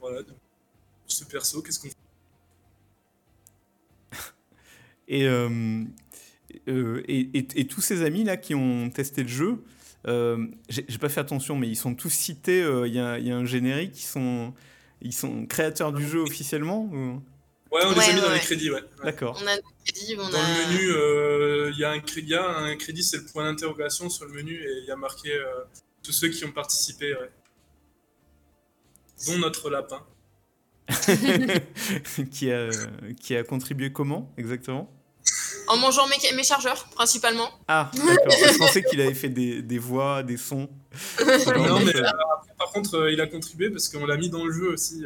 Voilà, 0.00 0.22
de 0.22 0.32
ce 1.06 1.24
perso. 1.24 1.62
Qu'est-ce 1.62 1.80
qu'on 1.80 1.88
fait 1.88 1.94
et, 5.08 5.26
euh, 5.26 5.84
et, 6.66 7.60
et, 7.60 7.66
tous 7.66 7.80
ces 7.80 8.02
amis 8.02 8.24
là 8.24 8.36
qui 8.36 8.54
ont 8.54 8.90
testé 8.90 9.22
le 9.22 9.28
jeu, 9.28 9.62
j'ai 10.68 10.98
pas 10.98 11.08
fait 11.08 11.20
attention, 11.20 11.56
mais 11.56 11.68
ils 11.68 11.76
sont 11.76 11.94
tous 11.94 12.10
cités. 12.10 12.60
Il 12.86 12.92
y, 12.92 12.98
a, 12.98 13.18
y, 13.18 13.30
a 13.30 13.36
un 13.36 13.44
générique. 13.44 13.98
Ils 13.98 14.06
sont, 14.06 14.52
ils 15.00 15.14
sont 15.14 15.46
créateurs 15.46 15.92
du 15.92 16.06
jeu 16.06 16.20
officiellement 16.20 16.84
ou... 16.92 17.22
Ouais, 17.70 17.82
on 17.84 17.92
les 17.92 18.00
a 18.00 18.12
mis 18.14 18.20
dans 18.20 18.32
les 18.32 18.38
crédits, 18.38 18.70
ouais. 18.70 18.82
D'accord. 19.04 19.38
On 19.42 19.46
a 19.46 19.56
des 19.56 19.62
crédits, 19.84 20.16
on 20.18 20.28
dans 20.30 20.38
le 20.38 20.72
menu, 20.72 20.90
euh, 20.90 21.70
il 21.74 21.78
y 21.78 21.84
a 21.84 21.90
un 21.90 22.00
crédit, 22.00 22.34
un 22.34 22.76
crédit 22.76 23.02
c'est 23.02 23.18
le 23.18 23.24
point 23.24 23.44
d'interrogation 23.44 24.08
sur 24.08 24.24
le 24.24 24.32
menu 24.32 24.54
et 24.54 24.78
il 24.82 24.84
y 24.86 24.90
a 24.90 24.96
marqué 24.96 25.34
euh, 25.34 25.64
tous 26.02 26.12
ceux 26.12 26.28
qui 26.28 26.44
ont 26.46 26.52
participé, 26.52 27.12
ouais. 27.12 27.30
Dont 29.26 29.38
notre 29.38 29.68
lapin. 29.68 30.06
qui, 32.32 32.50
a, 32.50 32.70
qui 33.20 33.36
a 33.36 33.44
contribué 33.44 33.92
comment 33.92 34.32
exactement? 34.38 34.90
En 35.66 35.76
mangeant 35.76 36.06
mes, 36.06 36.16
mes, 36.34 36.44
chargeurs, 36.44 36.88
principalement. 36.94 37.50
Ah, 37.66 37.90
d'accord. 37.94 38.30
Je 38.30 38.56
pensais 38.56 38.82
qu'il 38.82 38.98
avait 39.02 39.12
fait 39.12 39.28
des, 39.28 39.60
des, 39.60 39.78
voix, 39.78 40.22
des 40.22 40.38
sons. 40.38 40.70
non, 41.20 41.80
mais 41.80 41.94
euh, 41.94 42.02
par 42.56 42.72
contre, 42.72 43.10
il 43.10 43.20
a 43.20 43.26
contribué 43.26 43.68
parce 43.68 43.88
qu'on 43.88 44.06
l'a 44.06 44.16
mis 44.16 44.30
dans 44.30 44.46
le 44.46 44.52
jeu 44.52 44.72
aussi. 44.72 45.04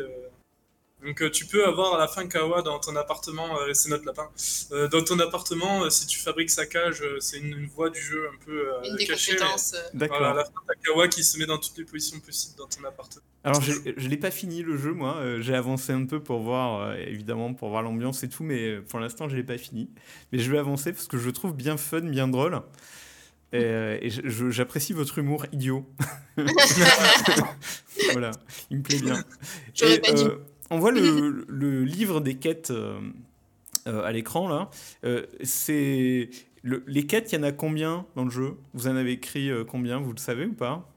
Donc 1.05 1.21
euh, 1.21 1.31
tu 1.31 1.47
peux 1.47 1.67
avoir 1.67 1.95
à 1.95 1.99
la 1.99 2.07
fin 2.07 2.27
Kawa 2.29 2.63
dans 2.63 2.79
ton 2.79 2.95
appartement, 2.95 3.59
euh, 3.59 3.73
c'est 3.73 3.89
notre 3.89 4.07
lapin, 4.07 4.29
euh, 4.71 4.87
dans 4.89 5.03
ton 5.03 5.19
appartement, 5.19 5.91
si 5.91 6.07
tu 6.07 6.19
fabriques 6.19 6.51
sa 6.51 6.65
cage, 6.65 7.03
c'est 7.19 7.39
une, 7.39 7.67
voie 7.67 7.91
du 7.91 8.01
jeu 8.01 8.29
un 8.33 8.45
peu 8.45 8.69
une 8.85 8.97
des 8.97 9.07
cachée. 9.07 9.37
D'accord. 9.95 10.19
Voilà, 10.19 10.33
à 10.33 10.35
la 10.35 10.45
fin, 10.45 10.53
t'as 10.67 10.75
Kawa 10.85 11.09
qui 11.09 11.25
se 11.25 11.39
met 11.39 11.47
dans 11.47 11.59
toutes 11.59 11.77
les 11.77 11.85
positions 11.85 12.21
possibles 12.21 12.57
dans 12.57 12.69
ton 12.69 12.85
appartement. 12.85 13.23
Alors 13.45 13.61
je 13.61 13.73
ne 13.73 14.09
l'ai 14.09 14.17
pas 14.17 14.31
fini 14.31 14.63
le 14.63 14.77
jeu 14.77 14.93
moi, 14.93 15.21
j'ai 15.41 15.55
avancé 15.55 15.93
un 15.93 16.07
peu 16.07 16.23
pour 16.23 16.39
voir, 16.41 16.97
évidemment 16.97 17.53
pour 17.55 17.71
voir 17.71 17.83
l'ambiance 17.83 18.23
et 18.23 18.29
tout, 18.29 18.45
mais 18.45 18.81
pour 18.83 19.01
l'instant 19.01 19.29
je 19.29 19.35
l'ai 19.35 19.43
pas 19.43 19.59
fini. 19.59 19.91
Mais 20.31 20.39
je 20.39 20.51
vais 20.53 20.59
avancer 20.59 20.93
parce 20.93 21.09
que 21.09 21.19
je 21.19 21.27
le 21.27 21.33
trouve 21.33 21.55
bien 21.55 21.77
fun, 21.77 22.03
bien 22.03 22.29
drôle. 22.29 22.63
Et, 23.53 24.09
j'apprécie 24.51 24.93
votre 24.93 25.19
humour 25.19 25.47
idiot. 25.53 25.85
voilà, 28.13 28.31
il 28.71 28.79
me 28.79 28.83
plaît 28.83 29.01
bien. 29.01 29.23
J'aurais 29.75 29.99
pas 29.99 30.13
dit 30.13 30.29
on 30.73 30.79
voit 30.79 30.91
le, 30.93 31.85
livre 31.85 32.21
des 32.21 32.35
quêtes 32.35 32.71
euh, 32.71 32.99
euh, 33.87 34.05
à 34.05 34.13
l'écran 34.13 34.49
là. 34.49 34.71
Euh, 35.05 35.27
c'est 35.43 36.31
les 36.65 37.07
quêtes, 37.07 37.33
il 37.33 37.37
y 37.37 37.39
en 37.39 37.43
a 37.43 37.53
combien 37.53 38.07
dans 38.15 38.25
le 38.25 38.31
jeu? 38.31 38.57
Vous 38.73 38.87
en 38.87 38.95
avez 38.97 39.13
écrit 39.13 39.51
combien? 39.67 39.99
Vous 39.99 40.13
le 40.13 40.19
savez 40.19 40.47
ou 40.47 40.53
pas? 40.53 40.92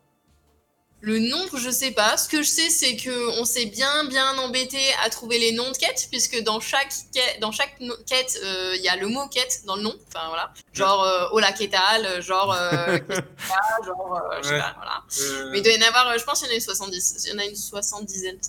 Le 1.02 1.20
nombre, 1.20 1.58
je 1.58 1.70
sais 1.70 1.92
pas. 1.92 2.18
Ce 2.18 2.28
que 2.28 2.42
je 2.42 2.50
sais, 2.50 2.70
c'est 2.70 2.96
que 2.96 3.40
on 3.40 3.46
s'est 3.46 3.68
bien 3.68 4.06
bien 4.06 4.38
embêté 4.38 4.80
à 5.04 5.10
trouver 5.10 5.38
les 5.38 5.52
noms 5.52 5.72
de 5.72 5.78
quêtes, 5.78 6.08
puisque 6.10 6.42
dans 6.42 6.60
chaque 6.60 6.94
quête, 7.14 7.40
dans 7.42 7.52
chaque 7.52 7.78
quête, 8.08 8.40
il 8.44 8.82
y 8.82 8.90
a 8.90 8.96
le 8.96 9.08
mot 9.08 9.28
quête 9.28 9.62
dans 9.66 9.76
le 9.76 9.84
nom. 9.84 9.94
Enfin 10.08 10.28
voilà, 10.30 10.52
genre 10.74 11.04
euh, 11.04 11.28
Ola 11.32 11.52
Ketal, 11.52 12.22
genre 12.22 12.54
euh, 12.54 12.98
genre 13.86 14.22
je 14.42 14.48
sais 14.48 14.58
pas, 14.58 14.76
voilà. 14.78 15.04
Mais 15.52 15.60
il 15.60 15.64
doit 15.64 15.74
y 15.74 15.84
en 15.84 15.88
avoir, 15.88 16.18
je 16.18 16.24
pense, 16.24 16.40
qu'il 16.40 16.48
y 16.48 16.52
en 16.52 16.54
a 16.54 16.56
une 16.56 16.62
70. 16.62 17.26
Il 17.26 17.32
y 17.32 17.36
en 17.36 17.40
a 17.40 17.46
une 17.46 17.56
soixante-dizaine. 17.56 18.40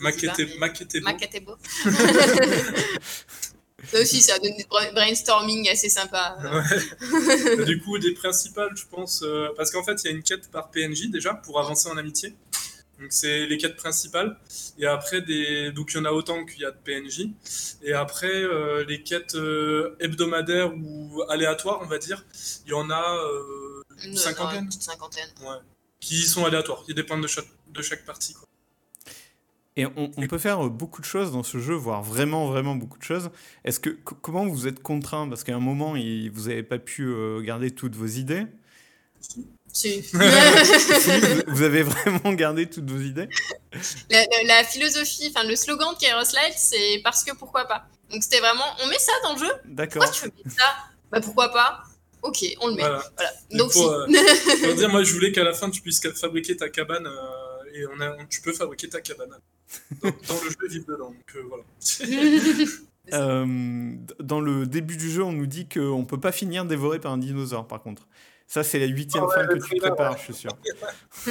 Maketebo. 1.03 1.57
Ça 3.91 4.01
aussi, 4.01 4.21
ça 4.21 4.39
donne 4.39 4.57
des 4.57 4.67
brainstorming 4.93 5.69
assez 5.69 5.89
sympa. 5.89 6.37
Ouais. 6.43 7.65
du 7.65 7.81
coup, 7.81 7.99
des 7.99 8.15
principales, 8.15 8.77
je 8.77 8.85
pense, 8.87 9.23
euh, 9.23 9.49
parce 9.57 9.71
qu'en 9.71 9.85
fait, 9.85 10.03
il 10.03 10.07
y 10.07 10.09
a 10.09 10.17
une 10.17 10.23
quête 10.23 10.51
par 10.51 10.71
PNJ 10.71 11.09
déjà 11.11 11.35
pour 11.35 11.61
avancer 11.61 11.89
en 11.89 11.97
amitié. 11.97 12.35
Donc 12.99 13.09
c'est 13.11 13.47
les 13.47 13.59
quêtes 13.59 13.77
principales. 13.77 14.39
Et 14.79 14.87
après, 14.87 15.21
des... 15.21 15.71
donc 15.71 15.93
il 15.93 15.99
y 15.99 16.01
en 16.01 16.07
a 16.07 16.13
autant 16.13 16.45
qu'il 16.47 16.61
y 16.61 16.65
a 16.65 16.71
de 16.71 16.79
PNJ. 16.79 17.29
Et 17.83 17.93
après, 17.93 18.33
euh, 18.33 18.85
les 18.87 19.03
quêtes 19.03 19.35
euh, 19.35 19.97
hebdomadaires 20.01 20.73
ou 20.75 21.23
aléatoires, 21.29 21.81
on 21.83 21.87
va 21.87 21.99
dire, 21.99 22.25
il 22.65 22.71
y 22.71 22.75
en 22.75 22.91
a 22.91 23.19
une 24.03 24.17
cinquantaine. 24.17 24.65
Une 24.65 24.81
cinquantaine. 24.81 25.29
Ouais. 25.43 25.59
Qui 26.01 26.23
sont 26.23 26.45
aléatoires. 26.45 26.85
Ils 26.89 26.95
dépendent 26.95 27.23
de 27.23 27.29
chaque, 27.29 27.49
de 27.69 27.83
chaque 27.83 28.05
partie. 28.05 28.33
Quoi. 28.33 28.47
Et 29.79 29.85
on, 29.85 30.09
peut 30.27 30.39
faire 30.39 30.71
beaucoup 30.71 31.03
de 31.03 31.07
choses 31.07 31.33
dans 31.33 31.43
ce 31.43 31.59
jeu, 31.59 31.75
voire 31.75 32.03
vraiment, 32.03 32.47
vraiment 32.47 32.75
beaucoup 32.75 32.99
de 32.99 33.05
choses. 33.05 33.31
Est-ce 33.65 33.79
que 33.79 33.91
comment 33.91 34.47
vous 34.47 34.67
êtes 34.67 34.83
contraint? 34.83 35.29
Parce 35.29 35.45
qu'à 35.45 35.55
un 35.55 35.61
moment, 35.61 35.93
vous 35.93 36.49
n'avez 36.49 36.63
pas 36.63 36.79
pu 36.79 37.03
euh, 37.05 37.43
garder 37.43 37.71
toutes 37.71 37.95
vos 37.95 38.07
idées. 38.07 38.47
Si. 39.71 40.01
vous 41.47 41.63
avez 41.63 41.83
vraiment 41.83 42.33
gardé 42.33 42.65
toutes 42.65 42.91
vos 42.91 43.01
idées 43.01 43.29
la, 44.47 44.65
philosophie, 44.65 45.33
enfin 45.35 45.47
le 45.47 45.57
slogan 45.57 45.93
de 45.95 45.99
Kairos 45.99 46.33
Light, 46.35 46.55
c'est 46.57 47.01
parce 47.05 47.25
que 47.25 47.35
pourquoi 47.35 47.67
pas. 47.67 47.87
Donc 48.11 48.23
c'était 48.23 48.41
vraiment, 48.41 48.65
on 48.83 48.87
met 48.87 48.99
ça 48.99 49.13
dans 49.23 49.35
le 49.35 49.39
jeu? 49.39 49.53
D'accord. 49.65 50.03
Pourquoi 50.03 50.11
tu 50.11 50.25
veux 50.25 50.33
mettre 50.37 50.57
ça? 50.57 50.77
Bah 51.11 51.21
pourquoi 51.21 51.53
pas? 51.53 51.83
Ok, 52.23 52.45
on 52.61 52.69
le 52.69 52.75
met. 52.75 52.83
Voilà. 52.83 53.05
Donc 53.53 53.73
pour, 53.73 53.91
euh, 53.91 54.07
pour 54.65 54.75
dire, 54.75 54.89
moi 54.89 55.03
je 55.03 55.13
voulais 55.13 55.33
qu'à 55.33 55.45
la 55.45 55.53
fin 55.53 55.71
tu 55.71 55.81
puisses 55.81 56.01
fabriquer 56.19 56.57
ta 56.57 56.69
cabane. 56.69 57.07
Euh, 57.07 57.46
et 57.77 57.87
on 57.87 58.01
a, 58.01 58.25
tu 58.27 58.41
peux 58.41 58.53
fabriquer 58.53 58.89
ta 58.89 59.01
cabane 59.01 59.39
dans, 60.03 60.09
le 60.11 60.51
jeu 60.51 60.69
vivre 60.69 60.87
dedans. 60.87 61.11
Donc 61.11 61.37
euh, 61.37 61.43
voilà. 61.49 61.65
Euh, 63.13 63.95
dans 64.19 64.41
le 64.41 64.67
début 64.67 64.97
du 64.97 65.09
jeu, 65.09 65.23
on 65.23 65.31
nous 65.31 65.47
dit 65.47 65.69
qu'on 65.69 66.01
ne 66.01 66.05
peut 66.05 66.19
pas 66.19 66.33
finir 66.33 66.65
dévoré 66.65 66.99
par 66.99 67.13
un 67.13 67.19
dinosaure, 67.19 67.69
par 67.69 67.81
contre. 67.81 68.09
Ça, 68.49 68.63
c'est 68.63 68.79
la 68.79 68.87
huitième 68.87 69.25
oh, 69.25 69.31
fin 69.31 69.45
que 69.45 69.59
tu 69.59 69.77
prépares, 69.77 70.19
je 70.19 70.25
suis 70.25 70.35
sûr. 70.35 70.51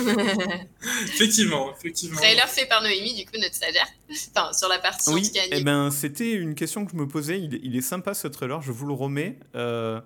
effectivement, 1.04 1.74
effectivement. 1.74 2.18
Trailer 2.18 2.48
fait 2.48 2.66
par 2.66 2.82
Noémie, 2.82 3.14
du 3.16 3.26
coup, 3.26 3.38
notre 3.42 3.56
stagiaire. 3.56 3.88
Enfin, 4.36 4.52
sur 4.52 4.68
la 4.68 4.80
partie 4.80 5.10
oui, 5.12 5.32
eh 5.52 5.64
ben, 5.64 5.92
C'était 5.92 6.34
une 6.34 6.56
question 6.56 6.86
que 6.86 6.92
je 6.92 6.98
me 6.98 7.08
posais. 7.08 7.40
Il, 7.40 7.76
est 7.76 7.82
sympa, 7.82 8.14
ce 8.14 8.28
trailer, 8.28 8.62
je 8.62 8.74
vous 8.74 8.86
le 8.86 8.94
remets. 8.94 9.40
Euh, 9.56 10.02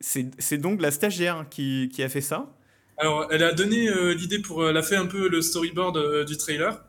c'est 0.00 0.58
donc 0.58 0.80
la 0.80 0.92
stagiaire 0.92 1.46
qui, 1.50 1.90
qui, 1.92 2.04
a 2.04 2.08
fait 2.08 2.20
ça. 2.20 2.54
Alors, 2.98 3.28
elle 3.30 3.42
a 3.42 3.52
donné 3.52 3.88
l'idée 4.14 4.38
pour. 4.38 4.68
Elle 4.68 4.76
a 4.76 4.82
fait 4.82 4.96
un 4.96 5.06
peu 5.06 5.28
le 5.28 5.42
storyboard 5.42 6.24
du 6.24 6.36
trailer. 6.36 6.82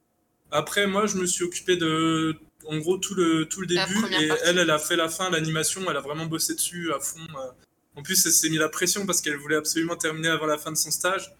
Après, 0.52 0.88
moi, 0.88 1.08
je 1.08 1.18
me 1.18 1.26
suis 1.26 1.44
occupé 1.44 1.78
de. 1.78 2.36
En 2.68 2.78
gros, 2.78 2.98
tout 2.98 3.14
le, 3.16 3.46
tout 3.46 3.62
le 3.62 3.68
début. 3.68 4.06
Et 4.20 4.30
elle, 4.46 4.58
elle 4.58 4.70
a 4.70 4.80
fait 4.80 4.96
la 4.96 5.10
fin, 5.10 5.30
l'animation. 5.30 5.82
Elle 5.90 5.98
a 5.98 6.02
vraiment 6.02 6.26
bossé 6.26 6.56
dessus 6.56 6.92
à 6.94 7.00
fond. 7.00 7.26
En 7.96 8.02
plus, 8.04 8.26
elle 8.26 8.32
s'est 8.32 8.50
mis 8.50 8.58
la 8.58 8.70
pression 8.70 9.06
parce 9.06 9.22
qu'elle 9.22 9.38
voulait 9.38 9.56
absolument 9.56 9.96
terminer 9.96 10.30
avant 10.30 10.46
la 10.46 10.58
fin 10.58 10.72
de 10.72 10.78
son 10.78 10.92
stage. 10.92 11.34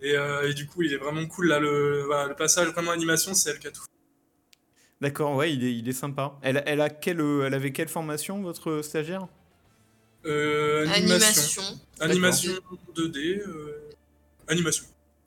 Et, 0.00 0.14
et 0.44 0.54
du 0.54 0.66
coup, 0.66 0.82
il 0.82 0.92
est 0.92 0.98
vraiment 0.98 1.26
cool. 1.26 1.48
Là, 1.48 1.58
le, 1.60 2.08
le 2.28 2.34
passage 2.34 2.68
vraiment 2.68 2.92
animation, 2.92 3.34
c'est 3.34 3.50
elle 3.50 3.58
qui 3.58 3.66
a 3.66 3.70
tout 3.70 3.82
fait. 3.82 3.86
D'accord, 5.00 5.34
ouais, 5.36 5.52
il 5.52 5.62
est, 5.64 5.74
il 5.76 5.88
est 5.88 5.92
sympa. 5.92 6.38
Elle, 6.42 6.62
elle, 6.66 6.80
a 6.80 6.88
quelle, 6.88 7.20
elle 7.20 7.52
avait 7.52 7.72
quelle 7.72 7.88
formation, 7.88 8.40
votre 8.40 8.80
stagiaire? 8.82 9.28
Euh, 10.24 10.86
animation. 10.88 11.62
Animation, 12.00 12.52
2D. 12.94 13.40
Euh, 13.40 13.90
animation. 14.48 14.84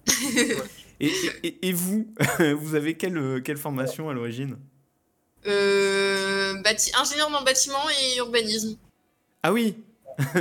et, 0.99 1.11
et, 1.43 1.67
et, 1.67 1.73
vous 1.73 2.13
Vous 2.59 2.75
avez 2.75 2.95
quelle, 2.95 3.41
quelle 3.43 3.57
formation 3.57 4.09
à 4.09 4.13
l'origine? 4.13 4.57
Euh, 5.45 6.55
Ingénieur 6.99 7.31
dans 7.31 7.43
bâtiment 7.43 7.89
et 7.89 8.17
urbanisme. 8.17 8.77
Ah 9.43 9.53
oui 9.53 9.75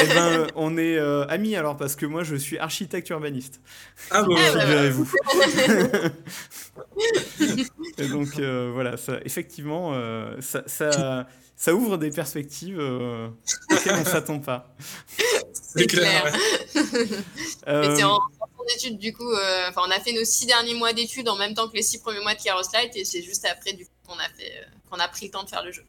eh 0.00 0.06
ben, 0.06 0.46
on 0.54 0.78
est 0.78 0.96
euh, 0.96 1.26
amis 1.26 1.56
alors 1.56 1.76
parce 1.76 1.96
que 1.96 2.06
moi 2.06 2.22
je 2.22 2.36
suis 2.36 2.56
architecte 2.56 3.10
urbaniste. 3.10 3.60
Ah 4.12 4.22
bon, 4.22 4.36
ah, 4.36 4.88
vous 4.90 5.08
donc 8.08 8.38
euh, 8.38 8.70
voilà, 8.72 8.96
ça, 8.96 9.18
effectivement, 9.24 9.92
euh, 9.94 10.36
ça, 10.40 10.62
ça, 10.66 11.26
ça, 11.56 11.74
ouvre 11.74 11.96
des 11.96 12.10
perspectives 12.10 12.78
auxquelles 12.78 13.94
on 13.94 14.00
ne 14.00 14.04
s'attend 14.04 14.38
pas. 14.38 14.72
C'est 15.76 15.86
clair. 15.86 16.32
c'est 16.74 18.02
en, 18.02 18.20
d'études 18.68 18.98
du 18.98 19.12
coup. 19.12 19.32
Enfin, 19.68 19.82
on 19.86 19.90
a 19.90 20.00
fait 20.00 20.12
nos 20.12 20.24
six 20.24 20.46
derniers 20.46 20.74
mois 20.74 20.92
d'études 20.92 21.28
en 21.28 21.36
même 21.36 21.54
temps 21.54 21.68
que 21.68 21.76
les 21.76 21.82
six 21.82 21.98
premiers 21.98 22.20
mois 22.20 22.34
de 22.34 22.42
Chaos 22.42 22.62
Light 22.72 22.96
et 22.96 23.04
c'est 23.04 23.22
juste 23.22 23.44
après 23.44 23.72
du 23.72 23.84
coup 23.84 23.92
qu'on 24.06 24.18
a 24.18 24.28
fait, 24.36 24.66
qu'on 24.90 24.98
a 24.98 25.08
pris 25.08 25.26
le 25.26 25.32
temps 25.32 25.44
de 25.44 25.48
faire 25.48 25.64
le 25.64 25.72
jeu. 25.72 25.82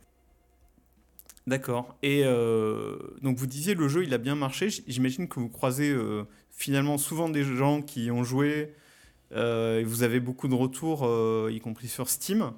D'accord. 1.47 1.95
Et 2.03 2.23
euh, 2.25 2.97
donc 3.21 3.37
vous 3.37 3.47
disiez 3.47 3.73
le 3.73 3.87
jeu 3.87 4.03
il 4.03 4.13
a 4.13 4.17
bien 4.17 4.35
marché. 4.35 4.67
J'imagine 4.85 5.29
que 5.29 5.39
vous 5.39 5.47
croisez 5.47 5.89
euh, 5.89 6.25
finalement 6.51 6.97
souvent 6.97 7.29
des 7.29 7.43
gens 7.43 7.81
qui 7.81 8.11
ont 8.11 8.25
joué 8.25 8.75
euh, 9.31 9.79
et 9.79 9.83
vous 9.85 10.03
avez 10.03 10.19
beaucoup 10.19 10.49
de 10.49 10.55
retours, 10.55 11.09
y 11.49 11.59
compris 11.61 11.87
sur 11.87 12.09
Steam. 12.09 12.51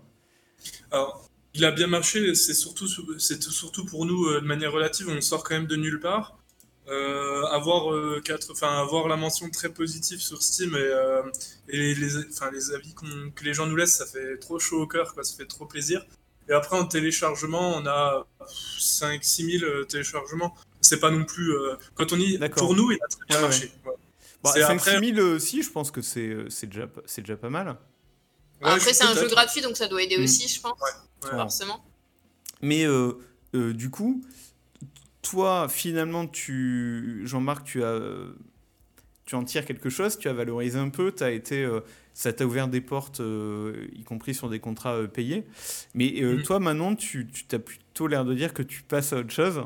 Alors, 0.91 1.29
il 1.53 1.65
a 1.65 1.71
bien 1.71 1.85
marché. 1.85 2.33
C'est 2.33 2.55
surtout, 2.55 2.87
c'est 3.19 3.41
surtout 3.43 3.85
pour 3.85 4.07
nous 4.07 4.33
de 4.33 4.45
manière 4.45 4.71
relative. 4.71 5.07
On 5.07 5.21
sort 5.21 5.43
quand 5.43 5.53
même 5.53 5.67
de 5.67 5.75
nulle 5.75 5.99
part. 5.99 6.38
Avoir 7.52 8.21
quatre, 8.23 8.52
enfin 8.52 8.82
avoir 8.82 9.08
la 9.08 9.15
mention 9.15 9.49
très 9.49 9.69
positive 9.69 10.19
sur 10.19 10.41
Steam 10.41 10.75
et, 10.75 11.75
et 11.75 11.95
les, 11.95 12.17
enfin, 12.28 12.49
les 12.52 12.71
avis 12.71 12.93
que 12.93 13.43
les 13.43 13.54
gens 13.54 13.67
nous 13.67 13.75
laissent, 13.75 13.97
ça 13.97 14.06
fait 14.06 14.38
trop 14.38 14.60
chaud 14.60 14.82
au 14.82 14.88
cœur, 14.88 15.13
quoi. 15.13 15.23
Ça 15.23 15.36
fait 15.38 15.45
trop 15.45 15.65
plaisir. 15.65 16.06
Et 16.49 16.54
après, 16.54 16.78
en 16.78 16.86
téléchargement, 16.86 17.75
on 17.78 17.86
a 17.86 18.25
5-6 18.80 19.60
000 19.60 19.63
euh, 19.63 19.84
téléchargements. 19.86 20.56
C'est 20.82 20.99
pas 20.99 21.12
non 21.12 21.23
plus. 21.23 21.54
Euh, 21.54 21.75
quand 21.93 22.12
on 22.12 22.19
y. 22.19 22.39
Pour 22.49 22.75
nous, 22.75 22.91
il 22.91 22.99
a 23.02 23.08
très 23.08 23.25
bien 23.30 23.41
marché. 23.41 23.71
Ouais. 23.86 23.93
5-6 24.43 25.15
000 25.15 25.28
aussi, 25.28 25.62
je 25.62 25.69
pense 25.69 25.91
que 25.91 26.02
c'est 26.02 26.28
euh, 26.28 26.47
déjà, 26.63 26.88
déjà 27.17 27.38
pas 27.38 27.49
mal. 27.49 27.78
après, 28.62 28.93
c'est 28.93 29.04
un 29.04 29.13
jeu 29.13 29.28
gratuit, 29.28 29.62
donc 29.62 29.78
ça 29.78 29.88
doit 29.88 30.02
aider 30.02 30.17
mm. 30.17 30.23
aussi, 30.23 30.47
je 30.47 30.60
pense. 30.60 30.80
Forcément. 31.21 31.86
Mais 32.62 32.86
du 33.54 33.89
coup, 33.91 34.23
toi, 35.29 35.67
finalement, 35.69 36.27
tu, 36.27 37.21
Jean-Marc, 37.25 37.65
tu 37.65 37.83
as, 37.83 37.99
tu 39.25 39.35
en 39.35 39.43
tires 39.43 39.65
quelque 39.65 39.89
chose, 39.89 40.17
tu 40.17 40.27
as 40.27 40.33
valorisé 40.33 40.79
un 40.79 40.89
peu, 40.89 41.13
as 41.19 41.31
été 41.31 41.67
ça 42.19 42.33
t'a 42.33 42.45
ouvert 42.45 42.67
des 42.67 42.81
portes, 42.81 43.21
euh, 43.21 43.87
y 43.93 44.03
compris 44.03 44.33
sur 44.33 44.49
des 44.49 44.59
contrats 44.59 44.95
euh, 44.95 45.07
payés. 45.07 45.45
Mais 45.93 46.21
euh, 46.21 46.39
mm. 46.39 46.43
toi, 46.43 46.59
maintenant, 46.59 46.93
tu, 46.93 47.27
tu 47.27 47.55
as 47.55 47.59
plutôt 47.59 48.07
l'air 48.07 48.25
de 48.25 48.33
dire 48.33 48.53
que 48.53 48.61
tu 48.61 48.83
passes 48.83 49.13
à 49.13 49.19
autre 49.19 49.31
chose. 49.31 49.63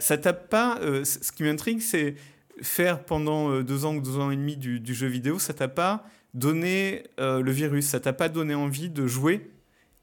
ça 0.00 0.18
t'a 0.18 0.32
pas. 0.32 0.80
ce 1.04 1.30
qui 1.30 1.44
m'intrigue, 1.44 1.80
c'est 1.80 2.16
faire 2.62 3.04
pendant 3.04 3.62
deux 3.62 3.84
ans 3.84 3.94
ou 3.94 4.00
deux 4.00 4.18
ans 4.18 4.32
et 4.32 4.36
demi 4.36 4.56
du, 4.56 4.80
du 4.80 4.92
jeu 4.92 5.06
vidéo, 5.06 5.38
ça 5.38 5.54
t'a 5.54 5.68
pas 5.68 6.04
donné 6.34 7.04
le 7.18 7.50
virus, 7.52 7.86
ça 7.86 8.00
t'a 8.00 8.12
pas 8.12 8.28
donné 8.28 8.56
envie 8.56 8.90
de 8.90 9.06
jouer 9.06 9.48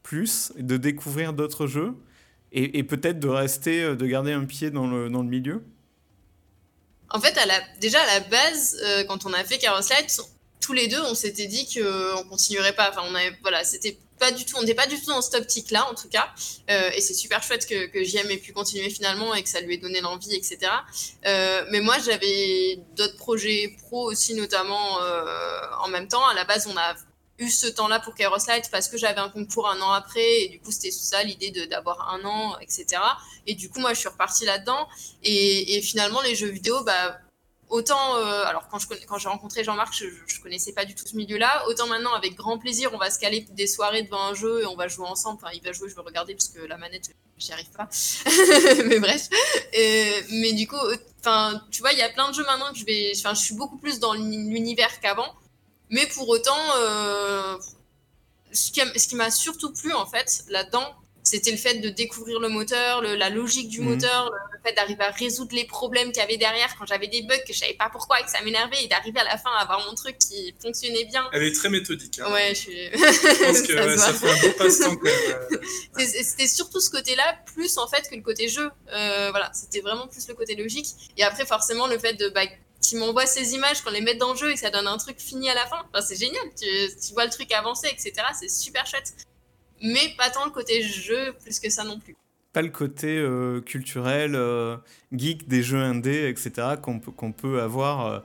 plus, 0.02 0.54
de 0.58 0.78
découvrir 0.78 1.34
d'autres 1.34 1.66
jeux? 1.66 1.92
Et, 2.56 2.82
peut-être 2.82 3.20
de 3.20 3.28
rester, 3.28 3.94
de 3.94 4.06
garder 4.06 4.32
un 4.32 4.44
pied 4.44 4.70
dans 4.70 4.86
le, 4.86 5.10
dans 5.10 5.22
le 5.22 5.28
milieu? 5.28 5.62
En 7.10 7.20
fait, 7.20 7.38
déjà 7.80 8.00
à 8.00 8.06
la 8.06 8.20
base, 8.20 8.82
quand 9.08 9.26
on 9.26 9.32
a 9.32 9.44
fait 9.44 9.58
Carlos 9.58 9.82
Light, 9.90 10.20
tous 10.60 10.72
les 10.72 10.88
deux, 10.88 11.00
on 11.02 11.14
s'était 11.14 11.46
dit 11.46 11.66
qu'on 11.66 12.24
continuerait 12.28 12.74
pas. 12.74 12.90
Enfin, 12.90 13.02
on 13.04 13.12
voilà, 13.42 13.62
c'était 13.62 13.98
pas 14.18 14.32
du 14.32 14.44
tout, 14.44 14.56
on 14.56 14.62
n'était 14.62 14.74
pas 14.74 14.86
du 14.86 14.98
tout 14.98 15.06
dans 15.06 15.22
cette 15.22 15.40
optique-là, 15.40 15.86
en 15.90 15.94
tout 15.94 16.08
cas. 16.08 16.28
Euh, 16.70 16.90
et 16.94 17.00
c'est 17.00 17.14
super 17.14 17.42
chouette 17.42 17.66
que, 17.66 17.86
que 17.86 18.02
JM 18.02 18.30
ait 18.30 18.38
pu 18.38 18.52
continuer 18.52 18.90
finalement 18.90 19.34
et 19.34 19.42
que 19.42 19.48
ça 19.48 19.60
lui 19.60 19.74
ait 19.74 19.78
donné 19.78 20.00
l'envie, 20.00 20.34
etc. 20.34 20.58
Euh, 21.26 21.64
mais 21.70 21.80
moi, 21.80 21.96
j'avais 22.04 22.80
d'autres 22.96 23.16
projets 23.16 23.76
pro 23.84 24.10
aussi, 24.10 24.34
notamment 24.34 25.00
euh, 25.02 25.60
en 25.80 25.88
même 25.88 26.08
temps. 26.08 26.26
À 26.26 26.34
la 26.34 26.44
base, 26.44 26.66
on 26.66 26.76
a 26.76 26.94
eu 27.38 27.50
ce 27.50 27.66
temps-là 27.66 28.00
pour 28.00 28.14
Kairos 28.14 28.46
Light 28.48 28.70
parce 28.70 28.88
que 28.88 28.96
j'avais 28.96 29.20
un 29.20 29.28
concours 29.28 29.68
un 29.68 29.80
an 29.80 29.92
après 29.92 30.42
et 30.42 30.48
du 30.48 30.60
coup 30.60 30.72
c'était 30.72 30.90
ça 30.90 31.22
l'idée 31.22 31.50
d'avoir 31.66 32.14
un 32.14 32.24
an 32.24 32.56
etc 32.60 33.02
et 33.46 33.54
du 33.54 33.68
coup 33.68 33.80
moi 33.80 33.92
je 33.92 34.00
suis 34.00 34.08
repartie 34.08 34.44
là-dedans 34.44 34.88
et, 35.22 35.80
finalement 35.82 36.22
les 36.22 36.34
jeux 36.34 36.48
vidéo 36.48 36.82
bah 36.84 37.18
autant, 37.68 38.16
euh, 38.16 38.44
alors 38.44 38.68
quand, 38.68 38.78
je, 38.78 38.86
quand 39.06 39.18
j'ai 39.18 39.28
rencontré 39.28 39.64
Jean-Marc, 39.64 39.94
je, 39.94 40.06
ne 40.06 40.42
connaissais 40.42 40.72
pas 40.72 40.84
du 40.84 40.94
tout 40.94 41.06
ce 41.06 41.16
milieu-là. 41.16 41.64
Autant 41.68 41.86
maintenant, 41.86 42.14
avec 42.14 42.34
grand 42.34 42.58
plaisir, 42.58 42.90
on 42.92 42.98
va 42.98 43.10
se 43.10 43.18
caler 43.18 43.46
des 43.50 43.66
soirées 43.66 44.02
devant 44.02 44.22
un 44.22 44.34
jeu 44.34 44.62
et 44.62 44.66
on 44.66 44.76
va 44.76 44.88
jouer 44.88 45.06
ensemble. 45.06 45.40
Enfin, 45.42 45.52
il 45.54 45.62
va 45.62 45.72
jouer, 45.72 45.88
je 45.88 45.94
vais 45.94 46.02
regarder 46.02 46.34
parce 46.34 46.48
que 46.48 46.60
la 46.60 46.76
manette, 46.76 47.10
j'y 47.38 47.52
arrive 47.52 47.70
pas. 47.70 47.88
mais 48.86 49.00
bref. 49.00 49.28
mais 50.30 50.52
du 50.52 50.66
coup, 50.66 50.76
enfin, 51.20 51.60
tu 51.70 51.80
vois, 51.80 51.92
il 51.92 51.98
y 51.98 52.02
a 52.02 52.08
plein 52.10 52.30
de 52.30 52.34
jeux 52.34 52.44
maintenant 52.44 52.72
que 52.72 52.78
je 52.78 52.84
vais. 52.84 53.12
Enfin, 53.16 53.34
je 53.34 53.40
suis 53.40 53.54
beaucoup 53.54 53.78
plus 53.78 53.98
dans 53.98 54.14
l'univers 54.14 55.00
qu'avant. 55.00 55.34
Mais 55.90 56.06
pour 56.06 56.28
autant, 56.28 56.58
euh, 56.76 57.56
ce 58.52 58.70
qui 58.70 59.14
m'a 59.14 59.30
surtout 59.30 59.72
plu 59.72 59.92
en 59.92 60.06
fait 60.06 60.44
là-dedans, 60.48 60.96
c'était 61.26 61.50
le 61.50 61.56
fait 61.56 61.74
de 61.74 61.88
découvrir 61.88 62.38
le 62.38 62.48
moteur, 62.48 63.02
la 63.02 63.30
logique 63.30 63.68
du 63.68 63.80
mhm. 63.80 63.88
moteur, 63.88 64.30
le 64.52 64.58
fait 64.64 64.74
d'arriver 64.74 65.02
à 65.02 65.10
résoudre 65.10 65.54
les 65.54 65.64
problèmes 65.64 66.12
qu'il 66.12 66.22
y 66.22 66.24
avait 66.24 66.36
derrière 66.36 66.76
quand 66.78 66.86
j'avais 66.86 67.08
des 67.08 67.22
bugs 67.22 67.36
que 67.46 67.52
je 67.52 67.58
savais 67.58 67.74
pas 67.74 67.88
pourquoi 67.90 68.20
et 68.20 68.22
que 68.22 68.30
ça 68.30 68.40
m'énervait 68.42 68.84
et 68.84 68.86
d'arriver 68.86 69.18
à 69.20 69.24
la 69.24 69.36
fin 69.36 69.50
à 69.58 69.62
avoir 69.62 69.84
mon 69.86 69.94
truc 69.94 70.18
qui 70.18 70.54
fonctionnait 70.62 71.04
bien. 71.04 71.28
Elle 71.32 71.42
est 71.42 71.54
très 71.54 71.68
méthodique. 71.68 72.20
Hein. 72.20 72.32
Ouais, 72.32 72.50
je 72.50 72.60
suis. 72.60 72.76
je 72.76 73.44
pense 73.44 73.62
que 73.62 73.96
ça, 73.98 74.12
fait 74.12 74.30
un 74.30 74.48
beau 74.48 74.54
passe-temps 74.56 74.96
C'était 75.98 76.46
surtout 76.46 76.80
ce 76.80 76.90
côté-là, 76.90 77.38
plus 77.54 77.76
en 77.78 77.88
fait 77.88 78.08
que 78.08 78.14
le 78.14 78.22
côté 78.22 78.48
jeu. 78.48 78.70
Euh, 78.92 79.30
voilà, 79.30 79.50
c'était 79.52 79.80
vraiment 79.80 80.06
plus 80.06 80.28
le 80.28 80.34
côté 80.34 80.54
logique. 80.54 80.86
Et 81.16 81.24
après, 81.24 81.44
forcément, 81.44 81.88
le 81.88 81.98
fait 81.98 82.14
de. 82.14 82.28
Bah, 82.28 82.42
qui 82.80 82.96
m'envoie 82.96 83.26
ces 83.26 83.54
images, 83.54 83.82
qu'on 83.82 83.90
les 83.90 84.00
met 84.00 84.14
dans 84.14 84.32
le 84.32 84.38
jeu 84.38 84.50
et 84.50 84.54
que 84.54 84.60
ça 84.60 84.70
donne 84.70 84.86
un 84.86 84.98
truc 84.98 85.18
fini 85.18 85.50
à 85.50 85.54
la 85.54 85.66
fin. 85.66 85.84
C'est 86.00 86.16
génial, 86.16 86.42
tu, 86.56 87.12
vois 87.14 87.24
le 87.24 87.30
truc 87.30 87.52
avancer, 87.52 87.88
etc. 87.88 88.12
C'est 88.38 88.50
super 88.50 88.86
chouette 88.86 89.14
mais 89.82 90.14
pas 90.16 90.30
tant 90.30 90.44
le 90.44 90.50
côté 90.50 90.82
jeu 90.82 91.34
plus 91.42 91.60
que 91.60 91.70
ça 91.70 91.84
non 91.84 91.98
plus. 91.98 92.16
Pas 92.52 92.62
le 92.62 92.70
côté 92.70 93.18
euh, 93.18 93.60
culturel, 93.60 94.34
euh, 94.34 94.76
geek 95.12 95.46
des 95.46 95.62
jeux 95.62 95.82
indés, 95.82 96.28
etc., 96.28 96.76
qu'on 96.80 96.98
peut, 96.98 97.12
peut 97.36 97.60
avoir. 97.60 98.06
Euh. 98.06 98.20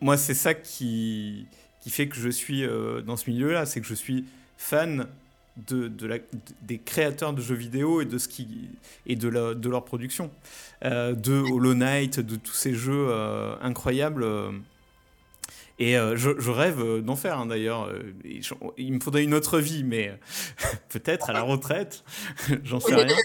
Moi, 0.00 0.16
c'est 0.16 0.34
ça 0.34 0.54
qui, 0.54 1.46
qui 1.80 1.90
fait 1.90 2.08
que 2.08 2.16
je 2.16 2.28
suis 2.28 2.66
dans 3.06 3.16
ce 3.16 3.30
milieu-là, 3.30 3.66
c'est 3.66 3.80
que 3.80 3.86
je 3.86 3.94
suis 3.94 4.24
fan 4.56 5.06
de, 5.66 5.88
de 5.88 6.06
la, 6.06 6.18
des 6.62 6.78
créateurs 6.78 7.32
de 7.32 7.40
jeux 7.40 7.54
vidéo 7.54 8.00
et 8.00 8.04
de, 8.04 8.18
ce 8.18 8.28
qui, 8.28 8.68
et 9.06 9.16
de, 9.16 9.28
la, 9.28 9.54
de 9.54 9.68
leur 9.68 9.84
production. 9.84 10.30
de 10.82 11.52
Hollow 11.52 11.74
Knight, 11.74 12.20
de 12.20 12.36
tous 12.36 12.54
ces 12.54 12.74
jeux 12.74 13.12
incroyables 13.60 14.24
et 15.78 15.96
euh, 15.96 16.16
je, 16.16 16.50
rêve 16.50 16.80
euh, 16.80 17.00
d'en 17.00 17.16
faire 17.16 17.38
hein, 17.38 17.46
d'ailleurs. 17.46 17.84
Euh, 17.84 18.14
il 18.76 18.92
me 18.92 19.00
faudrait 19.00 19.24
une 19.24 19.34
autre 19.34 19.60
vie, 19.60 19.84
mais 19.84 20.18
peut-être 20.88 21.30
à 21.30 21.32
la 21.32 21.42
retraite, 21.42 22.04
j'en 22.64 22.80
sais 22.80 22.94
rien. 22.94 23.16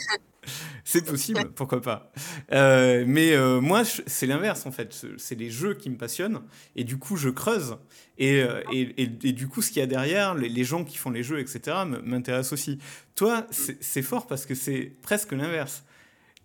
C'est 0.83 1.05
possible, 1.05 1.51
pourquoi 1.55 1.81
pas. 1.81 2.11
Mais 2.51 3.37
moi, 3.61 3.83
c'est 3.85 4.27
l'inverse 4.27 4.65
en 4.65 4.71
fait. 4.71 5.05
C'est 5.17 5.35
les 5.35 5.49
jeux 5.49 5.73
qui 5.73 5.89
me 5.89 5.95
passionnent 5.95 6.41
et 6.75 6.83
du 6.83 6.97
coup, 6.97 7.15
je 7.15 7.29
creuse. 7.29 7.77
Et, 8.17 8.43
et, 8.73 8.93
et, 8.99 9.07
du 9.07 9.47
coup, 9.47 9.61
ce 9.61 9.69
qu'il 9.69 9.79
y 9.79 9.83
a 9.83 9.87
derrière, 9.87 10.35
les, 10.35 10.63
gens 10.65 10.83
qui 10.83 10.97
font 10.97 11.11
les 11.11 11.23
jeux, 11.23 11.39
etc., 11.39 11.77
m'intéressent 12.03 12.51
aussi. 12.51 12.79
Toi, 13.15 13.47
c'est 13.51 14.01
fort 14.01 14.27
parce 14.27 14.45
que 14.45 14.53
c'est 14.53 14.91
presque 15.01 15.31
l'inverse. 15.31 15.85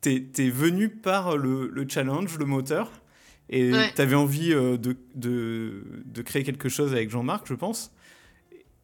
T'es 0.01 0.29
es 0.39 0.51
venu 0.51 0.89
par 0.89 1.37
le, 1.37 1.87
challenge, 1.89 2.39
le 2.39 2.45
moteur, 2.45 2.93
et 3.51 3.71
tu 3.95 4.03
avais 4.03 4.15
envie 4.15 4.53
euh, 4.53 4.77
de, 4.77 4.97
de, 5.15 5.83
de, 6.05 6.23
créer 6.23 6.45
quelque 6.45 6.69
chose 6.69 6.93
avec 6.93 7.11
Jean-Marc, 7.11 7.47
je 7.49 7.55
pense. 7.55 7.91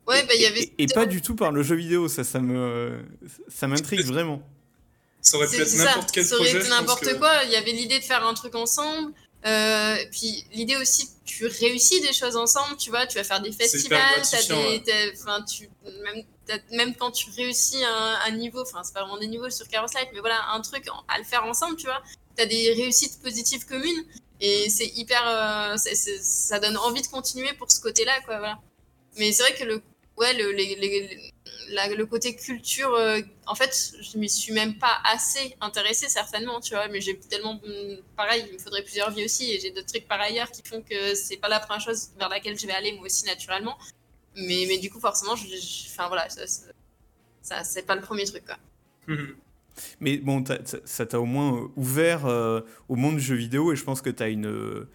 Ouais, 0.06 0.24
bah, 0.26 0.34
y 0.34 0.46
avait... 0.46 0.72
et, 0.78 0.86
pas 0.86 1.06
du 1.06 1.22
tout 1.22 1.34
par 1.34 1.52
le 1.52 1.62
jeu 1.62 1.76
vidéo, 1.76 2.08
ça, 2.08 2.24
ça 2.24 2.40
me, 2.40 3.00
ça 3.48 3.66
m'intrigue 3.66 4.04
vraiment. 4.04 4.42
Ça 5.20 5.36
aurait 5.36 5.48
pu 5.48 5.56
être 5.56 5.76
n'importe 5.76 6.12
quel 6.12 6.26
projet. 6.26 6.44
Ça 6.44 6.56
aurait 6.56 6.60
été 6.60 6.68
n'importe 6.68 7.18
quoi. 7.18 7.44
Il 7.44 7.50
y 7.50 7.56
avait 7.56 7.72
l'idée 7.72 7.98
de 7.98 8.04
faire 8.04 8.26
un 8.26 8.34
truc 8.34 8.54
ensemble. 8.54 9.12
Euh, 9.46 9.96
puis 10.10 10.46
l'idée 10.52 10.76
aussi, 10.76 11.08
tu 11.26 11.46
réussis 11.46 12.00
des 12.00 12.14
choses 12.14 12.36
ensemble, 12.36 12.76
tu 12.78 12.88
vois, 12.88 13.06
tu 13.06 13.18
vas 13.18 13.24
faire 13.24 13.42
des 13.42 13.52
festivals, 13.52 14.22
tu, 15.46 15.68
même, 16.02 16.24
même, 16.72 16.94
quand 16.94 17.10
tu 17.10 17.28
réussis 17.30 17.84
un, 17.84 18.18
un 18.26 18.30
niveau, 18.30 18.62
enfin 18.62 18.82
c'est 18.82 18.94
pas 18.94 19.00
vraiment 19.00 19.18
des 19.18 19.26
niveaux 19.26 19.50
sur 19.50 19.68
Carousel 19.68 20.06
mais 20.14 20.20
voilà, 20.20 20.48
un 20.52 20.62
truc 20.62 20.86
à 21.08 21.18
le 21.18 21.24
faire 21.24 21.44
ensemble, 21.44 21.76
tu 21.76 21.84
vois, 21.84 22.02
tu 22.36 22.42
as 22.42 22.46
des 22.46 22.72
réussites 22.72 23.20
positives 23.22 23.66
communes 23.66 24.04
et 24.40 24.68
c'est 24.68 24.86
hyper, 24.96 25.22
euh, 25.26 25.76
ça 25.76 26.60
donne 26.60 26.76
envie 26.76 27.02
de 27.02 27.06
continuer 27.06 27.52
pour 27.54 27.70
ce 27.70 27.80
côté-là, 27.80 28.20
quoi, 28.24 28.38
voilà. 28.38 28.58
Mais 29.18 29.32
c'est 29.32 29.42
vrai 29.42 29.54
que 29.54 29.64
le, 29.64 29.82
ouais, 30.16 30.34
le, 30.34 30.52
le 30.52 32.06
côté 32.06 32.34
culture, 32.34 32.92
euh, 32.94 33.20
en 33.46 33.54
fait, 33.54 33.94
je 34.00 34.18
m'y 34.18 34.28
suis 34.28 34.52
même 34.52 34.78
pas 34.78 34.98
assez 35.04 35.56
intéressée, 35.60 36.08
certainement, 36.08 36.60
tu 36.60 36.74
vois, 36.74 36.88
mais 36.88 37.00
j'ai 37.00 37.18
tellement, 37.18 37.60
pareil, 38.16 38.44
il 38.48 38.54
me 38.54 38.58
faudrait 38.58 38.82
plusieurs 38.82 39.10
vies 39.10 39.24
aussi, 39.24 39.52
et 39.52 39.60
j'ai 39.60 39.70
d'autres 39.70 39.86
trucs 39.86 40.08
par 40.08 40.20
ailleurs 40.20 40.50
qui 40.50 40.62
font 40.66 40.82
que 40.82 41.14
c'est 41.14 41.36
pas 41.36 41.48
la 41.48 41.60
première 41.60 41.80
chose 41.80 42.10
vers 42.18 42.28
laquelle 42.28 42.58
je 42.58 42.66
vais 42.66 42.72
aller, 42.72 42.92
moi 42.92 43.06
aussi, 43.06 43.24
naturellement. 43.24 43.78
Mais, 44.36 44.64
mais 44.68 44.78
du 44.78 44.90
coup, 44.90 44.98
forcément, 45.00 45.36
je, 45.36 45.46
enfin, 45.92 46.08
voilà, 46.08 46.28
ça, 46.28 46.44
ça 47.40 47.62
c'est 47.62 47.86
pas 47.86 47.94
le 47.94 48.02
premier 48.02 48.24
truc, 48.24 48.44
quoi. 48.44 48.58
Mais 50.00 50.18
bon, 50.18 50.44
ça 50.84 51.06
t'a 51.06 51.20
au 51.20 51.24
moins 51.24 51.56
euh, 51.56 51.68
ouvert 51.76 52.26
euh, 52.26 52.60
au 52.88 52.96
monde 52.96 53.16
du 53.16 53.22
jeu 53.22 53.34
vidéo, 53.34 53.72
et 53.72 53.76
je 53.76 53.84
pense 53.84 54.00
que 54.00 54.10
tu 54.10 54.22
as 54.22 54.28
une 54.28 54.86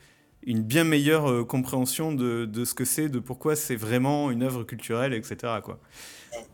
une 0.43 0.63
bien 0.63 0.85
meilleure 0.85 1.45
compréhension 1.47 2.13
de, 2.13 2.45
de 2.45 2.63
ce 2.63 2.73
que 2.73 2.85
c'est, 2.85 3.09
de 3.09 3.19
pourquoi 3.19 3.57
c'est 3.57 3.75
vraiment 3.75 4.31
une 4.31 4.41
œuvre 4.41 4.63
culturelle, 4.63 5.13
etc. 5.13 5.35
Quoi. 5.61 5.79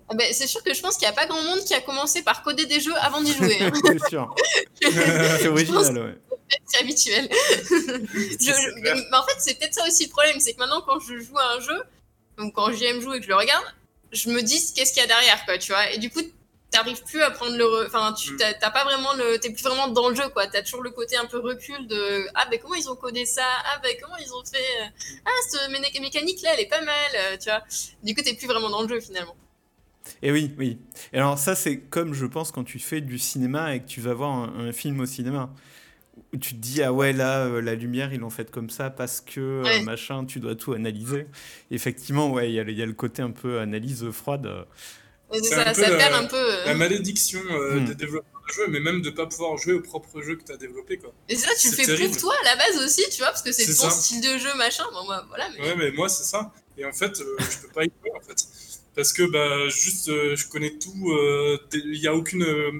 Ah 0.07 0.15
ben, 0.15 0.27
c'est 0.33 0.47
sûr 0.47 0.63
que 0.63 0.73
je 0.73 0.81
pense 0.81 0.97
qu'il 0.97 1.07
n'y 1.07 1.11
a 1.11 1.15
pas 1.15 1.25
grand 1.25 1.41
monde 1.41 1.59
qui 1.65 1.73
a 1.73 1.81
commencé 1.81 2.23
par 2.23 2.43
coder 2.43 2.65
des 2.65 2.79
jeux 2.79 2.95
avant 2.97 3.21
d'y 3.21 3.33
jouer. 3.37 3.57
Hein. 3.61 3.71
c'est 3.83 4.09
sûr. 4.09 4.35
c'est 4.81 5.47
original, 5.47 5.97
ouais. 5.97 6.37
C'est 6.65 6.79
habituel. 6.79 7.27
mais 7.29 9.17
en 9.17 9.23
fait, 9.25 9.35
c'est 9.39 9.57
peut-être 9.57 9.73
ça 9.73 9.85
aussi 9.87 10.05
le 10.05 10.09
problème, 10.11 10.39
c'est 10.39 10.53
que 10.53 10.59
maintenant, 10.59 10.81
quand 10.81 10.99
je 10.99 11.17
joue 11.17 11.37
à 11.37 11.55
un 11.57 11.59
jeu, 11.59 11.81
donc 12.37 12.53
quand 12.53 12.71
JM 12.71 13.01
joue 13.01 13.13
et 13.13 13.19
que 13.19 13.23
je 13.23 13.29
le 13.29 13.35
regarde, 13.35 13.65
je 14.11 14.29
me 14.29 14.41
dis 14.41 14.73
qu'est-ce 14.73 14.93
qu'il 14.93 15.01
y 15.01 15.05
a 15.05 15.07
derrière, 15.07 15.43
quoi, 15.45 15.57
tu 15.57 15.71
vois. 15.71 15.91
Et 15.91 15.97
du 15.97 16.11
coup, 16.11 16.21
t'arrives 16.75 17.03
plus 17.03 17.21
à 17.21 17.31
prendre 17.31 17.55
le. 17.57 17.85
Enfin, 17.85 18.13
tu 18.13 18.33
mm. 18.33 18.37
t'as 18.59 18.71
pas 18.71 18.83
vraiment 18.83 19.13
le. 19.13 19.37
T'es 19.39 19.51
plus 19.51 19.63
vraiment 19.63 19.87
dans 19.87 20.09
le 20.09 20.15
jeu, 20.15 20.27
quoi. 20.29 20.47
T'as 20.47 20.61
toujours 20.61 20.83
le 20.83 20.91
côté 20.91 21.17
un 21.17 21.25
peu 21.25 21.39
recul 21.39 21.87
de. 21.87 22.27
Ah, 22.35 22.47
ben 22.49 22.59
comment 22.61 22.75
ils 22.75 22.89
ont 22.89 22.95
codé 22.95 23.25
ça? 23.25 23.43
Ah, 23.65 23.79
ben 23.81 23.95
comment 24.01 24.17
ils 24.17 24.31
ont 24.33 24.43
fait? 24.43 24.57
Euh, 24.57 25.21
ah, 25.25 25.29
cette 25.49 25.69
mécanique-là, 26.01 26.51
elle 26.53 26.61
est 26.61 26.69
pas 26.69 26.81
mal, 26.81 27.11
euh, 27.15 27.37
tu 27.37 27.49
vois. 27.49 27.63
Du 28.03 28.13
coup, 28.13 28.21
t'es 28.21 28.33
plus 28.33 28.47
vraiment 28.47 28.69
dans 28.69 28.81
le 28.81 28.89
jeu, 28.89 28.99
finalement. 28.99 29.35
Et 30.21 30.31
oui, 30.31 30.53
oui. 30.57 30.77
Et 31.13 31.17
alors 31.17 31.37
ça, 31.37 31.55
c'est 31.55 31.79
comme 31.79 32.13
je 32.13 32.25
pense 32.25 32.51
quand 32.51 32.63
tu 32.63 32.79
fais 32.79 33.01
du 33.01 33.17
cinéma 33.17 33.75
et 33.75 33.81
que 33.81 33.87
tu 33.87 34.01
vas 34.01 34.13
voir 34.13 34.33
un, 34.33 34.71
film 34.71 34.99
au 34.99 35.05
cinéma. 35.05 35.51
Où 36.33 36.37
tu 36.37 36.53
te 36.55 36.59
dis, 36.59 36.81
ah 36.81 36.93
ouais, 36.93 37.11
là, 37.11 37.45
euh, 37.45 37.61
la 37.61 37.75
lumière, 37.75 38.13
ils 38.13 38.19
l'ont 38.19 38.29
faite 38.29 38.49
comme 38.49 38.69
ça 38.69 38.89
parce 38.89 39.19
que, 39.19 39.63
euh, 39.65 39.81
machin, 39.83 40.25
tu 40.25 40.39
dois 40.39 40.55
tout 40.55 40.71
analyser. 40.71 41.27
effectivement, 41.71 42.31
ouais, 42.31 42.51
il 42.51 42.53
y, 42.53 42.73
y, 42.73 42.81
a 42.81 42.85
le 42.85 42.93
côté 42.93 43.21
un 43.21 43.31
peu 43.31 43.59
analyse 43.59 44.09
froide. 44.11 44.49
Ça, 45.31 45.73
ça 45.73 45.97
perd 45.97 46.13
un 46.13 46.25
peu. 46.25 46.49
La 46.65 46.71
euh. 46.71 46.75
malédiction 46.75 47.41
hmm. 47.41 47.85
des 47.85 47.95
développeurs 47.95 48.41
de 48.47 48.53
jeux, 48.53 48.67
mais 48.69 48.79
même 48.79 49.01
de 49.01 49.09
ne 49.09 49.15
pas 49.15 49.25
pouvoir 49.25 49.57
jouer 49.57 49.73
au 49.73 49.81
propre 49.81 50.21
jeu 50.21 50.35
que 50.35 50.43
tu 50.43 50.51
as 50.51 50.57
développé. 50.57 50.97
Quoi. 50.97 51.13
Et 51.29 51.35
ça, 51.35 51.49
tu 51.59 51.69
le 51.69 51.75
fais 51.75 52.07
pour 52.07 52.17
toi 52.17 52.35
à 52.41 52.45
la 52.45 52.55
base 52.55 52.83
aussi, 52.83 53.03
tu 53.11 53.19
vois, 53.19 53.27
parce 53.27 53.41
que 53.41 53.51
c'est 53.51 53.65
ton 53.75 53.89
style 53.89 54.21
de 54.21 54.37
jeu, 54.37 54.53
machin. 54.55 54.85
Bon, 54.93 55.03
moi, 55.05 55.25
voilà, 55.27 55.49
mais... 55.57 55.61
Ouais, 55.61 55.75
mais 55.75 55.91
moi, 55.91 56.09
c'est 56.09 56.23
ça. 56.23 56.51
Et 56.77 56.85
en 56.85 56.93
fait, 56.93 57.17
je 57.17 57.57
peux 57.61 57.73
pas 57.73 57.83
y 57.83 57.91
jouer, 58.01 58.11
en 58.15 58.21
fait 58.21 58.45
parce 58.95 59.11
que 59.11 59.23
bah, 59.23 59.67
juste 59.69 60.09
euh, 60.09 60.35
je 60.35 60.47
connais 60.47 60.71
tout, 60.77 61.11
euh, 61.11 61.59
il 61.73 61.99
n'y 61.99 62.07
a, 62.07 62.15
aucune, 62.15 62.43
euh, 62.43 62.71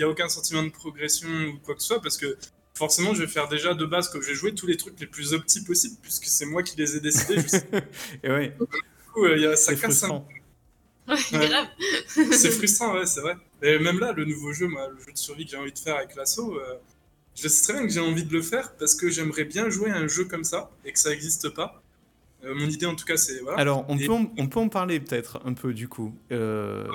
a 0.00 0.08
aucun 0.08 0.28
sentiment 0.28 0.62
de 0.62 0.70
progression 0.70 1.28
ou 1.28 1.58
quoi 1.60 1.74
que 1.76 1.80
ce 1.80 1.88
soit, 1.88 2.02
parce 2.02 2.16
que 2.16 2.36
forcément 2.74 3.14
je 3.14 3.22
vais 3.22 3.28
faire 3.28 3.48
déjà 3.48 3.72
de 3.72 3.86
base, 3.86 4.08
comme 4.08 4.22
j'ai 4.22 4.34
joué 4.34 4.54
tous 4.54 4.66
les 4.66 4.76
trucs 4.76 4.98
les 4.98 5.06
plus 5.06 5.32
optis 5.32 5.62
possibles, 5.62 5.96
puisque 6.02 6.26
c'est 6.26 6.46
moi 6.46 6.62
qui 6.62 6.76
les 6.76 6.96
ai 6.96 7.00
décidés. 7.00 7.36
Et 8.24 8.30
ouais. 8.30 8.48
Du 8.58 8.66
coup, 9.12 9.26
y 9.26 9.46
a, 9.46 9.54
ça 9.54 9.74
casse 9.76 10.02
un... 10.02 10.24
c'est 11.16 12.50
frustrant, 12.50 12.94
ouais, 12.94 13.06
c'est 13.06 13.20
vrai. 13.20 13.36
Et 13.62 13.78
même 13.78 13.98
là, 13.98 14.12
le 14.12 14.24
nouveau 14.24 14.52
jeu, 14.52 14.66
moi, 14.66 14.88
le 14.88 14.98
jeu 14.98 15.12
de 15.12 15.18
survie 15.18 15.44
que 15.44 15.50
j'ai 15.50 15.56
envie 15.56 15.72
de 15.72 15.78
faire 15.78 15.96
avec 15.96 16.14
l'assaut, 16.16 16.58
je 17.34 17.48
sais 17.48 17.64
très 17.64 17.72
bien 17.74 17.86
que 17.86 17.92
j'ai 17.92 18.00
envie 18.00 18.24
de 18.24 18.32
le 18.32 18.42
faire 18.42 18.74
parce 18.76 18.94
que 18.94 19.10
j'aimerais 19.10 19.44
bien 19.44 19.68
jouer 19.68 19.90
à 19.90 19.96
un 19.96 20.06
jeu 20.06 20.24
comme 20.24 20.44
ça 20.44 20.70
et 20.84 20.92
que 20.92 20.98
ça 20.98 21.10
n'existe 21.10 21.48
pas. 21.50 21.82
Euh, 22.44 22.54
mon 22.54 22.66
idée, 22.68 22.86
en 22.86 22.94
tout 22.94 23.04
cas, 23.04 23.16
c'est. 23.16 23.40
Voilà. 23.40 23.58
Alors, 23.58 23.84
on, 23.88 23.96
peut 23.96 24.12
en, 24.12 24.30
on 24.36 24.46
peut 24.48 24.60
en 24.60 24.68
parler 24.68 25.00
peut-être 25.00 25.40
un 25.44 25.54
peu 25.54 25.72
du 25.72 25.88
coup. 25.88 26.14
Euh, 26.30 26.86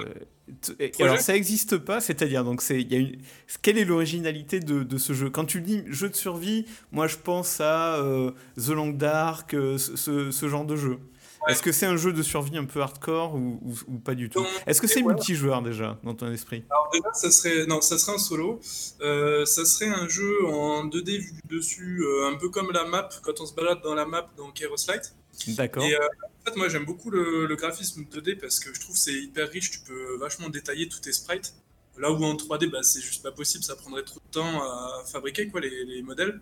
alors, 1.00 1.20
ça 1.20 1.34
n'existe 1.34 1.78
pas, 1.78 2.00
c'est-à-dire, 2.02 2.44
donc, 2.44 2.62
c'est, 2.62 2.82
y 2.82 2.96
a 2.96 3.00
une... 3.00 3.18
quelle 3.62 3.78
est 3.78 3.86
l'originalité 3.86 4.60
de, 4.60 4.84
de, 4.84 4.98
ce 4.98 5.14
jeu? 5.14 5.30
Quand 5.30 5.46
tu 5.46 5.62
dis 5.62 5.84
jeu 5.88 6.10
de 6.10 6.16
survie, 6.16 6.66
moi 6.92 7.08
je 7.08 7.18
pense 7.18 7.62
à 7.62 7.96
euh, 7.96 8.32
The 8.58 8.70
Long 8.70 8.90
Dark, 8.90 9.52
ce, 9.52 10.32
ce, 10.32 10.48
genre 10.48 10.66
de 10.66 10.76
jeu. 10.76 11.00
Est-ce 11.48 11.64
que 11.64 11.72
c'est 11.72 11.86
un 11.86 11.98
jeu 11.98 12.14
de 12.14 12.22
survie 12.22 12.58
un 12.58 12.66
peu 12.66 12.82
hardcore 12.82 13.36
ou, 13.36 13.60
ou, 13.88 13.98
pas 14.00 14.16
du 14.16 14.30
tout 14.30 14.46
Est-ce 14.68 14.82
que 14.82 14.88
c'est 14.88 15.02
multijoueur 15.02 15.62
déjà 15.62 15.98
dans 16.04 16.14
ton 16.14 16.32
esprit? 16.32 16.64
Alors 16.70 16.90
déjà, 16.92 17.14
ça 17.14 17.32
serait 17.32 17.66
non, 17.66 17.82
ça 17.82 17.98
serait 17.98 18.16
un 18.16 18.20
solo. 18.20 18.60
ça 18.62 19.66
serait 19.66 19.90
un 19.90 20.08
jeu 20.08 20.46
en 20.46 20.86
2D 20.86 21.20
vu 21.20 21.34
dessus, 21.50 22.04
un 22.26 22.36
peu 22.36 22.50
comme 22.50 22.72
la 22.72 22.86
map 22.86 23.10
quand 23.24 23.40
on 23.40 23.46
se 23.46 23.54
balade 23.54 23.82
dans 23.82 23.96
la 23.96 24.06
map 24.06 24.30
dans 24.38 24.52
Kairos 24.52 24.88
Light. 24.88 25.14
D'accord. 25.48 25.84
Et 25.84 25.96
euh, 25.96 26.00
en 26.00 26.50
fait, 26.50 26.58
moi, 26.58 26.70
j'aime 26.70 26.86
beaucoup 26.86 27.10
le, 27.10 27.56
graphisme 27.56 28.04
2D 28.04 28.38
parce 28.40 28.60
que 28.60 28.74
je 28.74 28.80
trouve 28.80 28.96
c'est 28.96 29.14
hyper 29.14 29.50
riche. 29.50 29.72
Tu 29.72 29.80
peux 29.80 30.18
vachement 30.18 30.50
détailler 30.50 30.88
tous 30.90 31.00
tes 31.00 31.14
sprites. 31.14 31.54
Là 31.98 32.12
où 32.12 32.24
en 32.24 32.36
3D, 32.36 32.70
bah, 32.70 32.82
c'est 32.82 33.02
juste 33.02 33.24
pas 33.24 33.32
possible, 33.32 33.64
ça 33.64 33.76
prendrait 33.76 34.04
trop 34.04 34.20
de 34.20 34.32
temps 34.32 34.62
à 34.64 35.04
fabriquer 35.12 35.50
quoi, 35.50 35.60
les, 35.60 36.02
modèles. 36.02 36.40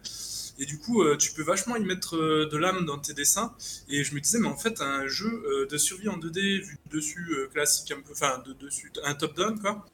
Et 0.60 0.66
du 0.66 0.80
coup, 0.80 1.04
euh, 1.04 1.18
tu 1.18 1.34
peux 1.34 1.44
vachement 1.44 1.76
y 1.76 1.84
mettre 1.84 2.16
euh, 2.16 2.50
de 2.52 2.58
l'âme 2.58 2.86
dans 2.86 2.98
tes 2.98 3.14
dessins. 3.14 3.54
Et 3.90 4.04
je 4.04 4.16
me 4.16 4.20
disais, 4.20 4.40
mais 4.40 4.48
en 4.48 4.58
fait, 4.58 4.82
un 4.82 5.08
jeu 5.08 5.68
de 5.70 5.78
survie 5.78 6.10
en 6.10 6.18
2D 6.18 6.62
vu 6.62 6.78
dessus 6.92 7.28
classique, 7.54 7.92
un 7.92 8.02
peu, 8.02 8.14
enfin, 8.14 8.42
de 8.46 8.54
dessus, 8.54 8.92
un 9.04 9.14
top-down, 9.14 9.60
quoi. 9.60 9.86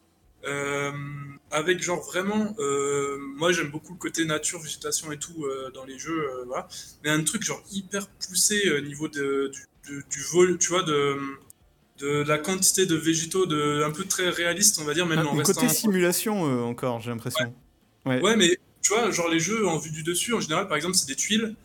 Euh, 0.45 0.91
avec 1.51 1.82
genre 1.82 2.01
vraiment, 2.01 2.53
euh, 2.59 3.18
moi 3.38 3.53
j'aime 3.53 3.70
beaucoup 3.70 3.93
le 3.93 3.97
côté 3.97 4.26
nature, 4.26 4.59
végétation 4.59 5.09
et 5.14 5.18
tout 5.18 5.45
euh, 5.45 5.72
dans 5.74 5.86
les 5.86 5.97
jeux, 5.97 6.28
voilà. 6.47 6.68
Mais 7.03 7.09
un 7.09 7.24
truc 7.24 7.43
genre 7.43 7.64
hyper 7.72 8.07
poussé 8.07 8.72
au 8.72 8.82
niveau 8.82 9.07
de, 9.07 9.51
du, 9.86 10.03
du, 10.09 10.22
vol, 10.34 10.57
tu 10.57 10.70
vois, 10.70 10.84
de, 10.84 11.18
de 11.99 12.24
la 12.28 12.38
quantité 12.39 12.86
de 12.86 12.95
végétaux, 12.95 13.45
de, 13.45 13.84
un 13.84 13.91
peu 13.91 14.03
très 14.03 14.30
réaliste, 14.30 14.80
on 14.82 14.86
va 14.86 14.93
dire, 14.93 15.05
même 15.05 15.20
ah, 15.20 15.28
en 15.28 15.36
restant... 15.36 15.61
Côté 15.61 15.70
simulation 15.70 16.41
encore, 16.68 16.99
j'ai 16.99 17.11
l'impression. 17.11 17.53
Ouais. 18.05 18.20
ouais. 18.20 18.36
mais 18.36 18.57
tu 18.84 18.93
vois, 18.93 19.09
genre 19.09 19.29
les 19.29 19.39
jeux 19.39 19.67
en 19.67 19.77
vue 19.79 19.91
du 19.91 20.03
dessus, 20.03 20.34
en 20.34 20.39
général, 20.39 20.67
par 20.67 20.77
exemple, 20.77 20.95
c'est 20.95 21.07
des 21.07 21.15
tuiles. 21.15 21.55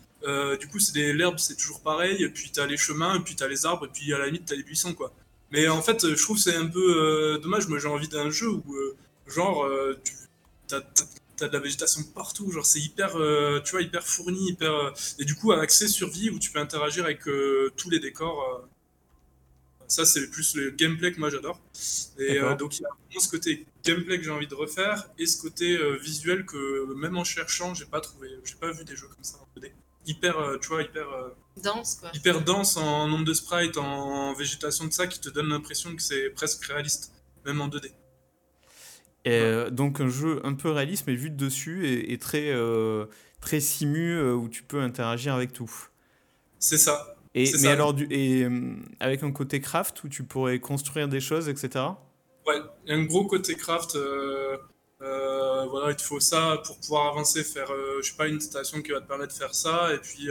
du 0.61 0.69
coup, 0.69 0.79
c'est 0.79 0.95
des 0.95 1.13
l'herbe, 1.13 1.39
c'est 1.39 1.57
toujours 1.57 1.81
pareil. 1.81 2.29
Puis 2.31 2.51
t'as 2.53 2.67
les 2.67 2.79
chemins, 2.79 3.21
puis 3.21 3.37
t'as 3.37 3.49
les 3.49 3.67
arbres, 3.67 3.87
et 3.87 3.89
puis 3.89 4.15
à 4.15 4.19
la 4.19 4.27
limite 4.27 4.47
t'as 4.47 4.57
les 4.57 4.63
buissons, 4.63 4.95
quoi. 4.95 5.13
Mais 5.51 5.69
en 5.69 5.83
fait, 5.83 6.15
je 6.15 6.23
trouve 6.23 6.39
c'est 6.39 6.55
un 6.55 6.67
peu 6.67 7.37
euh, 7.37 7.39
dommage. 7.39 7.69
Moi, 7.69 7.79
j'ai 7.79 7.89
envie 7.89 8.09
d'un 8.09 8.31
jeu 8.31 8.49
où, 8.51 8.75
euh, 8.75 8.97
genre, 9.27 9.65
euh, 9.65 9.99
tu 10.69 10.75
as, 10.75 10.81
de 11.49 11.53
la 11.53 11.61
végétation 11.61 12.03
partout. 12.15 12.51
Genre, 12.51 12.67
c'est 12.67 12.81
hyper, 12.81 13.13
tu 13.65 13.71
vois, 13.71 13.83
hyper 13.83 14.07
fourni, 14.07 14.51
hyper. 14.51 14.93
et 15.19 15.25
du 15.25 15.35
coup, 15.35 15.53
un 15.53 15.61
accès 15.61 15.89
survie 15.89 16.31
où 16.31 16.39
tu 16.39 16.51
peux 16.51 16.59
interagir 16.59 17.05
avec 17.05 17.21
tous 17.77 17.91
les 17.91 18.01
décors. 18.01 18.69
Ça, 19.89 20.05
c'est 20.05 20.31
plus 20.31 20.55
le 20.55 20.71
gameplay 20.71 21.13
que 21.13 21.19
moi 21.19 21.31
j'adore. 21.31 21.61
Et 22.19 22.39
donc, 22.59 22.79
il 22.79 22.83
y 22.83 23.17
a 23.17 23.21
ce 23.21 23.29
côté 23.29 23.67
gameplay 23.85 24.19
que 24.19 24.25
j'ai 24.25 24.31
envie 24.31 24.47
de 24.47 24.55
refaire 24.55 25.09
et 25.19 25.27
ce 25.27 25.41
côté 25.41 25.79
visuel 25.99 26.45
que, 26.45 26.95
même 26.95 27.17
en 27.17 27.25
cherchant, 27.25 27.75
j'ai 27.75 27.87
pas 27.87 28.01
trouvé. 28.01 28.29
J'ai 28.45 28.57
pas 28.57 28.71
vu 28.71 28.85
des 28.85 28.97
jeux 28.97 29.09
comme 29.09 29.25
ça 29.25 29.39
en 29.39 29.61
2D. 29.61 29.73
Hyper, 30.07 30.59
tu 30.61 30.69
vois, 30.69 30.83
hyper 30.83 31.07
dense, 31.63 31.97
quoi. 31.97 32.11
hyper 32.15 32.43
dense 32.43 32.77
en 32.77 33.09
nombre 33.09 33.25
de 33.25 33.35
sprites, 33.35 33.77
en 33.77 34.35
végétation 34.35 34.85
de 34.87 34.93
ça, 34.93 35.07
qui 35.07 35.21
te 35.21 35.29
donne 35.29 35.49
l'impression 35.49 35.95
que 35.97 36.03
c'est 36.03 36.31
presque 36.31 36.65
réaliste, 36.65 37.13
même 37.45 37.61
en 37.61 37.69
2D. 37.69 37.91
Et 39.25 39.33
euh, 39.33 39.69
donc 39.69 40.01
un 40.01 40.09
jeu 40.09 40.41
un 40.45 40.55
peu 40.55 40.71
réaliste, 40.71 41.05
mais 41.07 41.15
vu 41.15 41.31
de 41.31 41.37
dessus, 41.37 41.87
et, 42.11 42.17
très, 42.19 42.51
euh, 42.51 43.07
très 43.41 43.61
simu, 43.61 44.17
euh, 44.17 44.33
où 44.33 44.49
tu 44.49 44.63
peux 44.63 44.81
interagir 44.81 45.35
avec 45.35 45.53
tout. 45.53 45.71
C'est 46.59 46.79
ça. 46.79 47.18
Et, 47.45 47.53
mais 47.63 47.69
alors, 47.69 47.95
du, 47.95 48.07
et, 48.11 48.47
avec 49.01 49.23
un 49.23 49.33
côté 49.33 49.61
craft, 49.61 50.03
où 50.05 50.09
tu 50.09 50.25
pourrais 50.25 50.59
construire 50.59 51.09
des 51.09 51.21
choses, 51.21 51.49
etc. 51.49 51.85
Ouais, 52.47 52.61
un 52.89 53.05
gros 53.05 53.27
côté 53.27 53.55
craft. 53.55 53.97
voilà, 55.01 55.91
il 55.91 55.97
te 55.97 56.03
faut 56.03 56.21
ça 56.21 56.61
pour 56.65 56.79
pouvoir 56.79 57.13
avancer, 57.13 57.45
faire, 57.45 57.73
je 58.03 58.09
sais 58.09 58.17
pas, 58.17 58.29
une 58.29 58.41
station 58.41 58.83
qui 58.83 58.93
va 58.93 59.01
te 59.01 59.07
permettre 59.07 59.35
de 59.35 59.39
faire 59.39 59.55
ça, 59.55 59.93
et 59.95 59.99
puis 59.99 60.29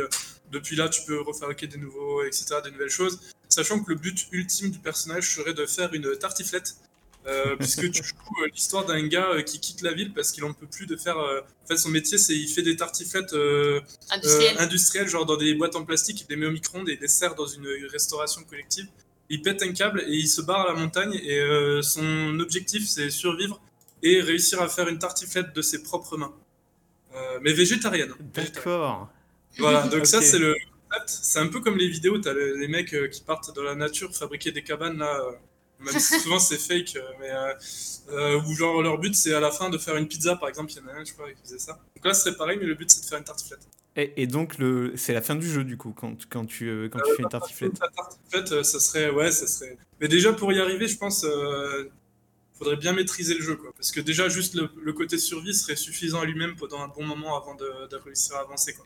depuis 0.51 0.76
là, 0.76 0.89
tu 0.89 1.01
peux 1.05 1.22
refabriquer 1.22 1.68
des 1.68 1.78
nouveaux, 1.78 2.24
etc., 2.24 2.55
des 2.64 2.72
nouvelles 2.72 2.89
choses. 2.89 3.20
Sachant 3.49 3.82
que 3.82 3.91
le 3.91 3.95
but 3.95 4.28
ultime 4.32 4.72
du 4.72 4.80
personnage 4.80 5.36
serait 5.36 5.53
de 5.53 5.66
faire 5.66 5.93
une 5.93 6.16
tartiflette. 6.18 6.76
Euh, 7.28 7.57
puisque 7.57 7.91
tu 7.91 8.03
joues 8.03 8.15
euh, 8.41 8.47
l'histoire 8.53 8.86
d'un 8.86 9.05
gars 9.05 9.32
euh, 9.34 9.41
qui 9.41 9.59
quitte 9.59 9.82
la 9.82 9.91
ville 9.91 10.13
parce 10.13 10.32
qu'il 10.32 10.45
en 10.45 10.53
peut 10.53 10.67
plus 10.67 10.86
de 10.86 10.95
faire. 10.95 11.17
en 11.17 11.67
fait, 11.67 11.78
son 11.78 11.89
métier, 11.89 12.17
c'est 12.17 12.36
il 12.36 12.47
fait 12.47 12.61
des 12.61 12.78
tartiflettes 12.78 13.36
industrielles. 14.59 15.07
genre 15.09 15.25
dans 15.25 15.36
des 15.36 15.53
boîtes 15.53 15.75
en 15.75 15.84
plastique, 15.84 16.21
il 16.21 16.28
les 16.30 16.38
met 16.38 16.45
au 16.45 16.51
micro-ondes 16.51 16.88
et 16.88 16.93
il 16.93 16.99
les 16.99 17.07
sert 17.07 17.36
dans 17.36 17.47
une 17.47 17.67
restauration 17.91 18.43
collective. 18.43 18.88
Il 19.30 19.41
pète 19.41 19.61
un 19.61 19.73
câble 19.73 20.05
et 20.07 20.15
il 20.15 20.28
se 20.28 20.41
barre 20.41 20.69
à 20.69 20.73
la 20.73 20.80
montagne 20.80 21.15
et 21.15 21.41
son 21.82 22.39
objectif, 22.39 22.88
c'est 22.88 23.09
survivre 23.09 23.59
et 24.03 24.21
réussir 24.21 24.61
à 24.61 24.69
faire 24.69 24.88
une 24.88 24.99
tartiflette 24.99 25.53
de 25.53 25.61
ses 25.61 25.84
propres 25.84 26.17
mains. 26.17 26.34
mais 27.41 27.51
végétarienne. 27.51 28.13
D'accord. 28.34 29.09
Voilà, 29.57 29.88
donc 29.88 30.05
ça 30.05 30.21
c'est 30.30 30.39
le. 30.39 30.55
C'est 31.05 31.39
un 31.39 31.47
peu 31.47 31.59
comme 31.59 31.78
les 31.78 31.89
vidéos, 31.89 32.17
t'as 32.19 32.34
les, 32.34 32.57
les 32.57 32.67
mecs 32.69 32.95
qui 33.11 33.21
partent 33.21 33.53
dans 33.53 33.63
la 33.63 33.75
nature 33.75 34.15
fabriquer 34.15 34.53
des 34.53 34.63
cabanes 34.63 34.99
là. 34.99 35.21
Même 35.80 35.99
si 35.99 36.19
souvent 36.19 36.39
c'est 36.39 36.57
fake, 36.57 36.97
mais 37.19 37.30
euh, 37.30 37.53
euh, 38.09 38.41
où 38.41 38.53
genre 38.55 38.82
leur 38.82 38.97
but 38.97 39.13
c'est 39.13 39.34
à 39.34 39.39
la 39.39 39.51
fin 39.51 39.69
de 39.69 39.78
faire 39.78 39.95
une 39.95 40.07
pizza 40.07 40.36
par 40.36 40.49
exemple, 40.49 40.71
il 40.71 40.78
y 40.78 40.82
en 40.82 40.88
a 40.88 40.93
un, 40.93 41.05
je 41.05 41.13
crois, 41.13 41.32
qui 41.32 41.41
faisait 41.43 41.59
ça. 41.59 41.80
Donc 41.95 42.05
là 42.05 42.13
ce 42.13 42.23
serait 42.23 42.36
pareil, 42.36 42.57
mais 42.59 42.65
le 42.65 42.73
but 42.73 42.89
c'est 42.89 43.01
de 43.01 43.05
faire 43.05 43.19
une 43.19 43.23
tartiflette. 43.23 43.67
Et, 43.95 44.13
et 44.21 44.28
donc, 44.28 44.59
le, 44.59 44.95
c'est 44.95 45.13
la 45.13 45.23
fin 45.23 45.34
du 45.36 45.49
jeu, 45.49 45.63
du 45.63 45.75
coup, 45.75 45.91
quand, 45.91 46.15
quand 46.30 46.45
tu, 46.45 46.69
euh, 46.69 46.88
quand 46.88 46.99
tu 46.99 47.15
fais 47.15 47.23
une 47.23 47.30
tartiflette. 47.30 47.80
La 47.80 47.88
tartiflette, 47.88 48.63
ça 48.63 48.80
serait, 48.80 49.09
ouais, 49.09 49.32
ça 49.32 49.47
serait. 49.47 49.75
Mais 49.99 50.07
déjà 50.07 50.34
pour 50.34 50.53
y 50.53 50.59
arriver, 50.59 50.88
je 50.88 50.97
pense, 50.97 51.23
euh, 51.23 51.89
faudrait 52.59 52.75
bien 52.75 52.93
maîtriser 52.93 53.34
le 53.34 53.41
jeu, 53.41 53.55
quoi. 53.55 53.71
Parce 53.75 53.91
que 53.91 53.99
déjà 53.99 54.30
juste 54.30 54.53
le, 54.53 54.69
le 54.80 54.93
côté 54.93 55.17
survie 55.17 55.55
serait 55.55 55.75
suffisant 55.75 56.21
à 56.21 56.25
lui-même 56.25 56.55
pendant 56.55 56.80
un 56.82 56.89
bon 56.89 57.03
moment 57.03 57.36
avant 57.41 57.55
de, 57.55 57.88
de 57.89 57.95
réussir 57.95 58.36
à 58.36 58.41
avancer, 58.41 58.73
quoi. 58.73 58.86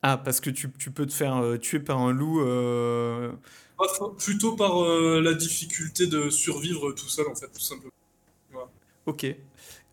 Ah, 0.00 0.16
parce 0.16 0.40
que 0.40 0.48
tu, 0.48 0.70
tu 0.78 0.90
peux 0.90 1.04
te 1.04 1.12
faire 1.12 1.58
tuer 1.60 1.80
par 1.80 1.98
un 1.98 2.12
loup. 2.12 2.40
Euh, 3.80 4.08
Plutôt 4.18 4.56
par 4.56 4.82
euh, 4.84 5.20
la 5.20 5.34
difficulté 5.34 6.06
de 6.06 6.30
survivre 6.30 6.92
tout 6.92 7.08
seul, 7.08 7.26
en 7.28 7.34
fait, 7.34 7.48
tout 7.48 7.60
simplement. 7.60 7.92
Ok. 9.06 9.26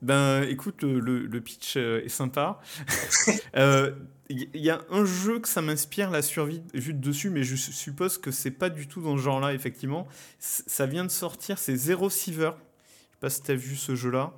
Ben, 0.02 0.44
écoute, 0.44 0.82
le, 0.84 1.00
le- 1.00 1.26
le 1.26 1.42
pitch 1.42 1.78
euh, 1.78 2.04
est 2.04 2.10
sympa. 2.10 2.60
Euh, 3.56 3.92
Il 4.30 4.50
y, 4.54 4.60
y 4.66 4.70
a 4.70 4.82
un 4.90 5.06
jeu 5.06 5.40
que 5.40 5.48
ça 5.48 5.62
m'inspire, 5.62 6.10
la 6.12 6.22
survie 6.22 6.62
vue 6.74 6.94
de 6.94 7.00
dessus, 7.00 7.30
mais 7.30 7.44
je 7.44 7.56
suppose 7.56 8.18
que 8.18 8.32
c'est 8.32 8.52
pas 8.52 8.70
du 8.70 8.88
tout 8.88 9.02
dans 9.02 9.16
ce 9.18 9.22
genre-là, 9.22 9.54
effectivement. 9.54 10.08
Ça 10.40 10.86
vient 10.88 11.06
de 11.06 11.12
sortir, 11.12 11.58
c'est 11.60 11.76
Zero 11.76 12.10
Siever. 12.10 12.52
Je 12.52 13.14
sais 13.14 13.20
pas 13.22 13.30
si 13.30 13.42
t'as 13.44 13.54
vu 13.56 13.76
ce 13.76 13.96
jeu-là. 13.96 14.34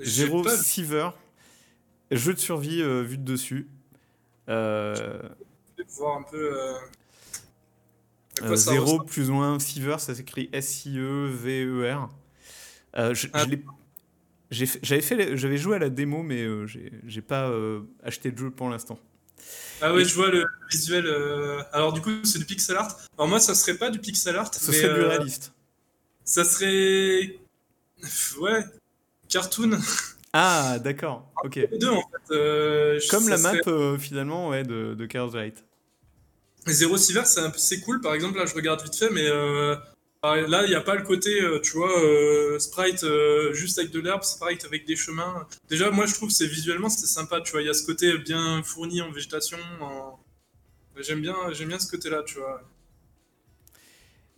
Zero 0.00 0.42
pas 0.42 0.56
Siever. 0.56 1.08
Jeu 2.10 2.34
de 2.34 2.38
survie 2.38 2.82
euh, 2.82 3.02
vue 3.02 3.16
de 3.16 3.24
dessus. 3.24 3.68
Euh, 4.48 5.22
vu 5.78 5.84
de 5.84 5.90
voir 5.92 6.18
un 6.18 6.22
peu. 6.24 6.36
euh, 6.60 6.74
Euh, 8.40 8.56
ça 8.56 8.72
Zéro 8.72 9.00
plus 9.02 9.28
ou 9.30 9.34
moins 9.34 9.58
Fever, 9.58 9.96
ça 9.98 10.14
s'écrit 10.14 10.48
S-I-E-V-E-R. 10.52 12.08
Euh, 12.96 13.14
Ah. 13.32 13.44
J'avais 14.50 15.00
fait, 15.00 15.16
les- 15.16 15.36
j'avais 15.38 15.56
joué 15.56 15.76
à 15.76 15.78
la 15.78 15.88
démo, 15.88 16.22
mais 16.22 16.42
euh, 16.42 16.66
j'ai 16.66 17.22
pas 17.22 17.48
euh, 17.48 17.80
acheté 18.02 18.30
de 18.30 18.38
jeu 18.38 18.50
pour 18.50 18.68
l'instant. 18.68 18.98
Ah 19.80 19.94
ouais, 19.94 20.02
Et- 20.02 20.04
je 20.04 20.14
vois 20.14 20.30
le 20.30 20.44
visuel. 20.70 21.06
euh, 21.06 21.62
Alors 21.72 21.92
du 21.94 22.00
coup, 22.02 22.10
c'est 22.24 22.38
du 22.38 22.44
pixel 22.44 22.76
art. 22.76 22.96
Alors 23.16 23.28
moi, 23.28 23.40
ça 23.40 23.54
serait 23.54 23.76
pas 23.78 23.88
du 23.90 23.98
pixel 23.98 24.36
art, 24.36 24.54
Ce 24.54 24.70
mais 24.70 24.76
serait 24.76 24.94
du 24.94 25.00
réaliste. 25.00 25.52
ça 26.24 26.44
serait. 26.44 27.38
Ouais, 28.40 28.64
cartoon. 29.28 29.70
Ah, 30.34 30.78
d'accord, 30.78 31.30
ok. 31.44 31.56
Les 31.56 31.76
deux 31.78 31.90
en 31.90 32.00
fait. 32.00 32.34
je- 32.34 33.10
Comme 33.10 33.24
ça 33.24 33.30
la 33.32 33.36
map 33.38 33.52
serait- 33.62 33.98
finalement 33.98 34.48
ouais, 34.48 34.62
de, 34.62 34.94
de 34.94 35.04
Chaos 35.06 35.34
Light. 35.34 35.62
Zero 36.66 36.96
Silver, 36.96 37.24
c'est 37.24 37.40
c'est 37.58 37.80
cool. 37.80 38.00
Par 38.00 38.14
exemple, 38.14 38.38
là, 38.38 38.46
je 38.46 38.54
regarde 38.54 38.82
vite 38.82 38.94
fait, 38.96 39.10
mais 39.10 39.26
euh, 39.26 39.74
pareil, 40.20 40.44
là, 40.48 40.62
il 40.64 40.68
n'y 40.68 40.74
a 40.74 40.80
pas 40.80 40.94
le 40.94 41.02
côté, 41.02 41.42
euh, 41.42 41.60
tu 41.60 41.72
vois, 41.76 42.00
euh, 42.00 42.58
sprite 42.58 43.04
juste 43.52 43.78
avec 43.78 43.90
de 43.90 44.00
l'herbe, 44.00 44.22
sprite 44.22 44.64
avec 44.64 44.86
des 44.86 44.96
chemins. 44.96 45.46
Déjà, 45.68 45.90
moi, 45.90 46.06
je 46.06 46.14
trouve 46.14 46.30
c'est 46.30 46.46
visuellement, 46.46 46.88
c'était 46.88 47.08
sympa, 47.08 47.40
tu 47.40 47.52
vois. 47.52 47.62
Il 47.62 47.66
y 47.66 47.70
a 47.70 47.74
ce 47.74 47.84
côté 47.84 48.16
bien 48.18 48.62
fourni 48.62 49.02
en 49.02 49.10
végétation. 49.10 49.58
J'aime 51.00 51.20
bien, 51.20 51.34
j'aime 51.52 51.68
bien 51.68 51.78
ce 51.78 51.90
côté-là, 51.90 52.22
tu 52.24 52.38
vois. 52.38 52.62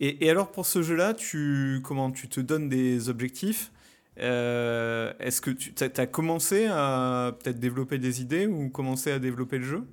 Et, 0.01 0.29
alors 0.29 0.51
pour 0.51 0.65
ce 0.65 0.81
jeu-là, 0.81 1.13
tu, 1.13 1.79
comment, 1.83 2.11
tu 2.11 2.27
te 2.27 2.41
donnes 2.41 2.69
des 2.69 3.07
objectifs 3.07 3.71
Est-ce 4.17 5.41
que 5.41 5.51
tu 5.51 5.73
as, 5.79 6.07
commencé 6.07 6.65
à 6.65 7.37
peut-être 7.39 7.59
développer 7.59 7.97
des 7.97 8.21
idées 8.21 8.47
ou 8.47 8.69
commencer 8.69 9.11
à 9.11 9.19
développer 9.19 9.59
le 9.59 9.65
jeu? 9.65 9.83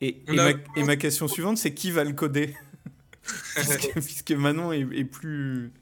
Et, 0.00 0.22
On 0.28 0.34
et 0.34 0.38
a- 0.38 0.44
ma, 0.54 0.80
et 0.80 0.84
ma 0.84 0.96
question 0.96 1.28
suivante, 1.28 1.58
c'est 1.58 1.74
qui 1.74 1.90
va 1.90 2.04
le 2.04 2.12
coder 2.12 2.54
puisque, 3.54 3.92
puisque 3.94 4.32
Manon 4.32 4.72
est, 4.72 4.86
est 4.92 5.04
plus 5.04 5.72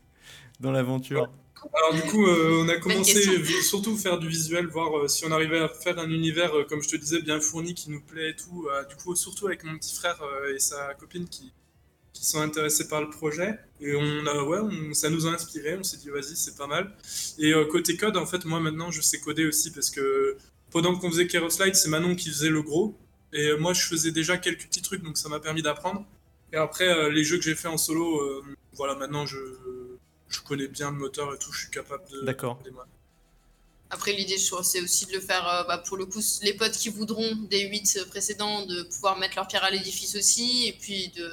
dans 0.61 0.73
l'aventure. 0.73 1.31
Alors 1.75 1.95
du 1.95 2.03
coup, 2.11 2.25
euh, 2.27 2.63
on 2.65 2.69
a 2.69 2.77
commencé 2.77 3.21
vi- 3.39 3.63
surtout 3.63 3.97
faire 3.97 4.19
du 4.19 4.29
visuel, 4.29 4.67
voir 4.67 4.97
euh, 4.97 5.09
si 5.09 5.25
on 5.27 5.33
arrivait 5.33 5.59
à 5.59 5.69
faire 5.69 5.99
un 5.99 6.09
univers, 6.11 6.55
euh, 6.57 6.65
comme 6.65 6.83
je 6.83 6.89
te 6.89 6.97
disais, 6.97 7.21
bien 7.21 7.41
fourni, 7.41 7.75
qui 7.75 7.91
nous 7.91 8.01
plaît 8.01 8.31
et 8.31 8.37
tout. 8.37 8.69
Euh, 8.73 8.85
du 8.85 8.95
coup, 8.97 9.15
surtout 9.17 9.49
avec 9.49 9.65
mon 9.65 9.77
petit 9.77 9.95
frère 9.95 10.21
euh, 10.23 10.55
et 10.55 10.61
sa 10.61 10.95
copine 10.95 11.29
qui, 11.29 11.53
qui 12.13 12.25
sont 12.25 12.41
intéressés 12.41 12.87
par 12.87 13.01
le 13.01 13.11
projet. 13.11 13.59
Et 13.81 13.95
on 13.97 14.27
a, 14.27 14.43
ouais, 14.45 14.59
on- 14.61 14.95
ça 14.95 15.11
nous 15.11 15.27
a 15.27 15.31
inspiré. 15.31 15.77
On 15.77 15.83
s'est 15.83 15.97
dit, 15.97 16.11
vas-y, 16.11 16.37
c'est 16.37 16.57
pas 16.57 16.69
mal. 16.69 16.95
Et 17.39 17.53
euh, 17.53 17.65
côté 17.67 17.97
code, 17.97 18.17
en 18.17 18.27
fait, 18.27 18.45
moi 18.45 18.61
maintenant, 18.61 18.93
je 18.93 19.01
sais 19.01 19.19
coder 19.19 19.47
aussi 19.47 19.73
parce 19.73 19.91
que 19.91 20.37
pendant 20.71 20.97
qu'on 20.97 21.11
faisait 21.11 21.27
Keros 21.27 21.59
Light, 21.59 21.75
c'est 21.75 21.89
Manon 21.89 22.15
qui 22.15 22.29
faisait 22.31 22.51
le 22.51 22.63
gros. 22.63 22.97
Et 23.33 23.49
euh, 23.49 23.57
moi, 23.57 23.73
je 23.73 23.83
faisais 23.83 24.11
déjà 24.11 24.39
quelques 24.39 24.67
petits 24.67 24.83
trucs, 24.83 25.03
donc 25.03 25.19
ça 25.19 25.29
m'a 25.29 25.41
permis 25.41 25.63
d'apprendre. 25.63 26.05
Et 26.53 26.57
après, 26.57 26.89
euh, 26.89 27.11
les 27.11 27.25
jeux 27.25 27.37
que 27.37 27.45
j'ai 27.45 27.55
fait 27.55 27.69
en 27.69 27.77
solo, 27.77 28.21
euh, 28.21 28.43
voilà, 28.73 28.95
maintenant, 28.95 29.27
je, 29.27 29.39
je 30.29 30.41
connais 30.41 30.69
bien 30.69 30.91
le 30.91 30.97
moteur 30.97 31.35
et 31.35 31.39
tout, 31.39 31.53
je 31.53 31.61
suis 31.61 31.71
capable 31.71 32.09
de. 32.11 32.23
D'accord. 32.23 32.59
Après, 33.91 34.13
l'idée, 34.13 34.37
je 34.37 34.51
crois, 34.51 34.63
c'est 34.63 34.83
aussi 34.83 35.07
de 35.07 35.13
le 35.13 35.21
faire, 35.21 35.47
euh, 35.49 35.65
bah, 35.65 35.79
pour 35.79 35.97
le 35.97 36.07
coup, 36.07 36.21
les 36.43 36.55
potes 36.55 36.73
qui 36.73 36.89
voudront 36.91 37.35
des 37.51 37.69
8 37.69 38.05
précédents, 38.09 38.67
de 38.67 38.83
pouvoir 38.83 39.19
mettre 39.19 39.37
leur 39.37 39.47
pierre 39.47 39.65
à 39.65 39.71
l'édifice 39.71 40.15
aussi, 40.17 40.67
et 40.69 40.73
puis 40.73 41.09
de 41.09 41.31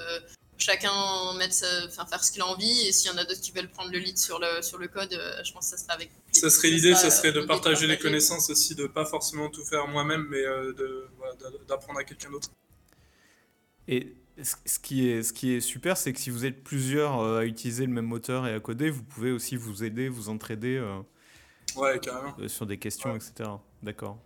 chacun 0.58 1.34
mettre 1.38 1.53
sa- 1.53 1.86
enfin, 1.86 2.06
faire 2.06 2.24
ce 2.24 2.32
qu'il 2.32 2.41
a 2.41 2.47
envie, 2.47 2.88
et 2.88 2.91
s'il 2.91 3.12
y 3.12 3.14
en 3.14 3.18
a 3.18 3.26
d'autres 3.26 3.41
qui 3.41 3.51
veulent 3.51 3.70
prendre 3.70 3.91
le 3.91 3.99
lead 3.99 4.18
sur 4.18 4.39
le, 4.39 4.62
sur 4.62 4.78
le 4.78 4.88
code, 4.88 5.14
euh, 5.14 5.43
je 5.43 5.51
pense 5.53 5.70
que 5.72 5.78
ça 5.78 5.84
sera 5.84 5.93
avec. 5.93 6.10
Ça 6.32 6.49
serait 6.49 6.70
l'idée, 6.70 6.93
ça 6.93 7.01
sera, 7.01 7.12
serait 7.12 7.32
de 7.32 7.39
euh, 7.41 7.47
partager 7.47 7.88
les 7.88 7.97
connaissances 7.97 8.49
aussi, 8.49 8.76
de 8.76 8.88
pas 8.88 9.06
forcément 9.06 9.49
tout 9.49 9.64
faire 9.66 9.88
moi-même, 9.88 10.26
mais 10.30 10.45
euh, 10.45 10.74
de, 10.74 11.08
voilà, 11.18 11.34
d'a- 11.36 11.49
d'apprendre 11.68 11.99
à 11.99 12.03
quelqu'un 12.03 12.30
d'autre. 12.32 12.49
Et 13.88 14.16
ce 14.43 14.80
qui 14.80 15.08
est, 15.10 15.24
ce 15.24 15.32
qui 15.32 15.53
est 15.53 15.62
super, 15.62 15.95
c'est 15.97 16.12
que 16.12 16.20
si 16.20 16.30
vous 16.30 16.45
êtes 16.45 16.64
plusieurs 16.64 17.22
à 17.22 17.45
utiliser 17.45 17.86
le 17.86 17.91
même 17.91 18.06
moteur 18.08 18.47
et 18.47 18.53
à 18.53 18.60
coder, 18.60 18.89
vous 18.89 19.03
pouvez 19.03 19.32
aussi 19.32 19.56
vous 19.56 19.84
aider, 19.84 20.10
vous 20.10 20.30
entraider 20.30 20.76
euh, 20.78 20.99
Ouais, 21.76 21.99
carrément. 21.99 22.36
sur 22.47 22.66
des 22.66 22.78
questions, 22.78 23.12
Ouais. 23.12 23.18
etc. 23.18 23.49
D'accord. 23.84 24.18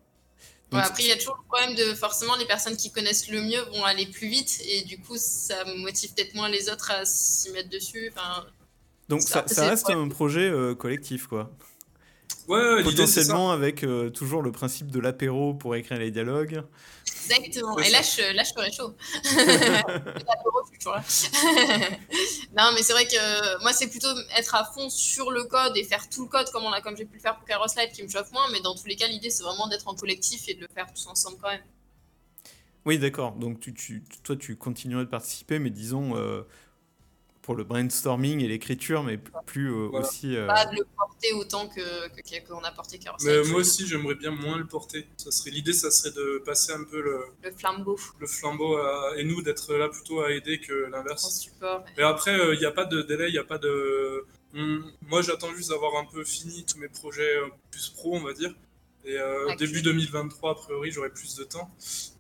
Ouais, 0.72 0.80
après, 0.84 1.04
il 1.04 1.10
y 1.10 1.12
a 1.12 1.18
toujours 1.18 1.38
le 1.38 1.48
problème 1.48 1.76
de 1.76 1.96
forcément 1.96 2.36
les 2.36 2.46
personnes 2.46 2.78
qui 2.78 2.92
connaissent 2.92 3.30
le 3.30 3.42
mieux 3.42 3.62
vont 3.74 3.84
aller 3.84 4.06
plus 4.06 4.28
vite, 4.28 4.62
et 4.68 4.84
du 4.84 5.00
coup, 5.00 5.16
ça 5.18 5.66
motive 5.78 6.14
peut-être 6.14 6.36
moins 6.36 6.50
les 6.50 6.70
autres 6.70 6.92
à 6.92 7.06
s'y 7.06 7.52
mettre 7.52 7.70
dessus. 7.70 8.12
Enfin, 8.16 8.46
donc 9.08 9.22
ça, 9.22 9.44
reste 9.58 9.90
un 9.90 10.08
projet 10.08 10.48
euh, 10.48 10.76
collectif, 10.76 11.26
quoi. 11.26 11.50
Ouais. 12.50 12.84
Potentiellement 12.84 13.52
avec 13.52 13.84
euh, 13.84 14.10
toujours 14.10 14.42
le 14.42 14.52
principe 14.52 14.90
de 14.90 15.00
l'apéro 15.00 15.54
pour 15.54 15.76
écrire 15.76 16.00
les 16.00 16.10
dialogues. 16.10 16.64
Exactement. 17.26 17.78
Et 17.78 17.90
là 17.92 18.02
je, 18.02 18.34
là, 18.36 18.44
je 18.44 18.52
ferais 18.54 18.72
chaud. 18.72 18.96
L'apéro, 19.24 20.64
je 20.64 20.70
suis 20.70 20.78
toujours 20.80 20.96
là. 20.96 21.04
non, 22.58 22.72
mais 22.74 22.82
c'est 22.82 22.94
vrai 22.94 23.06
que 23.06 23.62
moi, 23.62 23.72
c'est 23.72 23.88
plutôt 23.88 24.08
être 24.36 24.56
à 24.56 24.66
fond 24.66 24.90
sur 24.90 25.30
le 25.30 25.44
code 25.44 25.78
et 25.78 25.84
faire 25.84 26.10
tout 26.10 26.24
le 26.24 26.30
code 26.30 26.50
comme, 26.50 26.64
on 26.64 26.72
a, 26.72 26.82
comme 26.82 26.98
j'ai 26.98 27.06
pu 27.06 27.16
le 27.18 27.22
faire 27.22 27.36
pour 27.36 27.46
Kairos 27.46 27.68
Light 27.78 27.92
qui 27.92 28.02
me 28.02 28.10
chauffe 28.10 28.32
moins. 28.32 28.50
Mais 28.52 28.62
dans 28.62 28.74
tous 28.76 28.88
les 28.88 28.96
cas, 28.96 29.08
l'idée, 29.08 29.30
c'est 29.30 29.44
vraiment 29.44 29.68
d'être 29.68 29.88
en 29.88 29.94
collectif 29.94 30.50
et 30.50 30.56
de 30.56 30.62
le 30.62 30.68
faire 30.74 30.88
tous 30.92 31.06
ensemble 31.08 31.38
quand 31.42 31.50
même. 31.50 31.62
Oui, 32.86 32.98
d'accord. 32.98 33.34
Donc 33.34 33.60
tu, 33.60 33.74
tu- 33.76 34.04
toi, 34.24 34.36
tu 34.36 34.56
continuerais 34.56 35.06
de 35.06 35.10
participer, 35.10 35.60
mais 35.60 35.70
disons 35.70 36.16
euh, 36.18 36.42
pour 37.42 37.56
le 37.56 37.64
brainstorming 37.64 38.42
et 38.42 38.48
l'écriture, 38.48 39.04
mais 39.04 39.18
plus 39.46 39.72
euh, 39.72 39.88
Voilà. 39.88 40.08
aussi. 40.08 40.36
euh, 40.36 40.46
Pas 40.48 40.66
de 40.68 40.76
le 40.76 40.86
porter 40.96 41.34
autant 41.34 41.68
que 41.68 41.82
qu'on 42.48 42.60
a 42.64 42.72
porté 42.72 43.00
Light. 43.00 43.48
moi 43.48 43.60
aussi, 43.62 43.88
j'aimerais 43.88 44.16
bien 44.16 44.32
moins 44.32 44.58
le 44.58 44.66
porter. 44.68 45.08
Ça 45.18 45.32
serait 45.32 45.52
l'idée, 45.52 45.74
ça 45.74 45.90
serait 45.92 46.12
de 46.12 46.42
passer 46.46 46.74
un 46.74 46.84
peu 46.84 47.02
le, 47.02 47.22
Le 47.44 47.52
flambeau 47.52 47.98
le 48.20 48.28
flambeau 48.28 48.78
à- 48.78 49.14
et 49.18 49.24
nous 49.24 49.42
d'être 49.42 49.74
là 49.76 49.90
plutôt 49.90 50.22
à 50.22 50.32
aider 50.32 50.60
que 50.60 50.88
en 50.88 50.90
l'inverse. 50.90 51.40
support. 51.40 51.84
Mais 51.98 52.04
après, 52.04 52.38
il 52.54 52.60
n'y 52.60 52.66
a 52.66 52.72
pas 52.72 52.86
de 52.86 53.02
délai, 53.02 53.30
il 53.30 53.34
n'y 53.34 53.38
a 53.40 53.44
pas 53.44 53.58
de. 53.58 54.26
Moi, 54.54 55.22
j'attends 55.22 55.54
juste 55.56 55.70
d'avoir 55.70 55.96
un 55.98 56.06
peu 56.06 56.24
fini 56.24 56.66
tous 56.66 56.78
mes 56.80 56.90
projets 56.90 57.38
euh, 57.38 57.48
plus 57.72 57.90
pro, 57.90 58.16
on 58.16 58.22
va 58.22 58.34
dire. 58.34 58.54
Et 59.06 59.18
euh, 59.18 59.56
début 59.56 59.82
2023, 59.82 60.52
a 60.52 60.56
priori, 60.56 60.92
j'aurai 60.92 61.10
plus 61.10 61.36
de 61.36 61.44
temps. 61.44 61.70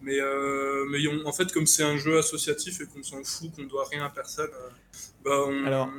Mais, 0.01 0.19
euh, 0.19 0.86
mais 0.89 0.99
on- 1.07 1.27
en 1.27 1.34
fait, 1.34 1.51
comme 1.51 1.65
c'est 1.67 1.84
un 1.84 1.97
jeu 1.97 2.17
associatif 2.17 2.80
et 2.82 2.86
qu'on 2.86 3.03
s'en 3.03 3.23
fout, 3.23 3.51
qu'on 3.55 3.63
doit 3.65 3.86
rien 3.91 4.05
à 4.05 4.09
personne, 4.09 4.49
euh, 4.53 4.69
bah 5.23 5.43
on, 5.45 5.65
Alors- 5.65 5.89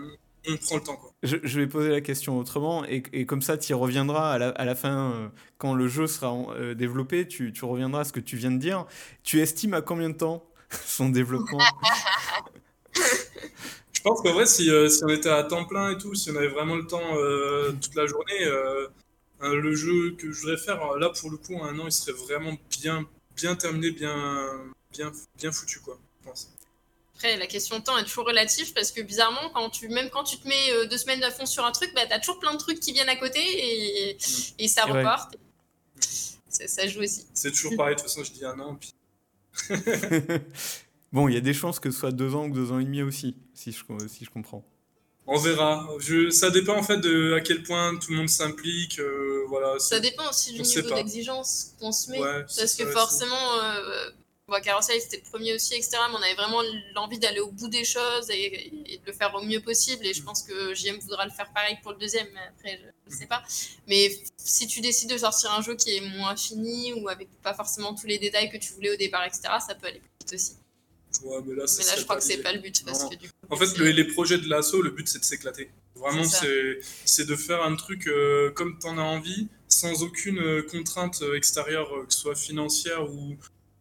on 0.49 0.57
prend 0.57 0.77
le 0.77 0.83
temps. 0.83 0.97
Quoi. 0.97 1.13
Je, 1.23 1.37
je 1.43 1.61
vais 1.61 1.67
poser 1.67 1.91
la 1.91 2.01
question 2.01 2.39
autrement, 2.39 2.85
et, 2.87 3.03
et 3.13 3.27
comme 3.27 3.43
ça, 3.43 3.59
tu 3.59 3.73
y 3.73 3.75
reviendras 3.75 4.33
à 4.33 4.39
la, 4.39 4.49
à 4.49 4.65
la 4.65 4.75
fin, 4.75 5.13
euh, 5.13 5.29
quand 5.59 5.75
le 5.75 5.87
jeu 5.87 6.07
sera 6.07 6.33
en- 6.33 6.51
euh, 6.55 6.75
développé, 6.75 7.29
tu, 7.29 7.53
tu 7.53 7.65
reviendras 7.67 8.01
à 8.01 8.05
ce 8.05 8.13
que 8.13 8.21
tu 8.21 8.37
viens 8.37 8.51
de 8.51 8.59
dire. 8.59 8.87
Tu 9.23 9.41
estimes 9.41 9.75
à 9.75 9.83
combien 9.83 10.09
de 10.09 10.17
temps 10.17 10.45
son 10.87 11.11
développement? 11.11 11.59
Je 13.93 14.01
pense 14.03 14.23
qu'en 14.23 14.33
vrai, 14.33 14.47
si, 14.47 14.71
euh, 14.71 14.89
si 14.89 15.05
on 15.05 15.09
était 15.09 15.29
à 15.29 15.45
temps 15.45 15.67
plein 15.67 15.91
et 15.91 15.99
tout, 15.99 16.15
si 16.15 16.31
on 16.31 16.37
avait 16.37 16.49
vraiment 16.49 16.75
le 16.77 16.87
temps 16.87 17.03
euh, 17.17 17.73
toute 17.73 17.95
la 17.95 18.07
journée, 18.07 18.45
le 19.41 19.75
jeu 19.75 20.13
que 20.19 20.31
je 20.31 20.41
voudrais 20.41 20.57
faire, 20.57 20.83
euh, 20.83 20.99
là, 20.99 21.11
pour 21.11 21.31
le 21.31 21.37
coup, 21.37 21.55
en 21.55 21.65
un 21.65 21.79
an, 21.79 21.87
il 21.87 21.93
serait 21.93 22.13
vraiment 22.13 22.57
bien, 22.71 23.07
bien 23.37 23.57
terminé, 23.57 23.91
bien, 23.91 24.73
bien, 24.93 25.13
bien 25.37 25.53
foutu, 25.53 25.81
quoi, 25.81 25.99
je 26.21 26.29
pense. 26.29 26.51
Après, 27.15 27.37
la 27.37 27.47
question 27.47 27.79
de 27.79 27.85
temps 27.85 27.99
est 27.99 28.05
toujours 28.05 28.27
relative 28.27 28.73
parce 28.73 28.93
que 28.93 29.03
bizarrement, 29.03 29.51
quand 29.53 29.69
tu, 29.69 29.89
même 29.89 30.09
quand 30.09 30.25
tu 30.25 30.39
te 30.39 30.49
mets 30.49 30.73
euh, 30.73 30.87
deux 30.87 30.97
semaines 30.97 31.23
à 31.23 31.31
fond 31.31 31.45
sur 31.45 31.65
un 31.67 31.73
truc, 31.73 31.93
bah, 31.95 32.07
tu 32.07 32.13
as 32.13 32.19
toujours 32.19 32.39
plein 32.39 32.55
de 32.55 32.59
trucs 32.59 32.81
qui 32.81 32.93
viennent 32.93 33.11
à 33.11 33.17
côté 33.17 33.41
et, 33.41 34.17
et 34.59 34.69
ça 34.69 34.87
Et 34.89 34.93
ouais. 34.93 34.99
repart. 35.01 35.37
Ça, 36.49 36.67
ça 36.67 36.87
joue 36.89 37.03
aussi. 37.03 37.27
C'est 37.35 37.53
toujours 37.53 37.77
pareil, 37.77 37.95
de 37.95 38.01
toute 38.01 38.09
façon, 38.09 38.25
je 38.25 38.33
dis 38.33 38.45
un 38.45 38.59
an, 38.59 38.75
puis 38.75 38.95
bon, 41.13 41.29
il 41.29 41.35
y 41.35 41.37
a 41.37 41.41
des 41.41 41.55
chances 41.55 41.81
que 41.81 41.91
ce 41.91 41.99
soit 41.99 42.13
deux 42.13 42.35
ans 42.35 42.47
ou 42.47 42.55
deux 42.55 42.73
ans 42.73 42.79
et 42.79 42.85
demi 42.85 43.03
aussi, 43.03 43.37
si 43.55 43.73
je, 43.73 43.83
si 44.09 44.25
je 44.25 44.31
comprends. 44.31 44.65
On 45.27 45.39
verra. 45.39 45.89
Je, 45.99 46.31
ça 46.31 46.51
dépend 46.51 46.77
en 46.77 46.83
fait 46.83 46.99
de 46.99 47.35
à 47.35 47.41
quel 47.41 47.63
point 47.63 47.97
tout 47.97 48.11
le 48.11 48.19
monde 48.19 48.29
s'implique. 48.29 48.99
Euh, 48.99 49.45
voilà. 49.49 49.79
Ça 49.79 50.01
dépend 50.01 50.29
aussi 50.29 50.53
du 50.53 50.63
niveau 50.63 50.95
d'exigence 50.95 51.75
qu'on 51.79 51.93
se 51.93 52.11
met. 52.11 52.19
parce 52.19 52.75
que 52.75 52.87
forcément, 52.87 53.55
euh, 53.63 54.11
bon, 54.49 54.61
Carousel 54.61 55.01
c'était 55.01 55.19
le 55.25 55.31
premier 55.31 55.55
aussi, 55.55 55.75
etc. 55.75 55.99
Mais 56.11 56.17
on 56.19 56.23
avait 56.23 56.35
vraiment 56.35 56.63
l'envie 56.95 57.19
d'aller 57.19 57.41
au 57.41 57.53
bout 57.53 57.69
des 57.69 57.85
choses 57.85 58.29
et, 58.31 58.73
de 59.05 59.07
le 59.07 59.13
faire 59.13 59.33
au 59.35 59.43
mieux 59.43 59.61
possible. 59.61 60.05
Et 60.07 60.15
je 60.15 60.23
mm. 60.23 60.25
pense 60.25 60.43
que 60.43 60.75
JM 60.75 60.99
voudra 60.99 61.25
le 61.27 61.31
faire 61.31 61.53
pareil 61.53 61.79
pour 61.83 61.93
le 61.93 61.99
deuxième. 61.99 62.27
Mais 62.33 62.41
après, 62.49 62.81
je 63.07 63.15
ne 63.15 63.17
sais 63.17 63.27
pas. 63.27 63.43
Mais 63.87 64.11
si 64.37 64.67
tu 64.67 64.81
décides 64.81 65.11
de 65.11 65.19
sortir 65.19 65.53
un 65.53 65.63
jeu 65.63 65.77
qui 65.77 65.95
est 65.97 66.01
moins 66.01 66.35
fini 66.35 66.93
ou 66.95 67.09
avec 67.09 67.29
pas 67.43 67.55
forcément 67.55 67.95
tous 67.95 68.07
les 68.07 68.19
détails 68.19 68.51
que 68.51 68.57
tu 68.57 68.73
voulais 68.73 68.91
au 68.91 68.97
départ, 68.97 69.25
etc., 69.25 69.43
ça 69.65 69.75
peut 69.75 69.87
aller 69.87 70.01
plus 70.01 70.11
vite 70.21 70.35
aussi. 70.35 70.60
Ouais, 71.23 71.39
mais 71.47 71.55
là, 71.55 71.65
je 71.67 72.05
crois 72.05 72.17
que 72.17 72.23
c'est 72.23 72.39
pas 72.39 72.53
le 72.53 72.61
but. 72.61 72.85
en 73.51 73.57
fait, 73.57 73.79
les 73.79 74.05
projets 74.05 74.39
de 74.39 74.49
l'assaut, 74.49 74.83
le 74.83 74.91
but 74.91 75.09
c'est 75.09 75.19
de 75.19 75.25
s'éclater. 75.25 75.71
Vraiment, 75.97 76.25
c'est 76.25 77.27
de 77.27 77.37
faire 77.37 77.63
un 77.63 77.77
truc 77.77 78.07
euh, 78.07 78.51
comme 78.51 78.79
tu 78.79 78.87
en 78.87 78.99
as 78.99 79.03
envie, 79.03 79.49
sans 79.69 80.03
aucune 80.03 80.39
euh, 80.39 80.63
contrainte 80.63 81.21
euh, 81.23 81.37
extérieure, 81.37 81.91
que 82.07 82.13
ce 82.13 82.21
soit 82.21 82.35
financière 82.35 83.11
ou 83.13 83.37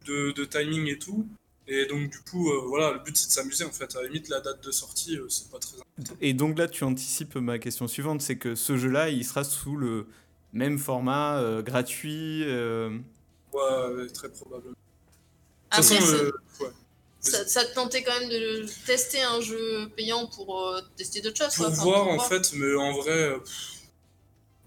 de, 0.06 0.32
de, 0.32 0.46
timing 0.46 0.88
et 0.88 1.00
tout. 1.00 1.26
Et 1.68 1.86
donc, 1.86 2.10
du 2.10 2.20
coup, 2.20 2.52
voilà, 2.68 2.94
le 2.94 3.00
but 3.00 3.16
c'est 3.16 3.28
de 3.28 3.32
s'amuser 3.32 3.64
en 3.64 3.72
fait. 3.72 3.96
À 3.96 4.02
la 4.02 4.08
limite, 4.08 4.28
la 4.28 4.42
date 4.42 4.64
de 4.64 4.72
sortie, 4.72 5.20
c'est 5.30 5.52
pas 5.52 5.60
très 5.60 5.76
important. 5.76 6.16
Et 6.20 6.34
donc 6.34 6.58
là, 6.58 6.68
tu 6.68 6.84
anticipes 6.84 7.36
ma 7.36 7.60
question 7.60 7.88
suivante 7.88 8.22
c'est 8.22 8.38
que 8.38 8.56
ce 8.56 8.76
jeu-là, 8.76 9.10
il 9.10 9.24
sera 9.24 9.44
sous 9.44 9.78
le 9.78 10.08
même 10.52 10.80
format, 10.80 11.62
gratuit 11.62 12.44
Ouais, 13.54 14.08
très 14.14 14.30
probablement. 14.30 14.72
De 14.72 15.76
toute 15.76 15.86
façon, 15.86 16.32
ouais. 16.62 16.70
Ça, 17.22 17.66
te 17.66 17.74
tentait 17.74 18.02
quand 18.04 18.18
même 18.18 18.30
de 18.30 18.66
tester 18.86 19.22
un 19.22 19.42
jeu 19.42 19.90
payant 19.96 20.28
pour 20.28 20.68
euh, 20.68 20.82
tester 20.96 21.22
d'autres 21.22 21.38
choses 21.38 21.56
Pour 21.56 21.70
voir 21.70 22.08
en 22.08 22.20
fait, 22.20 22.54
mais 22.54 22.74
en 22.76 22.94
vrai. 22.94 23.12
Euh, 23.12 23.38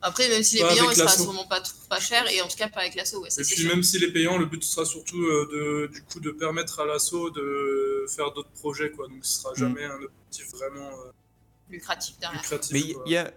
Après, 0.02 0.28
même 0.28 0.42
si 0.42 0.56
les 0.56 0.64
payants, 0.64 0.90
ils 0.90 0.96
sera 0.96 1.08
sûrement 1.08 1.46
pas, 1.46 1.62
pas 1.88 2.00
cher, 2.00 2.30
et 2.30 2.42
en 2.42 2.48
tout 2.48 2.56
cas 2.56 2.68
pas 2.68 2.80
avec 2.80 2.94
l'assaut. 2.94 3.22
Ouais, 3.22 3.30
et 3.38 3.42
puis 3.42 3.66
même 3.66 3.82
si 3.82 3.98
les 3.98 4.12
payants, 4.12 4.36
le 4.36 4.44
but 4.44 4.62
sera 4.62 4.84
surtout 4.84 5.22
euh, 5.22 5.48
de, 5.50 5.92
du 5.94 6.02
coup 6.02 6.20
de 6.20 6.30
permettre 6.30 6.80
à 6.80 6.84
l'assaut 6.84 7.30
de 7.30 8.04
faire 8.14 8.32
d'autres 8.32 8.50
projets, 8.50 8.90
quoi. 8.90 9.08
Donc 9.08 9.24
ce 9.24 9.40
sera 9.40 9.52
mm. 9.52 9.58
jamais 9.58 9.84
un 9.84 9.96
objectif 10.02 10.50
vraiment 10.50 10.90
lucratif 11.70 12.18
derrière. 12.18 12.42
mais 12.70 12.80
il 12.80 12.96
y, 13.06 13.16
a. 13.16 13.32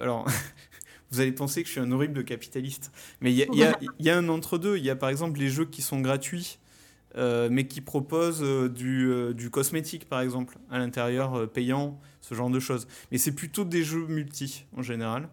alors. 0.00 0.26
vous 1.10 1.20
allez 1.20 1.32
penser 1.32 1.62
que 1.62 1.68
je 1.68 1.72
suis 1.72 1.80
un 1.80 1.92
horrible 1.92 2.24
capitaliste. 2.24 2.90
Mais 3.20 3.32
il 3.32 3.36
y 3.36 3.42
a, 3.42 3.74
y, 3.80 3.88
y 4.00 4.10
a, 4.10 4.18
un 4.18 4.28
entre-deux. 4.28 4.76
Il 4.76 4.84
y 4.84 4.90
a 4.90 4.96
par 4.96 5.08
exemple 5.08 5.38
les 5.38 5.48
jeux 5.48 5.64
qui 5.64 5.80
sont 5.80 6.00
gratuits 6.00 6.58
euh, 7.16 7.48
mais 7.50 7.68
qui 7.68 7.80
propose 7.80 8.42
euh, 8.42 8.68
du, 8.68 9.08
euh, 9.08 9.32
du, 9.32 9.48
cosmétique, 9.48 10.08
par 10.08 10.20
exemple, 10.20 10.58
à 10.68 10.78
l'intérieur, 10.78 11.48
payant, 11.48 12.00
ce 12.20 12.34
genre 12.34 12.50
de 12.50 12.58
choses. 12.58 12.88
Mais 13.12 13.18
c'est 13.18 13.32
plutôt 13.32 13.64
des 13.64 13.84
jeux 13.84 14.06
multi, 14.06 14.64
en 14.76 14.82
général. 14.82 15.28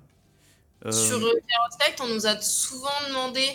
Sur 0.90 1.20
Terrorspect, 1.20 2.02
on 2.02 2.08
nous 2.08 2.26
a 2.26 2.40
souvent 2.42 2.90
demandé 3.08 3.46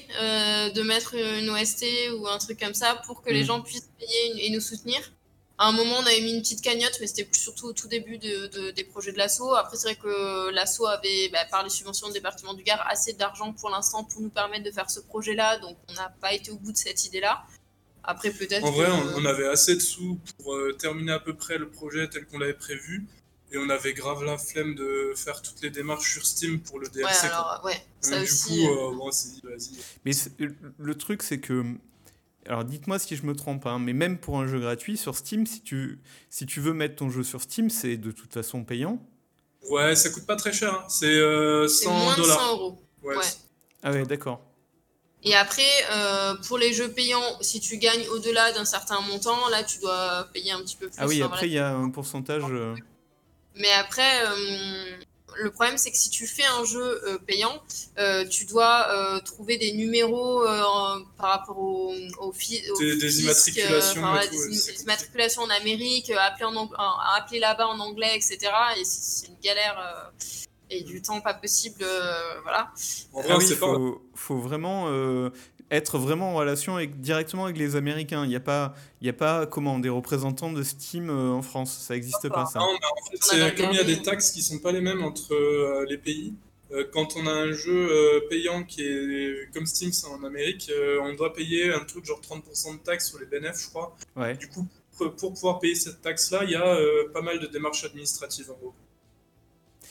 de 0.74 0.82
mettre 0.82 1.16
une 1.16 1.50
OST 1.50 1.84
ou 2.16 2.28
un 2.28 2.38
truc 2.38 2.60
comme 2.60 2.74
ça 2.74 3.02
pour 3.04 3.20
que 3.20 3.30
les 3.30 3.42
mm. 3.42 3.46
gens 3.46 3.60
puissent 3.62 3.90
payer 3.98 4.46
et 4.46 4.50
nous 4.50 4.60
soutenir. 4.60 5.00
À 5.58 5.68
un 5.68 5.72
moment, 5.72 5.96
on 5.98 6.06
avait 6.06 6.20
mis 6.20 6.34
une 6.34 6.40
petite 6.40 6.60
cagnotte, 6.60 6.98
mais 7.00 7.06
c'était 7.06 7.26
surtout 7.32 7.66
au 7.66 7.72
tout 7.72 7.88
début 7.88 8.18
de, 8.18 8.70
des 8.70 8.84
projets 8.84 9.10
de 9.10 9.18
l'assaut. 9.18 9.54
Après, 9.54 9.76
c'est 9.76 9.88
vrai 9.88 9.96
que 9.96 10.50
l'assaut 10.50 10.86
avait, 10.86 11.30
bah, 11.32 11.46
par 11.50 11.64
les 11.64 11.70
subventions 11.70 12.08
du 12.08 12.12
département 12.12 12.52
du 12.54 12.62
Gard, 12.62 12.86
assez 12.88 13.14
d'argent 13.14 13.52
pour 13.54 13.70
l'instant 13.70 14.04
pour 14.04 14.20
nous 14.20 14.28
permettre 14.28 14.64
de 14.64 14.70
faire 14.70 14.90
ce 14.90 15.00
projet-là. 15.00 15.58
Donc, 15.58 15.76
on 15.88 15.94
n'a 15.94 16.12
pas 16.20 16.34
été 16.34 16.50
au 16.50 16.56
bout 16.56 16.72
de 16.72 16.76
cette 16.76 17.06
idée-là. 17.06 17.42
Après, 18.06 18.30
peut-être. 18.30 18.64
En 18.64 18.70
vrai, 18.70 18.88
on, 19.16 19.24
avait 19.24 19.46
assez 19.46 19.74
de 19.74 19.80
sous 19.80 20.18
pour 20.38 20.54
euh, 20.54 20.72
terminer 20.72 21.12
à 21.12 21.18
peu 21.18 21.34
près 21.34 21.58
le 21.58 21.68
projet 21.68 22.08
tel 22.08 22.26
qu'on 22.26 22.38
l'avait 22.38 22.54
prévu. 22.54 23.06
Et 23.52 23.58
on 23.58 23.68
avait 23.68 23.92
grave 23.92 24.24
la 24.24 24.38
flemme 24.38 24.74
de 24.74 25.12
faire 25.14 25.40
toutes 25.40 25.62
les 25.62 25.70
démarches 25.70 26.12
sur 26.12 26.26
Steam 26.26 26.60
pour 26.60 26.80
le 26.80 26.88
DLC. 26.88 27.26
Ouais, 27.26 27.28
alors, 27.28 27.60
ouais, 27.64 27.80
ça 28.00 28.18
du 28.18 28.24
aussi. 28.24 28.66
coup, 28.66 28.72
euh, 28.72 28.96
bon, 28.96 29.10
c'est 29.12 29.30
dit, 29.30 29.42
vas-y. 29.44 29.78
Mais 30.04 30.12
le 30.78 30.94
truc, 30.94 31.22
c'est 31.22 31.38
que. 31.38 31.64
Alors 32.48 32.64
dites-moi 32.64 33.00
si 33.00 33.16
je 33.16 33.26
me 33.26 33.34
trompe, 33.34 33.66
hein, 33.66 33.80
mais 33.80 33.92
même 33.92 34.18
pour 34.18 34.38
un 34.38 34.46
jeu 34.46 34.60
gratuit 34.60 34.96
sur 34.96 35.16
Steam, 35.16 35.46
si 35.46 35.62
tu, 35.62 35.98
si 36.30 36.46
tu 36.46 36.60
veux 36.60 36.72
mettre 36.72 36.94
ton 36.94 37.10
jeu 37.10 37.24
sur 37.24 37.42
Steam, 37.42 37.70
c'est 37.70 37.96
de 37.96 38.12
toute 38.12 38.32
façon 38.32 38.62
payant. 38.62 39.00
Ouais, 39.68 39.96
ça 39.96 40.10
coûte 40.10 40.26
pas 40.26 40.36
très 40.36 40.52
cher. 40.52 40.72
Hein. 40.72 40.84
C'est 40.88 41.06
euh, 41.06 41.66
100 41.66 42.16
dollars. 42.16 42.38
100 42.38 42.52
euros. 42.52 42.78
Ouais. 43.02 43.16
Ah 43.82 43.90
ouais, 43.90 44.04
d'accord. 44.04 44.40
Et 45.26 45.34
après, 45.34 45.62
euh, 45.90 46.36
pour 46.46 46.56
les 46.56 46.72
jeux 46.72 46.88
payants, 46.88 47.36
si 47.40 47.58
tu 47.58 47.78
gagnes 47.78 48.06
au-delà 48.10 48.52
d'un 48.52 48.64
certain 48.64 49.00
montant, 49.00 49.48
là, 49.48 49.64
tu 49.64 49.80
dois 49.80 50.28
payer 50.32 50.52
un 50.52 50.60
petit 50.60 50.76
peu 50.76 50.86
plus. 50.86 50.96
Ah 50.98 51.06
oui, 51.08 51.20
après, 51.20 51.48
il 51.48 51.52
y 51.52 51.58
a 51.58 51.70
un 51.74 51.90
pourcentage. 51.90 52.44
Euh. 52.48 52.76
Mais 53.56 53.72
après, 53.72 54.24
euh, 54.24 54.96
le 55.34 55.50
problème, 55.50 55.78
c'est 55.78 55.90
que 55.90 55.96
si 55.96 56.10
tu 56.10 56.28
fais 56.28 56.44
un 56.44 56.64
jeu 56.64 57.18
payant, 57.26 57.60
tu 58.30 58.44
dois 58.44 59.20
trouver 59.24 59.58
des 59.58 59.72
numéros 59.72 60.44
par 61.18 61.30
rapport 61.30 61.58
au, 61.58 61.92
au, 62.20 62.32
des, 62.78 62.96
des 62.96 63.22
immatriculations. 63.22 64.02
des 64.30 64.82
immatriculations 64.82 65.42
en 65.42 65.50
Amérique, 65.50 66.08
appeler, 66.10 66.44
en, 66.44 66.70
appeler 67.16 67.40
là-bas 67.40 67.66
en 67.66 67.80
anglais, 67.80 68.14
etc. 68.14 68.38
Et 68.78 68.84
c'est 68.84 69.26
une 69.26 69.40
galère 69.42 70.12
et 70.70 70.82
du 70.82 71.02
temps 71.02 71.20
pas 71.20 71.34
possible. 71.34 71.82
Euh, 71.82 72.40
voilà. 72.42 72.70
En 73.12 73.22
vrai, 73.22 73.34
ah 73.34 73.38
il 73.40 73.56
faut, 73.56 74.02
faut, 74.14 74.38
vraiment 74.38 74.86
euh, 74.88 75.30
être 75.70 75.98
vraiment 75.98 76.32
en 76.32 76.34
relation 76.36 76.76
avec, 76.76 77.00
directement 77.00 77.44
avec 77.44 77.58
les 77.58 77.76
Américains. 77.76 78.24
Il 78.24 78.28
n'y 78.28 78.36
a 78.36 78.40
pas, 78.40 78.74
il 79.00 79.06
y 79.06 79.10
a 79.10 79.14
pas 79.14 79.46
comment, 79.46 79.78
des 79.78 79.88
représentants 79.88 80.52
de 80.52 80.62
Steam 80.62 81.10
euh, 81.10 81.30
en 81.30 81.42
France. 81.42 81.76
Ça 81.78 81.94
n'existe 81.94 82.28
pas, 82.28 82.46
ça. 82.46 82.60
Non, 82.60 82.66
en 82.66 83.10
fait, 83.10 83.18
c'est 83.20 83.56
comme 83.56 83.70
il 83.70 83.76
y 83.76 83.80
a 83.80 83.84
des 83.84 84.02
taxes 84.02 84.32
qui 84.32 84.42
sont 84.42 84.58
pas 84.58 84.72
les 84.72 84.80
mêmes 84.80 85.02
entre 85.02 85.84
les 85.88 85.98
pays. 85.98 86.34
Quand 86.92 87.16
on 87.16 87.28
a 87.28 87.30
un 87.30 87.52
jeu 87.52 87.88
payant 88.28 88.64
qui 88.64 88.82
est 88.82 89.52
comme 89.54 89.66
Steam, 89.66 89.92
c'est 89.92 90.08
en 90.08 90.24
Amérique, 90.24 90.70
on 91.00 91.14
doit 91.14 91.32
payer 91.32 91.72
un 91.72 91.84
truc 91.84 92.04
genre 92.04 92.20
30% 92.20 92.72
de 92.72 92.82
taxes 92.82 93.08
sur 93.08 93.20
les 93.20 93.26
bénéfices, 93.26 93.66
je 93.66 93.68
crois. 93.68 93.96
Ouais. 94.16 94.34
Du 94.34 94.48
coup, 94.48 94.66
pour 94.98 95.32
pouvoir 95.32 95.60
payer 95.60 95.76
cette 95.76 96.02
taxe-là, 96.02 96.42
il 96.42 96.50
y 96.50 96.56
a 96.56 96.76
pas 97.12 97.22
mal 97.22 97.38
de 97.38 97.46
démarches 97.46 97.84
administratives 97.84 98.50
en 98.50 98.54
gros. 98.54 98.74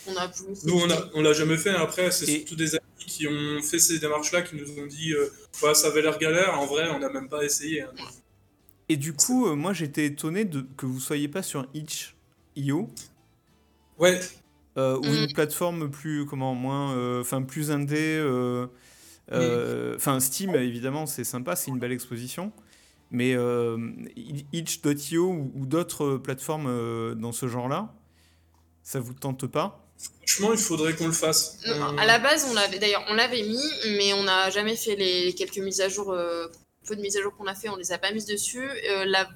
On 0.08 0.16
a 0.18 0.32
Nous, 0.64 0.74
on 0.74 0.90
a, 0.90 1.10
on 1.14 1.22
l'a 1.22 1.34
jamais 1.34 1.58
fait. 1.58 1.72
Après, 1.72 2.12
c'est 2.12 2.26
surtout 2.26 2.56
des 2.56 2.76
amis 2.76 2.86
qui 2.98 3.28
ont 3.28 3.62
fait 3.62 3.80
ces 3.80 4.00
démarches-là 4.00 4.42
qui 4.42 4.56
nous 4.56 4.80
ont 4.80 4.86
dit 4.86 5.14
euh, 5.14 5.30
ça 5.74 5.88
avait 5.88 6.02
l'air 6.02 6.18
galère. 6.20 6.60
En 6.60 6.66
vrai, 6.66 6.90
on 6.90 7.00
n'a 7.00 7.10
même 7.10 7.30
pas 7.30 7.44
essayé. 7.44 7.84
Hein. 7.84 7.92
Et 8.90 8.98
du 8.98 9.14
coup, 9.14 9.48
euh, 9.48 9.56
moi, 9.56 9.74
j'étais 9.74 10.06
étonné 10.06 10.46
de, 10.46 10.66
que 10.78 10.86
vous 10.86 11.00
soyez 11.00 11.28
pas 11.28 11.42
sur 11.42 11.68
itch.io. 11.74 12.90
Ouais. 13.98 14.20
Euh, 14.78 14.98
ou 14.98 15.06
une 15.06 15.30
mm. 15.30 15.34
plateforme 15.34 15.90
plus, 15.90 16.26
comment, 16.26 16.54
moins, 16.54 17.20
enfin, 17.20 17.42
plus 17.42 17.72
indé. 17.72 18.20
Enfin, 19.32 20.20
Steam, 20.20 20.56
évidemment, 20.56 21.06
c'est 21.06 21.24
sympa, 21.24 21.56
c'est 21.56 21.72
une 21.72 21.80
belle 21.80 21.94
exposition. 21.94 22.52
Mais 23.12 23.36
itch.io 24.52 25.30
ou, 25.30 25.52
ou 25.56 25.66
d'autres 25.66 26.18
plateformes 26.18 27.16
dans 27.16 27.32
ce 27.32 27.48
genre-là, 27.48 27.94
ça 28.84 29.00
vous 29.00 29.14
tente 29.14 29.48
pas? 29.48 29.85
Franchement, 30.28 30.54
il 30.54 30.60
faudrait 30.60 30.96
qu'on 30.96 31.08
le 31.08 31.14
fasse. 31.14 31.60
Euh, 31.68 31.98
à 31.98 32.06
la 32.06 32.20
base, 32.20 32.48
on 32.50 32.54
l'avait 32.54 32.80
d'ailleurs, 32.80 33.06
on 33.10 33.14
l'avait 33.14 33.44
mis, 33.44 33.64
mais 33.98 34.14
on 34.14 34.24
n'a 34.24 34.50
jamais 34.50 34.76
fait 34.76 34.96
les 34.96 35.34
quelques 35.34 35.60
mises 35.60 35.82
à 35.82 35.88
jour, 35.88 36.12
euh, 36.12 36.48
peu 36.86 36.96
de 36.96 37.02
mises 37.02 37.16
à 37.16 37.22
jour 37.22 37.36
qu'on 37.36 37.48
a 37.48 37.56
fait, 37.56 37.70
on 37.70 37.76
les 37.76 37.92
a 37.92 37.98
pas 37.98 38.12
mises 38.12 38.26
dessus. 38.26 38.70
Euh, 38.90 39.06
la, 39.06 39.30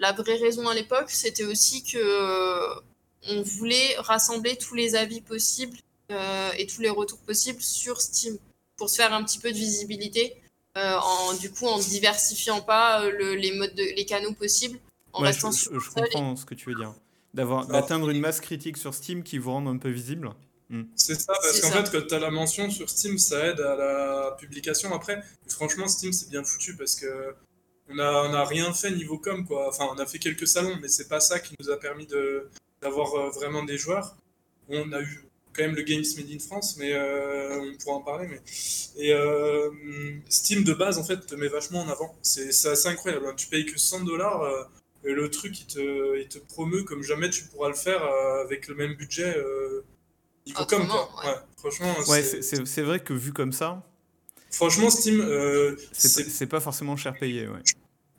la 0.00 0.12
vraie 0.12 0.36
raison 0.36 0.66
à 0.68 0.74
l'époque, 0.74 1.10
c'était 1.10 1.44
aussi 1.44 1.84
que 1.84 2.68
on 3.28 3.42
voulait 3.42 3.96
rassembler 3.98 4.56
tous 4.56 4.74
les 4.74 4.94
avis 4.94 5.20
possibles 5.20 5.76
et 6.56 6.66
tous 6.66 6.80
les 6.80 6.90
retours 6.90 7.18
possibles 7.18 7.60
sur 7.60 8.00
Steam 8.00 8.38
pour 8.76 8.88
se 8.88 8.96
faire 8.96 9.12
un 9.12 9.24
petit 9.24 9.38
peu 9.38 9.50
de 9.50 9.56
visibilité. 9.56 10.36
en, 10.76 11.34
du 11.34 11.50
coup, 11.50 11.66
en 11.66 11.78
diversifiant 11.78 12.60
pas 12.60 13.08
les 13.10 13.52
modes, 13.52 13.72
les 13.76 14.04
canaux 14.04 14.32
possibles, 14.32 14.78
en 15.12 15.20
restant 15.20 15.50
je, 15.50 15.78
je 15.78 15.90
comprends 15.90 16.36
ce 16.36 16.44
que 16.44 16.54
tu 16.54 16.70
veux 16.70 16.76
dire 16.76 16.94
d'atteindre 17.36 18.10
une 18.10 18.20
masse 18.20 18.40
critique 18.40 18.76
sur 18.76 18.94
Steam 18.94 19.22
qui 19.22 19.38
vous 19.38 19.52
rende 19.52 19.68
un 19.68 19.78
peu 19.78 19.90
visible. 19.90 20.30
Hmm. 20.68 20.82
C'est 20.96 21.14
ça, 21.14 21.32
parce 21.40 21.60
qu'en 21.60 21.70
fait, 21.70 21.90
quand 21.92 22.06
tu 22.08 22.14
as 22.14 22.18
la 22.18 22.30
mention 22.30 22.70
sur 22.70 22.90
Steam, 22.90 23.18
ça 23.18 23.46
aide 23.46 23.60
à 23.60 23.76
la 23.76 24.36
publication 24.38 24.92
après. 24.92 25.22
franchement, 25.48 25.86
Steam, 25.86 26.12
c'est 26.12 26.28
bien 26.28 26.42
foutu 26.42 26.76
parce 26.76 26.96
que 26.96 27.34
on 27.88 27.98
a, 28.00 28.28
on 28.28 28.34
a 28.34 28.44
rien 28.44 28.72
fait 28.72 28.90
niveau 28.90 29.18
com, 29.18 29.46
quoi. 29.46 29.68
Enfin, 29.68 29.88
on 29.92 29.98
a 29.98 30.06
fait 30.06 30.18
quelques 30.18 30.48
salons, 30.48 30.76
mais 30.80 30.88
c'est 30.88 31.08
pas 31.08 31.20
ça 31.20 31.38
qui 31.38 31.54
nous 31.60 31.70
a 31.70 31.78
permis 31.78 32.08
d'avoir 32.82 33.14
euh, 33.14 33.30
vraiment 33.30 33.62
des 33.62 33.78
joueurs. 33.78 34.16
On 34.68 34.92
a 34.92 35.00
eu 35.00 35.24
quand 35.52 35.62
même 35.62 35.76
le 35.76 35.82
Games 35.82 36.04
Made 36.16 36.30
in 36.30 36.38
France, 36.40 36.76
mais 36.78 36.92
euh, 36.92 37.60
on 37.60 37.76
pourra 37.76 37.96
en 37.96 38.02
parler. 38.02 38.26
Mais... 38.26 38.40
Et 38.96 39.12
euh, 39.12 39.70
Steam 40.28 40.64
de 40.64 40.74
base, 40.74 40.98
en 40.98 41.04
fait, 41.04 41.26
te 41.26 41.36
met 41.36 41.48
vachement 41.48 41.82
en 41.82 41.88
avant. 41.88 42.16
C'est 42.22 42.48
assez 42.48 42.88
incroyable. 42.88 43.26
Hein. 43.28 43.34
Tu 43.36 43.46
payes 43.46 43.66
que 43.66 43.78
100 43.78 44.00
dollars 44.00 44.68
le 45.14 45.30
truc, 45.30 45.60
il 45.60 45.66
te, 45.66 46.18
il 46.20 46.28
te 46.28 46.38
promeut 46.38 46.82
comme 46.84 47.02
jamais 47.02 47.30
tu 47.30 47.44
pourras 47.44 47.68
le 47.68 47.74
faire 47.74 48.02
euh, 48.02 48.42
avec 48.44 48.68
le 48.68 48.74
même 48.74 48.94
budget. 48.94 49.36
Euh, 49.36 49.84
comme 50.68 50.86
quoi. 50.86 51.10
Ouais. 51.24 51.34
franchement, 51.56 51.94
ouais, 52.08 52.22
c'est 52.22 52.82
vrai 52.82 53.00
que 53.00 53.12
vu 53.12 53.32
comme 53.32 53.52
ça. 53.52 53.82
Franchement, 54.50 54.90
Steam. 54.90 55.20
Euh, 55.20 55.76
c'est 55.92 56.46
pas 56.46 56.60
forcément 56.60 56.96
cher 56.96 57.14
payé, 57.18 57.48
ouais. 57.48 57.58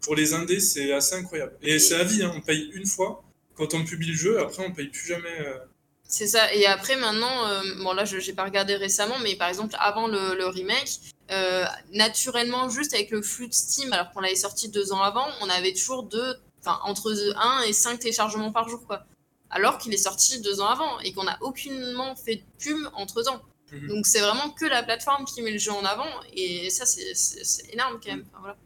pour 0.02 0.16
les 0.16 0.34
indés, 0.34 0.60
c'est 0.60 0.92
assez 0.94 1.16
incroyable. 1.16 1.54
Et 1.62 1.80
c'est 1.80 1.96
à 1.96 2.04
vie, 2.04 2.24
hein, 2.24 2.34
on 2.36 2.42
paye 2.42 2.70
une 2.74 2.86
fois. 2.86 3.24
Quand 3.56 3.74
on 3.74 3.84
publie 3.84 4.10
le 4.10 4.14
jeu, 4.14 4.40
après, 4.40 4.64
on 4.66 4.72
paye 4.72 4.88
plus 4.90 5.08
jamais. 5.08 5.40
euh, 5.40 5.58
C'est 6.04 6.28
ça. 6.28 6.54
Et 6.54 6.66
après, 6.68 6.96
maintenant, 6.98 7.48
euh, 7.48 7.62
bon 7.82 7.94
là, 7.94 8.06
je 8.06 8.18
n'ai 8.18 8.34
pas 8.34 8.44
regardé 8.44 8.76
récemment, 8.76 9.18
mais 9.24 9.36
par 9.36 9.48
exemple, 9.50 9.76
avant 9.80 10.08
le, 10.08 10.36
le 10.38 10.46
remake, 10.48 11.00
euh, 11.32 11.64
naturellement, 11.94 12.70
juste 12.70 12.94
avec 12.94 13.10
le 13.10 13.22
flux 13.22 13.48
de 13.48 13.54
Steam, 13.54 13.92
alors 13.94 14.12
qu'on 14.12 14.20
l'avait 14.20 14.36
sorti 14.36 14.70
deux 14.70 14.92
ans 14.94 15.02
avant, 15.02 15.26
on 15.42 15.50
avait 15.50 15.74
toujours 15.74 16.04
deux, 16.04 16.36
enfin, 16.68 16.80
entre 16.84 17.13
1 17.38 17.61
et 17.63 17.74
5 17.74 17.99
téléchargements 17.99 18.51
par 18.51 18.68
jour, 18.70 18.86
quoi. 18.86 19.05
Alors 19.49 19.78
qu'il 19.78 19.93
est 19.93 19.97
sorti 19.97 20.41
deux 20.41 20.59
ans 20.59 20.68
avant 20.68 20.99
et 20.99 21.13
qu'on 21.13 21.24
n'a 21.24 21.38
aucunement 21.41 22.15
fait 22.15 22.36
de 22.38 22.41
pub 22.59 22.78
entre 22.93 23.24
temps. 23.24 23.41
Mhm. 23.72 23.88
Donc, 23.88 24.05
c'est 24.07 24.20
vraiment 24.20 24.49
que 24.51 24.65
la 24.65 24.84
plateforme 24.84 25.26
qui 25.26 25.41
met 25.41 25.51
le 25.51 25.57
jeu 25.57 25.72
en 25.72 25.86
avant. 25.86 26.05
Et 26.34 26.70
ça, 26.70 26.86
c'est- 26.86 27.74
énorme 27.74 27.99
quand 28.03 28.11
même. 28.11 28.26
Enfin, 28.32 28.39
voilà. 28.41 28.57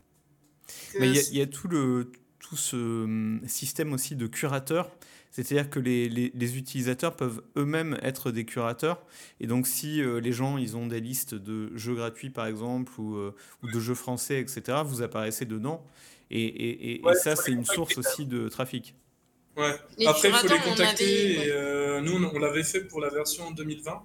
Que 0.94 1.00
Mais 1.00 1.10
il 1.10 1.36
y 1.36 1.42
a- 1.42 1.44
y, 1.44 1.50
tout, 1.50 1.68
le, 1.68 2.12
tout 2.40 2.56
ce 2.58 2.76
hum, 2.76 3.42
système 3.48 3.94
aussi 3.94 4.16
de 4.16 4.28
curateurs. 4.28 4.90
C'est-à-dire 5.34 5.70
que 5.70 5.80
les, 5.80 6.10
les- 6.10 6.32
les 6.36 6.58
utilisateurs 6.58 7.16
peuvent 7.16 7.42
eux-mêmes 7.56 7.98
être 8.02 8.32
des 8.32 8.46
curateurs. 8.46 9.02
Et 9.40 9.48
donc, 9.48 9.66
si 9.66 10.02
euh, 10.02 10.20
les 10.20 10.34
gens 10.34 10.58
ils 10.58 10.76
ont 10.76 10.88
des 10.88 11.00
listes 11.00 11.36
de 11.36 11.72
jeux 11.78 11.96
gratuits, 11.96 12.30
par 12.32 12.48
exemple, 12.48 12.92
ou, 13.00 13.16
euh, 13.16 13.34
ou 13.64 13.72
de 13.72 13.80
jeux 13.80 13.96
français, 13.96 14.42
etc., 14.42 14.80
vous 14.84 15.02
apparaissez 15.02 15.46
dedans. 15.46 15.86
Et, 16.34 16.42
et- 16.44 16.70
et- 16.70 17.00
et 17.00 17.04
Ouais, 17.04 17.14
ça, 17.16 17.36
c'est 17.36 17.52
une 17.52 17.66
source 17.66 17.98
aussi 17.98 18.26
de 18.26 18.48
trafic. 18.50 18.96
Ouais. 19.58 19.76
Les 19.98 20.08
Après, 20.08 20.30
il 20.30 20.34
faut 20.34 20.48
les 20.48 20.60
contacter. 20.60 21.38
avait- 21.38 21.48
et, 21.48 21.52
euh, 21.52 22.00
nous, 22.02 22.14
on, 22.14 22.36
on 22.36 22.40
l'avait 22.40 22.64
fait 22.64 22.82
pour 22.82 23.02
la 23.02 23.10
version 23.10 23.52
2020. 23.52 24.02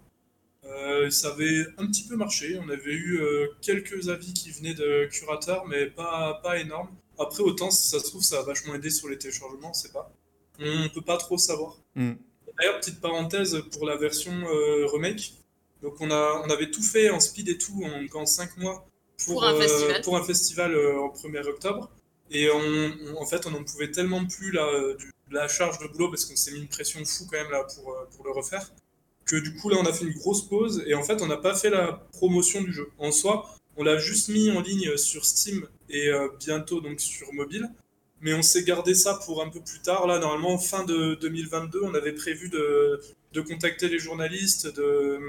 Euh, 0.64 1.09
ça 1.11 1.29
avait 1.29 1.64
un 1.79 1.87
petit 1.87 2.03
peu 2.09 2.16
marché. 2.16 2.59
On 2.61 2.68
avait 2.68 2.93
eu 2.93 3.20
euh, 3.20 3.47
quelques 3.62 4.09
avis 4.09 4.33
qui 4.35 4.51
venaient 4.51 4.74
de 4.74 5.07
curateurs, 5.07 5.64
mais 5.66 5.87
pas, 5.87 6.41
pas 6.43 6.59
énormes. 6.59 6.89
Après, 7.18 7.43
autant, 7.43 7.70
si 7.70 7.89
ça 7.89 8.01
se 8.01 8.05
trouve, 8.07 8.22
ça 8.22 8.41
a 8.41 8.43
vachement 8.43 8.74
aidé 8.74 8.91
sur 8.91 9.09
les 9.09 9.16
téléchargements, 9.16 9.70
on 9.70 9.74
sait 9.74 9.93
pas. 9.93 10.12
On 10.59 10.89
peut 10.93 11.03
pas 11.03 11.16
trop 11.18 11.39
savoir. 11.39 11.77
Mm. 11.95 12.14
D'ailleurs, 12.59 12.81
petite 12.81 13.01
parenthèse 13.01 13.62
pour 13.70 13.87
la 13.87 13.97
version 13.97 14.33
euh, 14.33 14.87
remake. 14.87 15.35
Donc, 15.83 16.01
on, 16.01 16.11
a, 16.11 16.43
on 16.45 16.51
avait 16.51 16.70
tout 16.70 16.83
fait 16.83 17.11
en 17.11 17.20
speed 17.20 17.49
et 17.51 17.59
tout 17.59 17.85
en, 17.85 18.18
en 18.20 18.27
5 18.27 18.57
mois 18.57 18.89
pour, 19.24 19.35
Pour 19.35 19.45
un 19.45 19.55
euh, 19.55 19.61
festival. 19.61 20.01
pour 20.03 20.16
un 20.16 20.24
festival 20.24 20.74
euh, 20.74 20.99
en 21.01 21.09
1er 21.12 21.47
octobre. 21.47 21.91
Et 22.31 22.51
en 22.51 23.27
fait, 23.27 23.47
on 23.47 23.51
n'en 23.51 23.62
pouvait 23.62 23.91
tellement 23.91 24.24
plus 24.27 24.51
là, 24.51 24.66
euh, 24.66 24.97
de 25.31 25.35
la 25.35 25.49
charge 25.49 25.79
de 25.79 25.87
boulot 25.87 26.11
parce 26.11 26.24
qu'on 26.24 26.37
s'est 26.37 26.53
mis 26.53 26.61
une 26.61 26.68
pression 26.68 27.05
fou 27.05 27.27
quand 27.31 27.37
même 27.37 27.51
là 27.51 27.64
pour, 27.74 27.93
euh, 27.93 28.05
pour 28.14 28.24
le 28.24 28.33
refaire. 28.33 28.72
Que 29.24 29.37
du 29.37 29.55
coup, 29.55 29.68
là, 29.68 29.77
on 29.81 29.87
a 29.87 29.93
fait 29.93 30.05
une 30.05 30.14
grosse 30.14 30.47
pause 30.47 30.83
et 30.87 30.95
en 30.95 31.03
fait, 31.03 31.20
on 31.20 31.27
n'a 31.27 31.37
pas 31.37 31.55
fait 31.55 31.70
la 31.70 32.07
promotion 32.12 32.62
du 32.62 32.72
jeu. 32.72 32.89
En 32.99 33.11
soi, 33.11 33.57
on 33.77 33.85
l'a 33.85 33.99
juste 33.99 34.29
mis 34.29 34.51
en 34.51 34.61
ligne 34.61 34.97
sur 34.97 35.24
Steam 35.24 35.66
et 35.89 36.09
euh, 36.09 36.29
bientôt 36.39 36.81
donc 36.81 37.01
sur 37.01 37.33
mobile. 37.33 37.70
Mais 38.20 38.33
on 38.35 38.43
s'est 38.43 38.62
gardé 38.64 38.95
ça 38.95 39.20
pour 39.27 39.43
un 39.43 39.51
peu 39.51 39.61
plus 39.61 39.81
tard. 39.81 40.07
Là, 40.07 40.18
normalement, 40.18 40.59
fin 40.59 40.85
de 40.85 41.16
2022, 41.20 41.81
on 41.83 41.95
avait 41.95 42.12
prévu 42.14 42.49
de, 42.49 43.01
de 43.33 43.41
contacter 43.43 43.89
les 43.89 43.99
journalistes, 43.99 44.74
de, 44.74 45.20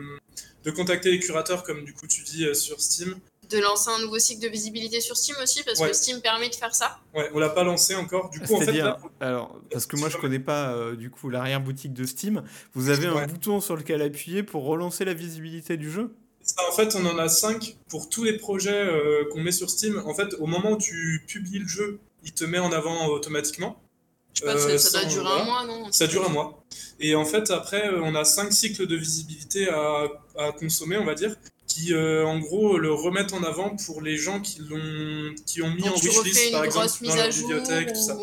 de 0.63 0.71
contacter 0.71 1.11
les 1.11 1.19
curateurs, 1.19 1.63
comme 1.63 1.83
du 1.83 1.93
coup 1.93 2.07
tu 2.07 2.23
dis 2.23 2.45
euh, 2.45 2.53
sur 2.53 2.79
Steam. 2.79 3.15
De 3.49 3.59
lancer 3.59 3.89
un 3.89 3.99
nouveau 4.01 4.19
cycle 4.19 4.41
de 4.41 4.49
visibilité 4.49 4.99
sur 4.99 5.15
Steam 5.15 5.35
aussi, 5.41 5.63
parce 5.63 5.79
Ouais. 5.79 5.89
que 5.89 5.93
Steam 5.95 6.19
permet 6.21 6.49
de 6.49 6.55
faire 6.55 6.75
ça. 6.75 6.99
Ouais, 7.15 7.29
on 7.33 7.39
l'a 7.39 7.49
pas 7.49 7.63
lancé 7.63 7.95
encore. 7.95 8.29
Du 8.29 8.39
coup, 8.41 8.55
en 8.55 8.59
fait, 8.59 8.65
C'est-à-dire, 8.65 8.85
là, 8.85 8.97
alors, 9.21 9.57
parce 9.71 9.85
que 9.85 9.95
moi 9.95 10.09
je 10.09 10.17
connais 10.17 10.39
pas 10.39 10.71
euh, 10.73 10.95
du 10.95 11.09
coup 11.09 11.29
l'arrière-boutique 11.29 11.93
de 11.93 12.05
Steam, 12.05 12.43
vous 12.73 12.89
avez 12.89 13.07
un 13.07 13.15
Ouais. 13.15 13.27
bouton 13.27 13.61
sur 13.61 13.75
lequel 13.77 14.01
appuyer 14.01 14.43
pour 14.43 14.65
relancer 14.65 15.05
la 15.05 15.13
visibilité 15.13 15.77
du 15.77 15.89
jeu? 15.91 16.13
Ça, 16.43 16.61
en 16.69 16.71
fait, 16.73 16.95
on 16.95 17.05
en 17.05 17.17
a 17.17 17.27
5 17.29 17.77
pour 17.89 18.09
tous 18.09 18.23
les 18.23 18.37
projets 18.37 18.71
euh, 18.73 19.25
qu'on 19.31 19.41
met 19.41 19.51
sur 19.51 19.69
Steam. 19.69 20.01
En 20.05 20.13
fait, 20.13 20.33
au 20.39 20.45
moment 20.45 20.71
où 20.71 20.77
tu 20.77 21.23
publies 21.27 21.59
le 21.59 21.67
jeu, 21.67 21.99
il 22.23 22.33
te 22.33 22.43
met 22.45 22.59
en 22.59 22.71
avant 22.71 23.07
automatiquement. 23.07 23.81
Je 24.33 24.39
sais 24.41 24.45
pas, 24.45 24.55
Euh, 24.55 24.77
ça, 24.77 24.89
ça 24.91 24.99
doit 25.01 25.09
durer 25.09 25.23
voilà. 25.23 25.41
un 25.41 25.45
mois, 25.45 25.65
non? 25.65 25.91
Ça 25.91 26.07
dure 26.07 26.25
un 26.25 26.29
mois. 26.29 26.63
Et 26.99 27.15
en 27.15 27.25
fait, 27.25 27.49
après, 27.51 27.89
on 28.01 28.13
a 28.15 28.23
5 28.23 28.51
cycles 28.53 28.87
de 28.87 28.95
visibilité 28.95 29.67
à, 29.69 30.03
à 30.37 30.51
consommer, 30.53 30.97
on 30.97 31.05
va 31.05 31.15
dire, 31.15 31.35
qui, 31.67 31.93
euh, 31.93 32.25
en 32.25 32.39
gros, 32.39 32.77
le 32.77 32.91
remettent 32.93 33.33
en 33.33 33.43
avant 33.43 33.75
pour 33.75 34.01
les 34.01 34.17
gens 34.17 34.39
qui, 34.41 34.61
l'ont, 34.61 35.35
qui 35.45 35.61
ont 35.61 35.69
mis 35.73 35.81
Quand 35.83 35.89
en 35.91 35.95
wishlist, 35.99 36.51
par 36.51 36.63
exemple, 36.63 36.87
dans 37.05 37.15
leur 37.15 37.31
jour. 37.31 37.47
bibliothèque, 37.49 37.93
tout 37.93 38.01
ça. 38.01 38.17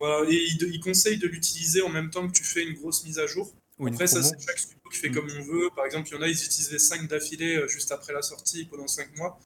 Voilà. 0.00 0.28
Et 0.30 0.34
ils, 0.34 0.58
ils 0.72 0.80
conseillent 0.80 1.18
de 1.18 1.28
l'utiliser 1.28 1.82
en 1.82 1.90
même 1.90 2.10
temps 2.10 2.26
que 2.26 2.32
tu 2.32 2.42
fais 2.44 2.62
une 2.64 2.74
grosse 2.74 3.04
mise 3.04 3.18
à 3.18 3.26
jour. 3.26 3.52
ou 3.78 3.86
Après, 3.88 4.06
ça, 4.06 4.22
c'est 4.22 4.34
chaque 4.40 4.58
studio 4.58 4.78
qui 4.90 4.98
fait 4.98 5.10
Mm. 5.10 5.14
comme 5.14 5.28
on 5.38 5.42
veut. 5.42 5.68
Par 5.76 5.84
exemple, 5.84 6.08
il 6.08 6.14
y 6.14 6.18
en 6.18 6.22
a, 6.22 6.26
ils 6.28 6.32
utilisent 6.32 6.72
les 6.72 6.78
5 6.78 7.06
d'affilée 7.06 7.56
euh, 7.56 7.68
juste 7.68 7.92
après 7.92 8.12
la 8.12 8.22
sortie 8.22 8.64
pendant 8.64 8.88
5 8.88 9.16
mois. 9.18 9.38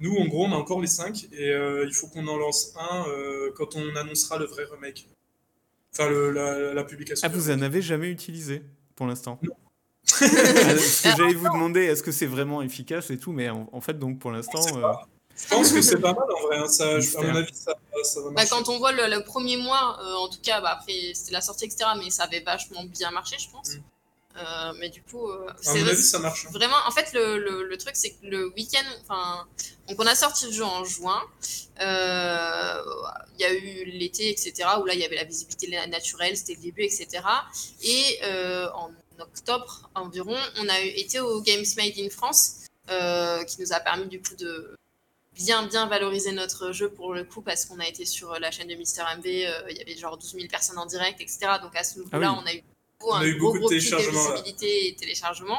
Nous, 0.00 0.16
en 0.16 0.26
gros, 0.26 0.46
on 0.46 0.52
a 0.52 0.56
encore 0.56 0.80
les 0.80 0.86
5 0.86 1.26
et 1.32 1.50
euh, 1.50 1.84
il 1.86 1.92
faut 1.92 2.06
qu'on 2.06 2.26
en 2.28 2.36
lance 2.36 2.72
un 2.78 3.06
euh, 3.08 3.50
quand 3.56 3.76
on 3.76 3.96
annoncera 3.96 4.38
le 4.38 4.46
vrai 4.46 4.64
remake. 4.70 5.08
Enfin, 5.92 6.08
le- 6.08 6.30
la, 6.30 6.72
la 6.74 6.84
publication. 6.84 7.28
Ah, 7.30 7.34
vous 7.34 7.50
en 7.50 7.60
avez 7.62 7.82
jamais 7.82 8.08
utilisé 8.08 8.62
pour 8.96 9.06
l'instant? 9.06 9.38
Non. 9.42 9.52
Ah, 10.20 10.26
Parce 10.74 11.00
que 11.02 11.08
j'allais 11.16 11.34
vous 11.34 11.48
demander, 11.48 11.82
est-ce 11.84 12.02
que 12.02 12.12
c'est 12.12 12.26
vraiment 12.26 12.62
efficace 12.62 13.10
et 13.10 13.18
tout, 13.18 13.32
mais 13.32 13.48
en, 13.50 13.68
en 13.72 13.80
fait, 13.80 13.98
donc 13.98 14.18
pour 14.18 14.30
l'instant, 14.30 14.60
euh, 14.76 14.92
Je 15.36 15.48
pense 15.48 15.72
que 15.72 15.82
c'est 15.82 15.98
pas 16.00 16.12
mal 16.12 16.24
en 16.36 16.46
vrai. 16.46 16.58
hein. 16.58 16.68
Ça, 16.68 16.98
je- 17.00 17.16
à 17.16 17.22
mon 17.22 17.36
avis, 17.36 17.54
ça, 17.54 17.72
ça 18.04 18.20
va 18.22 18.30
Bah, 18.30 18.42
quand 18.50 18.68
on 18.68 18.78
voit 18.78 18.92
le, 18.92 19.06
le 19.08 19.22
premier 19.24 19.56
mois, 19.56 19.98
euh, 20.02 20.14
en 20.16 20.28
tout 20.28 20.40
cas, 20.42 20.60
bah, 20.60 20.70
après 20.80 21.12
c'était 21.14 21.32
la 21.32 21.40
sortie, 21.40 21.66
etc., 21.66 21.90
mais 21.98 22.10
ça 22.10 22.24
avait 22.24 22.40
vachement 22.40 22.84
bien 22.84 23.10
marché, 23.10 23.36
je 23.38 23.48
pense. 23.50 23.70
Mm. 23.74 23.80
Euh, 24.38 24.72
mais 24.78 24.88
du 24.88 25.02
coup, 25.02 25.28
euh, 25.28 25.48
À 25.48 25.56
c'est 25.60 25.74
mon 25.78 25.80
vrai- 25.84 25.90
avis, 25.92 26.02
ça 26.02 26.18
marche. 26.20 26.46
hein. 26.46 26.50
Vraiment, 26.52 26.76
en 26.86 26.90
fait, 26.92 27.12
le, 27.12 27.38
le, 27.38 27.64
le 27.64 27.76
truc, 27.76 27.94
c'est 27.96 28.10
que 28.10 28.24
le 28.26 28.52
week-end, 28.56 28.86
enfin, 29.02 29.44
donc 29.88 29.96
on 30.00 30.06
a 30.06 30.14
sorti 30.14 30.46
le 30.46 30.52
jeu 30.52 30.64
en 30.64 30.84
juin. 30.84 31.20
Euh, 31.80 32.82
Il 33.38 33.42
y 33.42 33.44
a 33.44 33.52
eu 33.54 33.84
l'été, 33.84 34.30
etc., 34.30 34.52
où 34.80 34.84
là, 34.84 34.94
il 34.94 35.00
y 35.00 35.04
avait 35.04 35.14
la 35.16 35.24
visibilité 35.24 35.68
naturelle, 35.88 36.36
c'était 36.36 36.54
le 36.54 36.62
début, 36.62 36.82
etc. 36.82 37.06
Et 37.82 38.18
euh, 38.24 38.68
en 38.74 38.90
octobre 39.20 39.90
environ, 39.94 40.36
on 40.58 40.68
a 40.68 40.80
été 40.80 41.20
au 41.20 41.40
Games 41.42 41.64
Made 41.76 41.98
in 41.98 42.08
France, 42.10 42.66
euh, 42.90 43.44
qui 43.44 43.60
nous 43.60 43.72
a 43.72 43.80
permis 43.80 44.06
du 44.06 44.20
coup 44.22 44.34
de 44.36 44.74
bien 45.34 45.64
bien 45.66 45.86
valoriser 45.86 46.32
notre 46.32 46.72
jeu 46.72 46.90
pour 46.90 47.14
le 47.14 47.22
coup 47.24 47.42
parce 47.42 47.64
qu'on 47.64 47.78
a 47.78 47.86
été 47.86 48.04
sur 48.04 48.38
la 48.40 48.50
chaîne 48.50 48.68
de 48.68 48.74
Mister 48.74 49.02
MV, 49.18 49.26
euh, 49.26 49.62
il 49.70 49.76
y 49.76 49.80
avait 49.80 49.96
genre 49.96 50.16
12 50.18 50.32
000 50.34 50.48
personnes 50.48 50.78
en 50.78 50.86
direct, 50.86 51.20
etc. 51.20 51.38
Donc 51.62 51.76
à 51.76 51.84
ce 51.84 51.98
niveau-là, 52.00 52.30
Ah 52.32 52.34
oui. 52.36 52.40
on 52.42 52.46
a 52.46 52.54
eu, 52.54 52.62
On 53.02 53.14
un 53.14 53.20
a 53.20 53.24
eu 53.26 53.36
gros, 53.36 53.52
beaucoup 53.52 53.72
de 53.72 53.78
gros 53.78 53.96
là. 54.12 54.32
visibilité 54.34 54.88
et 54.88 54.96
téléchargement. 54.96 55.58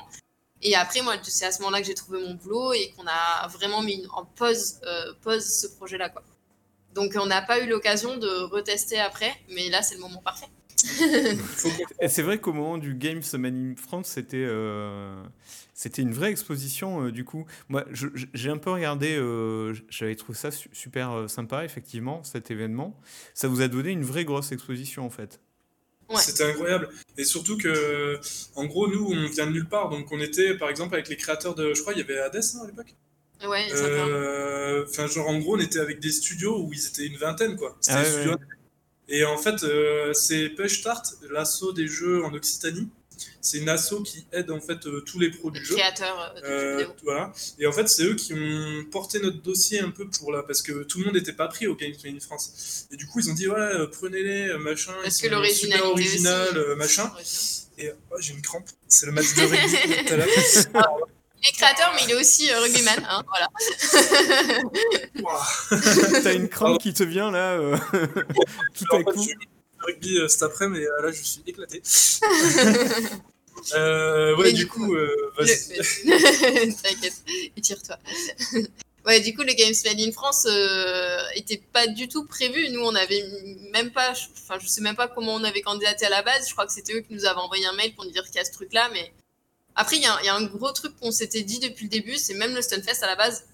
Et 0.62 0.76
après, 0.76 1.01
moi, 1.01 1.16
c'est 1.24 1.45
à 1.45 1.53
ce 1.53 1.60
moment-là 1.62 1.80
que 1.80 1.88
j'ai 1.88 1.93
trouvé 1.93 2.20
mon 2.22 2.34
boulot 2.34 2.74
et 2.74 2.91
qu'on 2.97 3.07
a 3.07 3.47
vraiment 3.47 3.82
mis 3.82 4.05
en 4.12 4.26
pause, 4.26 4.80
euh, 4.84 5.14
pause 5.22 5.45
ce 5.45 5.68
projet-là. 5.68 6.10
quoi. 6.10 6.22
Donc 6.93 7.14
on 7.16 7.28
n'a 7.28 7.41
pas 7.41 7.60
eu 7.62 7.68
l'occasion 7.70 8.18
de 8.18 8.28
retester 8.51 8.99
après, 8.99 9.34
mais 9.47 9.70
là, 9.70 9.82
c'est 9.82 9.95
le 9.95 10.01
moment 10.01 10.22
parfait. 10.22 10.47
Et 12.01 12.07
c'est 12.07 12.21
vrai 12.21 12.39
qu'au 12.39 12.53
moment 12.53 12.77
du 12.77 12.93
Games 12.95 13.21
Man 13.34 13.71
in 13.71 13.82
France, 13.82 14.07
c'était 14.09 14.45
euh, 14.47 15.21
c'était 15.73 16.01
une 16.01 16.13
vraie 16.13 16.32
exposition 16.32 17.05
euh, 17.05 17.11
du 17.11 17.23
coup. 17.25 17.45
Moi, 17.69 17.86
j'ai 18.34 18.49
un 18.49 18.57
peu 18.57 18.69
regardé, 18.71 19.15
euh, 19.17 19.73
j'avais 19.89 20.15
trouvé 20.15 20.38
ça 20.38 20.51
su- 20.51 20.69
super 20.73 21.30
sympa, 21.30 21.65
effectivement, 21.65 22.23
cet 22.23 22.51
événement. 22.51 22.99
Ça 23.34 23.47
vous 23.47 23.61
a 23.61 23.67
donné 23.67 23.91
une 23.91 24.03
vraie 24.03 24.25
grosse 24.25 24.51
exposition 24.51 25.05
en 25.05 25.09
fait. 25.09 25.39
Ouais. 26.09 26.17
C'était 26.17 26.43
incroyable. 26.45 26.89
Et 27.19 27.23
surtout 27.23 27.55
que, 27.57 28.19
en 28.55 28.65
gros, 28.65 28.88
nous, 28.88 29.05
on 29.13 29.27
vient 29.30 29.45
de 29.45 29.51
nulle 29.51 29.67
part. 29.69 29.89
Donc, 29.89 30.11
on 30.11 30.19
était, 30.19 30.55
par 30.57 30.69
exemple, 30.69 30.95
avec 30.95 31.07
les 31.07 31.15
créateurs 31.17 31.53
de. 31.53 31.73
Je 31.75 31.82
crois, 31.82 31.93
il 31.93 31.99
y 31.99 32.01
avait 32.01 32.17
Hades 32.17 32.36
hein, 32.55 32.59
à 32.63 32.65
l'époque. 32.67 32.95
Ouais, 33.47 33.67
Euh, 33.73 34.86
Enfin, 34.89 35.05
genre, 35.05 35.27
en 35.30 35.38
gros, 35.38 35.55
on 35.55 35.59
était 35.59 35.80
avec 35.80 35.99
des 35.99 36.11
studios 36.11 36.63
où 36.63 36.73
ils 36.73 36.88
étaient 36.88 37.05
une 37.05 37.17
vingtaine, 37.17 37.55
quoi. 37.57 37.77
C'était 37.80 37.97
Ah 37.97 38.01
des 38.03 38.07
ouais, 38.09 38.13
studios. 38.15 38.32
ouais. 38.34 38.45
Et 39.10 39.26
en 39.26 39.38
fait, 39.38 39.64
euh, 39.64 40.14
c'est 40.14 40.49
Push 40.49 40.80
Start, 40.80 41.16
l'asso 41.32 41.74
des 41.76 41.88
jeux 41.88 42.24
en 42.24 42.34
Occitanie. 42.34 42.88
C'est 43.41 43.57
une 43.57 43.70
asso 43.70 44.01
qui 44.05 44.26
aide, 44.32 44.49
en 44.51 44.62
fait, 44.62 44.86
euh, 44.86 45.01
tous 45.01 45.20
les 45.20 45.30
pros 45.32 45.49
du 45.51 45.64
jeu. 45.64 45.76
créateurs 45.76 46.34
euh, 46.38 46.41
de 46.41 46.45
Euh, 46.45 46.78
vidéo. 46.78 46.93
voilà. 47.03 47.34
Et 47.57 47.68
en 47.68 47.72
fait, 47.72 47.88
c'est 47.89 48.03
eux 48.03 48.16
qui 48.16 48.34
ont 48.34 48.86
porté 48.91 49.20
notre 49.20 49.41
dossier 49.41 49.80
un 49.80 49.91
peu 49.91 50.07
pour 50.10 50.32
là, 50.32 50.43
parce 50.43 50.62
que 50.62 50.84
tout 50.84 50.99
le 50.99 51.05
monde 51.05 51.16
n'était 51.16 51.34
pas 51.34 51.47
pris 51.47 51.68
au 51.68 51.76
Games 51.76 51.93
Made 52.03 52.16
in 52.16 52.20
France. 52.20 52.88
Et 52.91 52.97
du 52.97 53.05
coup, 53.07 53.20
ils 53.20 53.30
ont 53.30 53.34
dit 53.34 53.47
ouais, 53.47 53.57
euh, 53.57 53.88
prenez-les, 53.88 54.57
machin. 54.60 54.93
Parce 55.03 55.18
que 55.18 55.28
super 55.53 55.86
original, 55.86 56.57
aussi. 56.57 56.78
machin. 56.78 57.12
Et 57.78 57.91
oh, 58.12 58.16
j'ai 58.20 58.34
une 58.34 58.41
crampe. 58.41 58.68
C'est 58.88 59.05
le 59.05 59.12
match 59.14 59.34
de 59.36 59.41
rugby 59.41 60.05
tout 60.05 60.14
à 60.14 60.18
l'heure. 60.18 61.07
Il 61.41 61.47
est 61.49 61.51
créateur, 61.53 61.91
mais 61.95 62.01
il 62.05 62.11
est 62.11 62.15
aussi 62.19 62.51
euh, 62.51 62.59
rugbyman. 62.59 63.05
Hein, 63.09 63.23
voilà. 63.27 63.47
T'as 66.23 66.33
une 66.33 66.49
crampe 66.49 66.81
qui 66.81 66.93
te 66.93 67.03
vient 67.03 67.31
là, 67.31 67.53
euh, 67.53 67.77
tout 68.77 68.95
à 68.95 69.03
coup. 69.03 69.25
rugby 69.79 70.17
euh, 70.17 70.27
cet 70.27 70.43
après, 70.43 70.67
mais 70.67 70.79
euh, 70.85 71.01
là, 71.03 71.11
je 71.11 71.21
suis 71.21 71.41
éclaté. 71.47 71.81
Euh, 73.75 74.37
ouais, 74.37 74.45
Mais 74.45 74.53
du 74.53 74.63
du 74.63 74.67
coup, 74.69 74.95
euh, 74.95 75.33
vas-y. 75.37 75.75
Le- 76.05 76.81
T'inquiète, 76.81 77.21
étire-toi. 77.57 77.97
Ouais, 79.05 79.19
du 79.19 79.35
coup, 79.35 79.41
le 79.43 79.51
Games 79.51 79.73
Made 79.83 79.99
in 79.99 80.13
France 80.13 80.47
euh, 80.49 81.19
était 81.35 81.61
pas 81.73 81.85
du 81.87 82.07
tout 82.07 82.23
prévu. 82.25 82.69
Nous, 82.69 82.79
on 82.79 82.95
avait 82.95 83.21
même 83.73 83.91
pas, 83.91 84.11
enfin, 84.11 84.57
je 84.61 84.67
sais 84.67 84.79
même 84.79 84.95
pas 84.95 85.09
comment 85.09 85.33
on 85.35 85.43
avait 85.43 85.59
candidaté 85.61 86.05
à 86.05 86.09
la 86.09 86.21
base. 86.21 86.47
Je 86.47 86.53
crois 86.53 86.67
que 86.67 86.71
c'était 86.71 86.93
eux 86.93 87.01
qui 87.01 87.13
nous 87.13 87.25
avaient 87.25 87.41
envoyé 87.41 87.65
un 87.65 87.73
mail 87.73 87.93
pour 87.95 88.05
nous 88.05 88.11
dire 88.11 88.23
qu'il 88.27 88.35
y 88.35 88.39
a 88.39 88.45
ce 88.45 88.53
truc-là. 88.53 88.89
Mais 88.93 89.11
après, 89.76 89.97
il 89.97 89.99
y, 90.01 90.26
y 90.26 90.30
a 90.30 90.36
un 90.36 90.43
gros 90.43 90.72
truc 90.72 90.95
qu'on 90.99 91.11
s'était 91.11 91.43
dit 91.43 91.59
depuis 91.59 91.86
le 91.86 91.89
début, 91.89 92.17
c'est 92.17 92.34
même 92.34 92.53
le 92.53 92.61
Stunfest 92.61 93.03
à 93.03 93.07
la 93.07 93.15
base. 93.15 93.45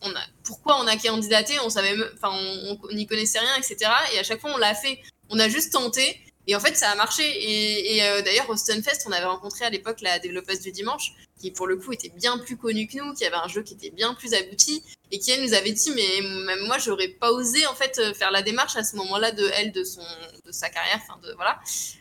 on 0.00 0.10
a, 0.10 0.20
pourquoi 0.44 0.80
on 0.80 0.86
a 0.86 0.96
candidaté, 0.96 1.58
on 1.60 1.70
savait, 1.70 1.96
enfin, 2.14 2.30
on 2.32 2.78
n'y 2.94 3.06
connaissait 3.06 3.38
rien, 3.38 3.56
etc. 3.56 3.90
Et 4.14 4.18
à 4.18 4.22
chaque 4.22 4.40
fois, 4.40 4.52
on 4.54 4.58
l'a 4.58 4.74
fait. 4.74 5.00
On 5.30 5.38
a 5.38 5.48
juste 5.48 5.72
tenté. 5.72 6.20
Et 6.46 6.54
en 6.54 6.60
fait, 6.60 6.76
ça 6.76 6.90
a 6.90 6.94
marché. 6.94 7.22
Et, 7.24 8.02
euh, 8.02 8.22
d'ailleurs, 8.22 8.48
au 8.50 8.56
Stunfest, 8.56 9.04
on 9.06 9.12
avait 9.12 9.24
rencontré 9.24 9.64
à 9.64 9.70
l'époque 9.70 10.00
la 10.02 10.18
développeuse 10.18 10.60
du 10.60 10.72
dimanche, 10.72 11.12
qui 11.40 11.50
pour 11.50 11.66
le 11.66 11.76
coup 11.76 11.92
était 11.92 12.10
bien 12.10 12.38
plus 12.38 12.56
connue 12.56 12.86
que 12.86 12.98
nous, 12.98 13.14
qui 13.14 13.24
avait 13.24 13.36
un 13.36 13.48
jeu 13.48 13.62
qui 13.62 13.74
était 13.74 13.90
bien 13.90 14.14
plus 14.14 14.34
abouti, 14.34 14.82
et 15.10 15.18
qui 15.18 15.30
elle 15.30 15.42
nous 15.42 15.54
avait 15.54 15.72
dit, 15.72 15.90
mais 15.94 16.20
même 16.46 16.66
moi, 16.66 16.78
j'aurais 16.78 17.08
pas 17.08 17.32
osé 17.32 17.66
en 17.66 17.74
fait 17.74 18.00
faire 18.14 18.30
la 18.30 18.42
démarche 18.42 18.76
à 18.76 18.84
ce 18.84 18.96
moment-là 18.96 19.32
de 19.32 19.48
elle, 19.54 19.72
de 19.72 19.84
son, 19.84 20.02
de 20.44 20.52
sa 20.52 20.68
carrière, 20.68 21.00
enfin 21.02 21.18
de 21.22 21.32
voilà. 21.34 21.60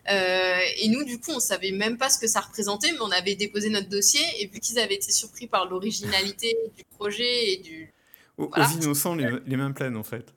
Euh, 0.10 0.60
et 0.78 0.90
nous, 0.90 1.04
du 1.04 1.20
coup, 1.20 1.32
on 1.32 1.40
savait 1.40 1.72
même 1.72 1.98
pas 1.98 2.10
ce 2.10 2.20
que 2.20 2.28
ça 2.28 2.42
représentait, 2.42 2.92
mais 2.92 3.02
on 3.02 3.12
avait 3.12 3.36
déposé 3.36 3.70
notre 3.70 3.90
dossier, 3.90 4.22
et 4.40 4.48
vu 4.48 4.60
qu'ils 4.60 4.80
avaient 4.80 4.96
été 4.96 5.12
surpris 5.12 5.48
par 5.48 5.68
l'originalité 5.70 6.58
du 6.76 6.84
projet 6.98 7.52
et 7.52 7.58
du 7.58 7.94
aux, 8.38 8.50
innocents 8.82 9.14
les, 9.14 9.30
les 9.46 9.58
mêmes 9.58 9.76
plaines 9.76 9.96
en 9.96 10.04
fait. 10.04 10.34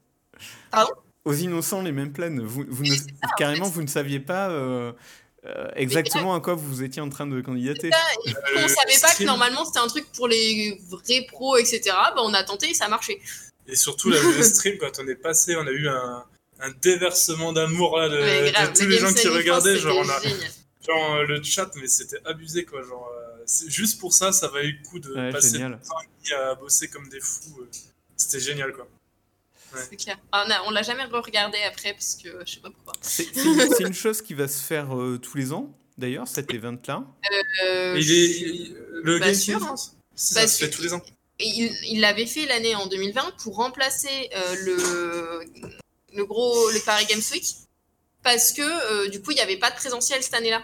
Pardon? 0.71 0.93
Aux 1.27 1.35
innocents 1.35 1.83
les 1.83 1.93
mêmes 1.93 2.13
plaines. 2.13 2.41
Vous, 2.41 2.65
vous 2.69 2.85
ne, 2.85 2.97
carrément, 3.37 3.69
vous 3.69 3.83
ne 3.83 3.89
saviez 3.89 4.21
pas 4.21 4.49
euh, 4.49 4.93
euh, 5.45 5.69
exactement 5.75 6.35
à 6.35 6.41
quoi 6.41 6.55
vous 6.55 6.85
étiez 6.85 7.03
en 7.03 7.11
train 7.11 7.27
de 7.27 7.41
candidater. 7.41 7.91
on 8.25 8.31
ne 8.61 8.65
euh, 8.65 8.69
savait 8.69 9.01
pas 9.03 9.13
que 9.13 9.25
normalement 9.25 9.65
c'était 9.65 9.81
un 9.81 9.89
truc 9.89 10.07
pour 10.13 10.29
les 10.29 10.81
vrais 10.89 11.27
pros, 11.29 11.57
etc. 11.57 11.83
Bah, 11.87 12.23
on 12.23 12.33
a 12.33 12.45
tenté 12.45 12.71
et 12.71 12.75
ça 12.75 12.85
a 12.87 12.89
marché. 12.89 13.21
Et 13.67 13.75
surtout, 13.75 14.11
le 14.11 14.43
stream, 14.43 14.79
quand 14.79 15.01
on 15.01 15.09
est 15.09 15.17
passé, 15.17 15.57
on 15.57 15.67
a 15.67 15.73
eu 15.73 15.89
un, 15.89 16.25
un 16.61 16.71
déversement 16.81 17.53
d'amour 17.53 17.99
là 17.99 18.09
de, 18.09 18.79
tous 18.79 18.87
les 18.87 18.99
gens 18.99 19.13
qui 19.13 19.27
regardaient. 19.27 19.79
Genre, 19.79 19.99
on 19.99 20.09
a, 20.09 20.21
genre, 20.87 21.25
le 21.25 21.43
chat, 21.43 21.69
mais 21.75 21.89
c'était 21.89 22.25
abusé 22.25 22.65
quoi. 22.65 22.83
Genre, 22.83 23.11
juste 23.67 23.99
pour 23.99 24.15
ça, 24.15 24.31
ça 24.31 24.47
valait 24.47 24.77
le 24.81 24.89
coup 24.89 25.01
de 25.01 25.33
passer 25.33 25.61
à 25.61 26.55
bosser 26.55 26.87
comme 26.87 27.09
des 27.09 27.21
fous. 27.21 27.67
C'était 28.17 28.39
génial 28.41 28.73
quoi. 28.73 28.87
C'est 29.75 29.97
clair. 29.97 30.19
Ah, 30.33 30.47
on 30.67 30.71
l'a 30.71 30.83
jamais 30.83 31.05
regardé 31.05 31.59
après 31.63 31.93
parce 31.93 32.15
que 32.15 32.29
je 32.45 32.55
sais 32.55 32.61
pas 32.61 32.71
pourquoi. 32.71 32.93
C'est 33.03 33.27
une 33.81 33.95
chose 33.95 34.23
qui 34.23 34.35
va 34.35 34.49
se 34.49 34.63
faire 34.63 34.97
euh, 34.97 35.19
tous 35.19 35.37
les 35.37 35.53
ans, 35.53 35.77
d'ailleurs, 35.99 36.29
cet 36.29 36.53
event-là. 36.53 37.05
Euh, 37.65 37.99
il 37.99 38.13
est, 38.13 38.73
le 39.03 39.19
Game 39.19 39.35
sûr, 39.35 39.63
hein. 39.63 39.75
ça 40.15 40.47
se 40.47 40.65
fait 40.65 40.71
tous 40.71 40.83
les 40.83 40.95
ans. 40.95 41.03
il 41.39 42.01
l'avait 42.01 42.27
fait 42.27 42.47
l'année 42.47 42.75
en 42.75 42.87
2020 42.87 43.33
pour 43.43 43.57
remplacer 43.57 44.31
euh, 44.35 44.55
le, 44.65 45.71
le 46.15 46.25
gros 46.25 46.71
le 46.71 46.81
Paris 46.81 47.07
Games 47.09 47.23
Week 47.33 47.45
parce 48.23 48.53
que 48.53 48.63
euh, 48.63 49.09
du 49.09 49.23
coup 49.23 49.31
il 49.31 49.35
n'y 49.35 49.41
avait 49.41 49.59
pas 49.59 49.71
de 49.71 49.77
présentiel 49.77 50.23
cette 50.23 50.35
année-là. 50.35 50.63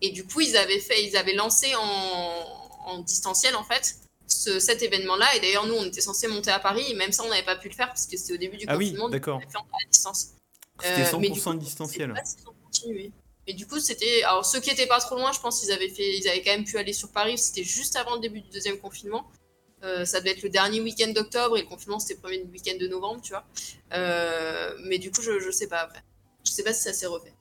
Et 0.00 0.10
du 0.10 0.24
coup 0.24 0.40
ils 0.40 0.56
avaient 0.56 0.80
fait, 0.80 1.04
ils 1.04 1.16
avaient 1.16 1.34
lancé 1.34 1.74
en, 1.74 2.44
en 2.86 2.98
distanciel 2.98 3.56
en 3.56 3.64
fait 3.64 3.96
cet 4.26 4.82
événement-là. 4.82 5.34
Et 5.36 5.40
d'ailleurs, 5.40 5.66
nous, 5.66 5.74
on 5.74 5.84
était 5.84 6.00
censé 6.00 6.28
monter 6.28 6.50
à 6.50 6.58
Paris, 6.58 6.84
et 6.88 6.94
même 6.94 7.12
ça, 7.12 7.24
on 7.24 7.28
n'avait 7.28 7.44
pas 7.44 7.56
pu 7.56 7.68
le 7.68 7.74
faire 7.74 7.88
parce 7.88 8.06
que 8.06 8.16
c'était 8.16 8.34
au 8.34 8.38
début 8.38 8.56
du 8.56 8.64
ah 8.68 8.76
confinement. 8.76 9.06
Oui, 9.06 9.12
d'accord. 9.12 9.40
à 9.40 9.90
distance. 9.90 10.28
C'était 10.80 11.04
100% 11.04 11.54
euh, 11.54 11.58
distanciel. 11.58 12.14
Et 13.46 13.52
du 13.52 13.66
coup, 13.66 13.78
c'était. 13.78 14.22
Alors, 14.24 14.44
ceux 14.44 14.60
qui 14.60 14.70
étaient 14.70 14.86
pas 14.86 15.00
trop 15.00 15.16
loin, 15.16 15.32
je 15.32 15.40
pense 15.40 15.60
qu'ils 15.60 15.72
avaient, 15.72 15.88
fait... 15.88 16.16
Ils 16.16 16.28
avaient 16.28 16.42
quand 16.42 16.52
même 16.52 16.64
pu 16.64 16.78
aller 16.78 16.92
sur 16.92 17.10
Paris. 17.10 17.38
C'était 17.38 17.64
juste 17.64 17.96
avant 17.96 18.14
le 18.14 18.20
début 18.20 18.40
du 18.40 18.48
deuxième 18.48 18.78
confinement. 18.78 19.30
Euh, 19.82 20.06
ça 20.06 20.20
devait 20.20 20.30
être 20.30 20.42
le 20.42 20.48
dernier 20.48 20.80
week-end 20.80 21.12
d'octobre 21.12 21.58
et 21.58 21.60
le 21.60 21.66
confinement 21.66 21.98
c'était 21.98 22.14
le 22.14 22.20
premier 22.20 22.42
week-end 22.50 22.78
de 22.80 22.88
novembre, 22.88 23.20
tu 23.20 23.32
vois. 23.32 23.44
Euh, 23.92 24.74
mais 24.86 24.96
du 24.96 25.10
coup, 25.10 25.20
je, 25.20 25.38
je 25.40 25.50
sais 25.50 25.66
pas 25.66 25.80
après. 25.80 26.02
Je 26.42 26.50
sais 26.50 26.62
pas 26.62 26.72
si 26.72 26.82
ça 26.82 26.94
s'est 26.94 27.06
refait. 27.06 27.34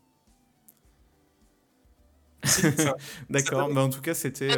D'accord, 3.30 3.70
mais 3.70 3.80
en 3.80 3.90
tout 3.90 4.02
cas, 4.02 4.14
c'était. 4.14 4.52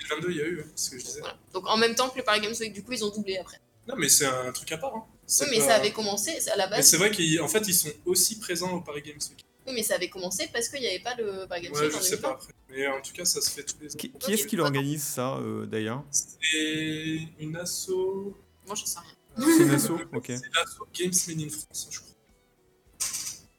2022, 0.00 0.30
il 0.30 0.36
y 0.36 0.40
a 0.40 0.46
eu, 0.46 0.60
hein, 0.60 0.70
ce 0.74 0.90
que 0.90 0.98
je 0.98 1.04
disais. 1.04 1.22
Donc 1.52 1.66
en 1.66 1.76
même 1.76 1.94
temps 1.94 2.08
que 2.08 2.18
le 2.18 2.24
Paris 2.24 2.40
Games 2.40 2.54
Week, 2.58 2.72
du 2.72 2.82
coup, 2.82 2.92
ils 2.92 3.04
ont 3.04 3.10
doublé 3.10 3.38
après. 3.38 3.60
Non, 3.88 3.96
mais 3.96 4.08
c'est 4.08 4.26
un 4.26 4.52
truc 4.52 4.70
à 4.72 4.78
part. 4.78 4.94
Hein. 4.94 5.04
Oui, 5.40 5.46
mais 5.50 5.60
ça 5.60 5.74
avait 5.76 5.92
commencé 5.92 6.38
à 6.50 6.56
la 6.56 6.66
base. 6.66 6.78
Mais 6.78 6.82
c'est 6.82 6.96
vrai 6.96 7.10
qu'en 7.10 7.48
fait, 7.48 7.66
ils 7.66 7.74
sont 7.74 7.90
aussi 8.06 8.38
présents 8.38 8.72
au 8.72 8.80
Paris 8.80 9.02
Games 9.02 9.20
Week. 9.30 9.44
Oui, 9.66 9.72
mais 9.74 9.82
ça 9.82 9.94
avait 9.94 10.08
commencé 10.08 10.48
parce 10.52 10.68
qu'il 10.68 10.80
n'y 10.80 10.88
avait 10.88 11.00
pas 11.00 11.14
le 11.14 11.46
Paris 11.46 11.62
Games 11.62 11.72
ouais, 11.72 11.86
Week. 11.86 11.92
Je 11.96 12.02
sais 12.02 12.20
pas 12.20 12.30
après. 12.32 12.52
Mais 12.68 12.86
en 12.86 13.00
tout 13.00 13.12
cas, 13.12 13.24
ça 13.24 13.40
se 13.40 13.50
fait 13.50 13.64
tous 13.64 13.76
les 13.80 13.94
ans. 13.94 13.98
Qui, 13.98 14.32
est-ce 14.32 14.46
qui 14.46 14.58
organise 14.58 15.02
ça 15.02 15.36
euh, 15.36 15.66
d'ailleurs? 15.66 16.04
C'est 16.10 17.28
une 17.38 17.56
asso. 17.56 18.34
Moi, 18.66 18.76
je 18.76 18.84
sais 18.84 18.98
rien. 18.98 19.46
C'est 19.56 19.62
une 19.62 19.70
asso 19.70 19.90
Ok. 20.12 20.26
C'est 20.26 20.54
l'asso 20.54 20.86
Games 20.94 21.12
Made 21.28 21.46
in 21.46 21.50
France, 21.50 21.88
je 21.90 21.98
crois. 21.98 22.12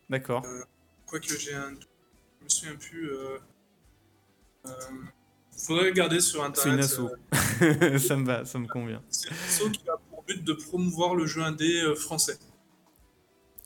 D'accord. 0.09 0.43
Euh, 0.45 0.63
Quoique 1.05 1.37
j'ai 1.37 1.53
un. 1.53 1.73
Je 2.39 2.43
me 2.43 2.49
souviens 2.49 2.75
plus. 2.75 3.11
Faudrait 5.63 5.85
regarder 5.85 6.19
sur 6.19 6.43
internet. 6.43 6.83
C'est 6.83 6.97
une 6.97 7.07
asso. 7.07 7.61
Euh, 7.61 7.97
ça 8.07 8.17
me 8.17 8.25
va, 8.25 8.43
ça 8.43 8.59
me 8.59 8.67
convient. 8.67 9.01
C'est 9.09 9.29
une 9.29 9.35
asso 9.35 9.71
qui 9.71 9.89
a 9.89 9.97
pour 10.09 10.23
but 10.23 10.43
de 10.43 10.53
promouvoir 10.53 11.15
le 11.15 11.25
jeu 11.25 11.41
indé 11.41 11.81
euh, 11.81 11.95
français. 11.95 12.37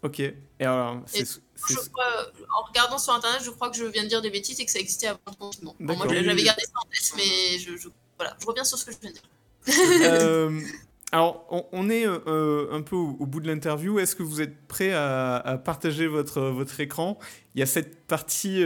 Ok. 0.04 0.20
Et 0.20 0.36
alors, 0.60 0.98
en 0.98 2.64
regardant 2.68 3.00
sur 3.00 3.14
internet, 3.14 3.42
je 3.44 3.50
crois 3.50 3.72
que 3.72 3.78
je 3.78 3.86
viens 3.86 4.04
de 4.04 4.10
dire 4.10 4.22
des 4.22 4.30
bêtises 4.30 4.60
et 4.60 4.66
que 4.66 4.72
ça 4.72 4.80
existait 4.80 5.08
avant 5.08 5.20
le 5.28 5.36
confinement. 5.38 5.76
moi, 5.80 6.08
j'avais 6.08 6.44
gardé 6.44 6.62
ça 6.62 6.72
en 6.76 6.88
tête, 6.88 7.14
mais 7.16 7.58
je, 7.58 7.90
voilà, 8.16 8.38
je 8.40 8.46
reviens 8.46 8.64
sur 8.64 8.78
ce 8.78 8.86
que 8.86 8.92
je 8.92 8.98
viens 9.00 9.10
de 9.10 9.16
dire. 9.16 10.12
Euh, 10.12 10.62
alors, 11.12 11.48
on, 11.72 11.90
est 11.90 12.06
un 12.06 12.82
peu 12.84 12.96
au, 12.96 13.26
bout 13.26 13.40
de 13.40 13.48
l'interview. 13.48 13.98
Est-ce 13.98 14.16
que 14.16 14.22
vous 14.22 14.40
êtes 14.40 14.68
prêt 14.68 14.94
à, 14.94 15.60
partager 15.66 16.06
votre, 16.06 16.42
votre 16.42 16.80
écran? 16.80 17.18
Il 17.56 17.60
y 17.60 17.64
a 17.64 17.66
cette 17.66 18.06
partie 18.06 18.64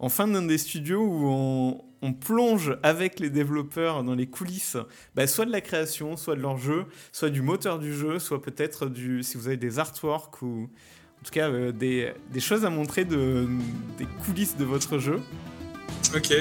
en 0.00 0.08
fin 0.08 0.26
d'un 0.26 0.42
des 0.42 0.58
studios 0.58 1.02
où 1.02 1.28
on, 1.28 1.84
on 2.02 2.12
plonge 2.12 2.76
avec 2.82 3.20
les 3.20 3.30
développeurs 3.30 4.02
dans 4.02 4.14
les 4.14 4.26
coulisses, 4.26 4.76
bah, 5.14 5.26
soit 5.26 5.44
de 5.44 5.52
la 5.52 5.60
création, 5.60 6.16
soit 6.16 6.36
de 6.36 6.40
leur 6.40 6.56
jeu, 6.56 6.86
soit 7.12 7.30
du 7.30 7.42
moteur 7.42 7.78
du 7.78 7.94
jeu, 7.94 8.18
soit 8.18 8.40
peut-être 8.40 8.86
du, 8.86 9.22
si 9.22 9.36
vous 9.36 9.48
avez 9.48 9.56
des 9.56 9.78
artworks 9.78 10.42
ou 10.42 10.70
en 11.20 11.24
tout 11.24 11.32
cas 11.32 11.50
euh, 11.50 11.72
des, 11.72 12.12
des, 12.32 12.40
choses 12.40 12.64
à 12.64 12.70
montrer 12.70 13.04
de, 13.04 13.46
des 13.98 14.06
coulisses 14.24 14.56
de 14.56 14.64
votre 14.64 14.98
jeu. 14.98 15.20
Ok. 16.14 16.34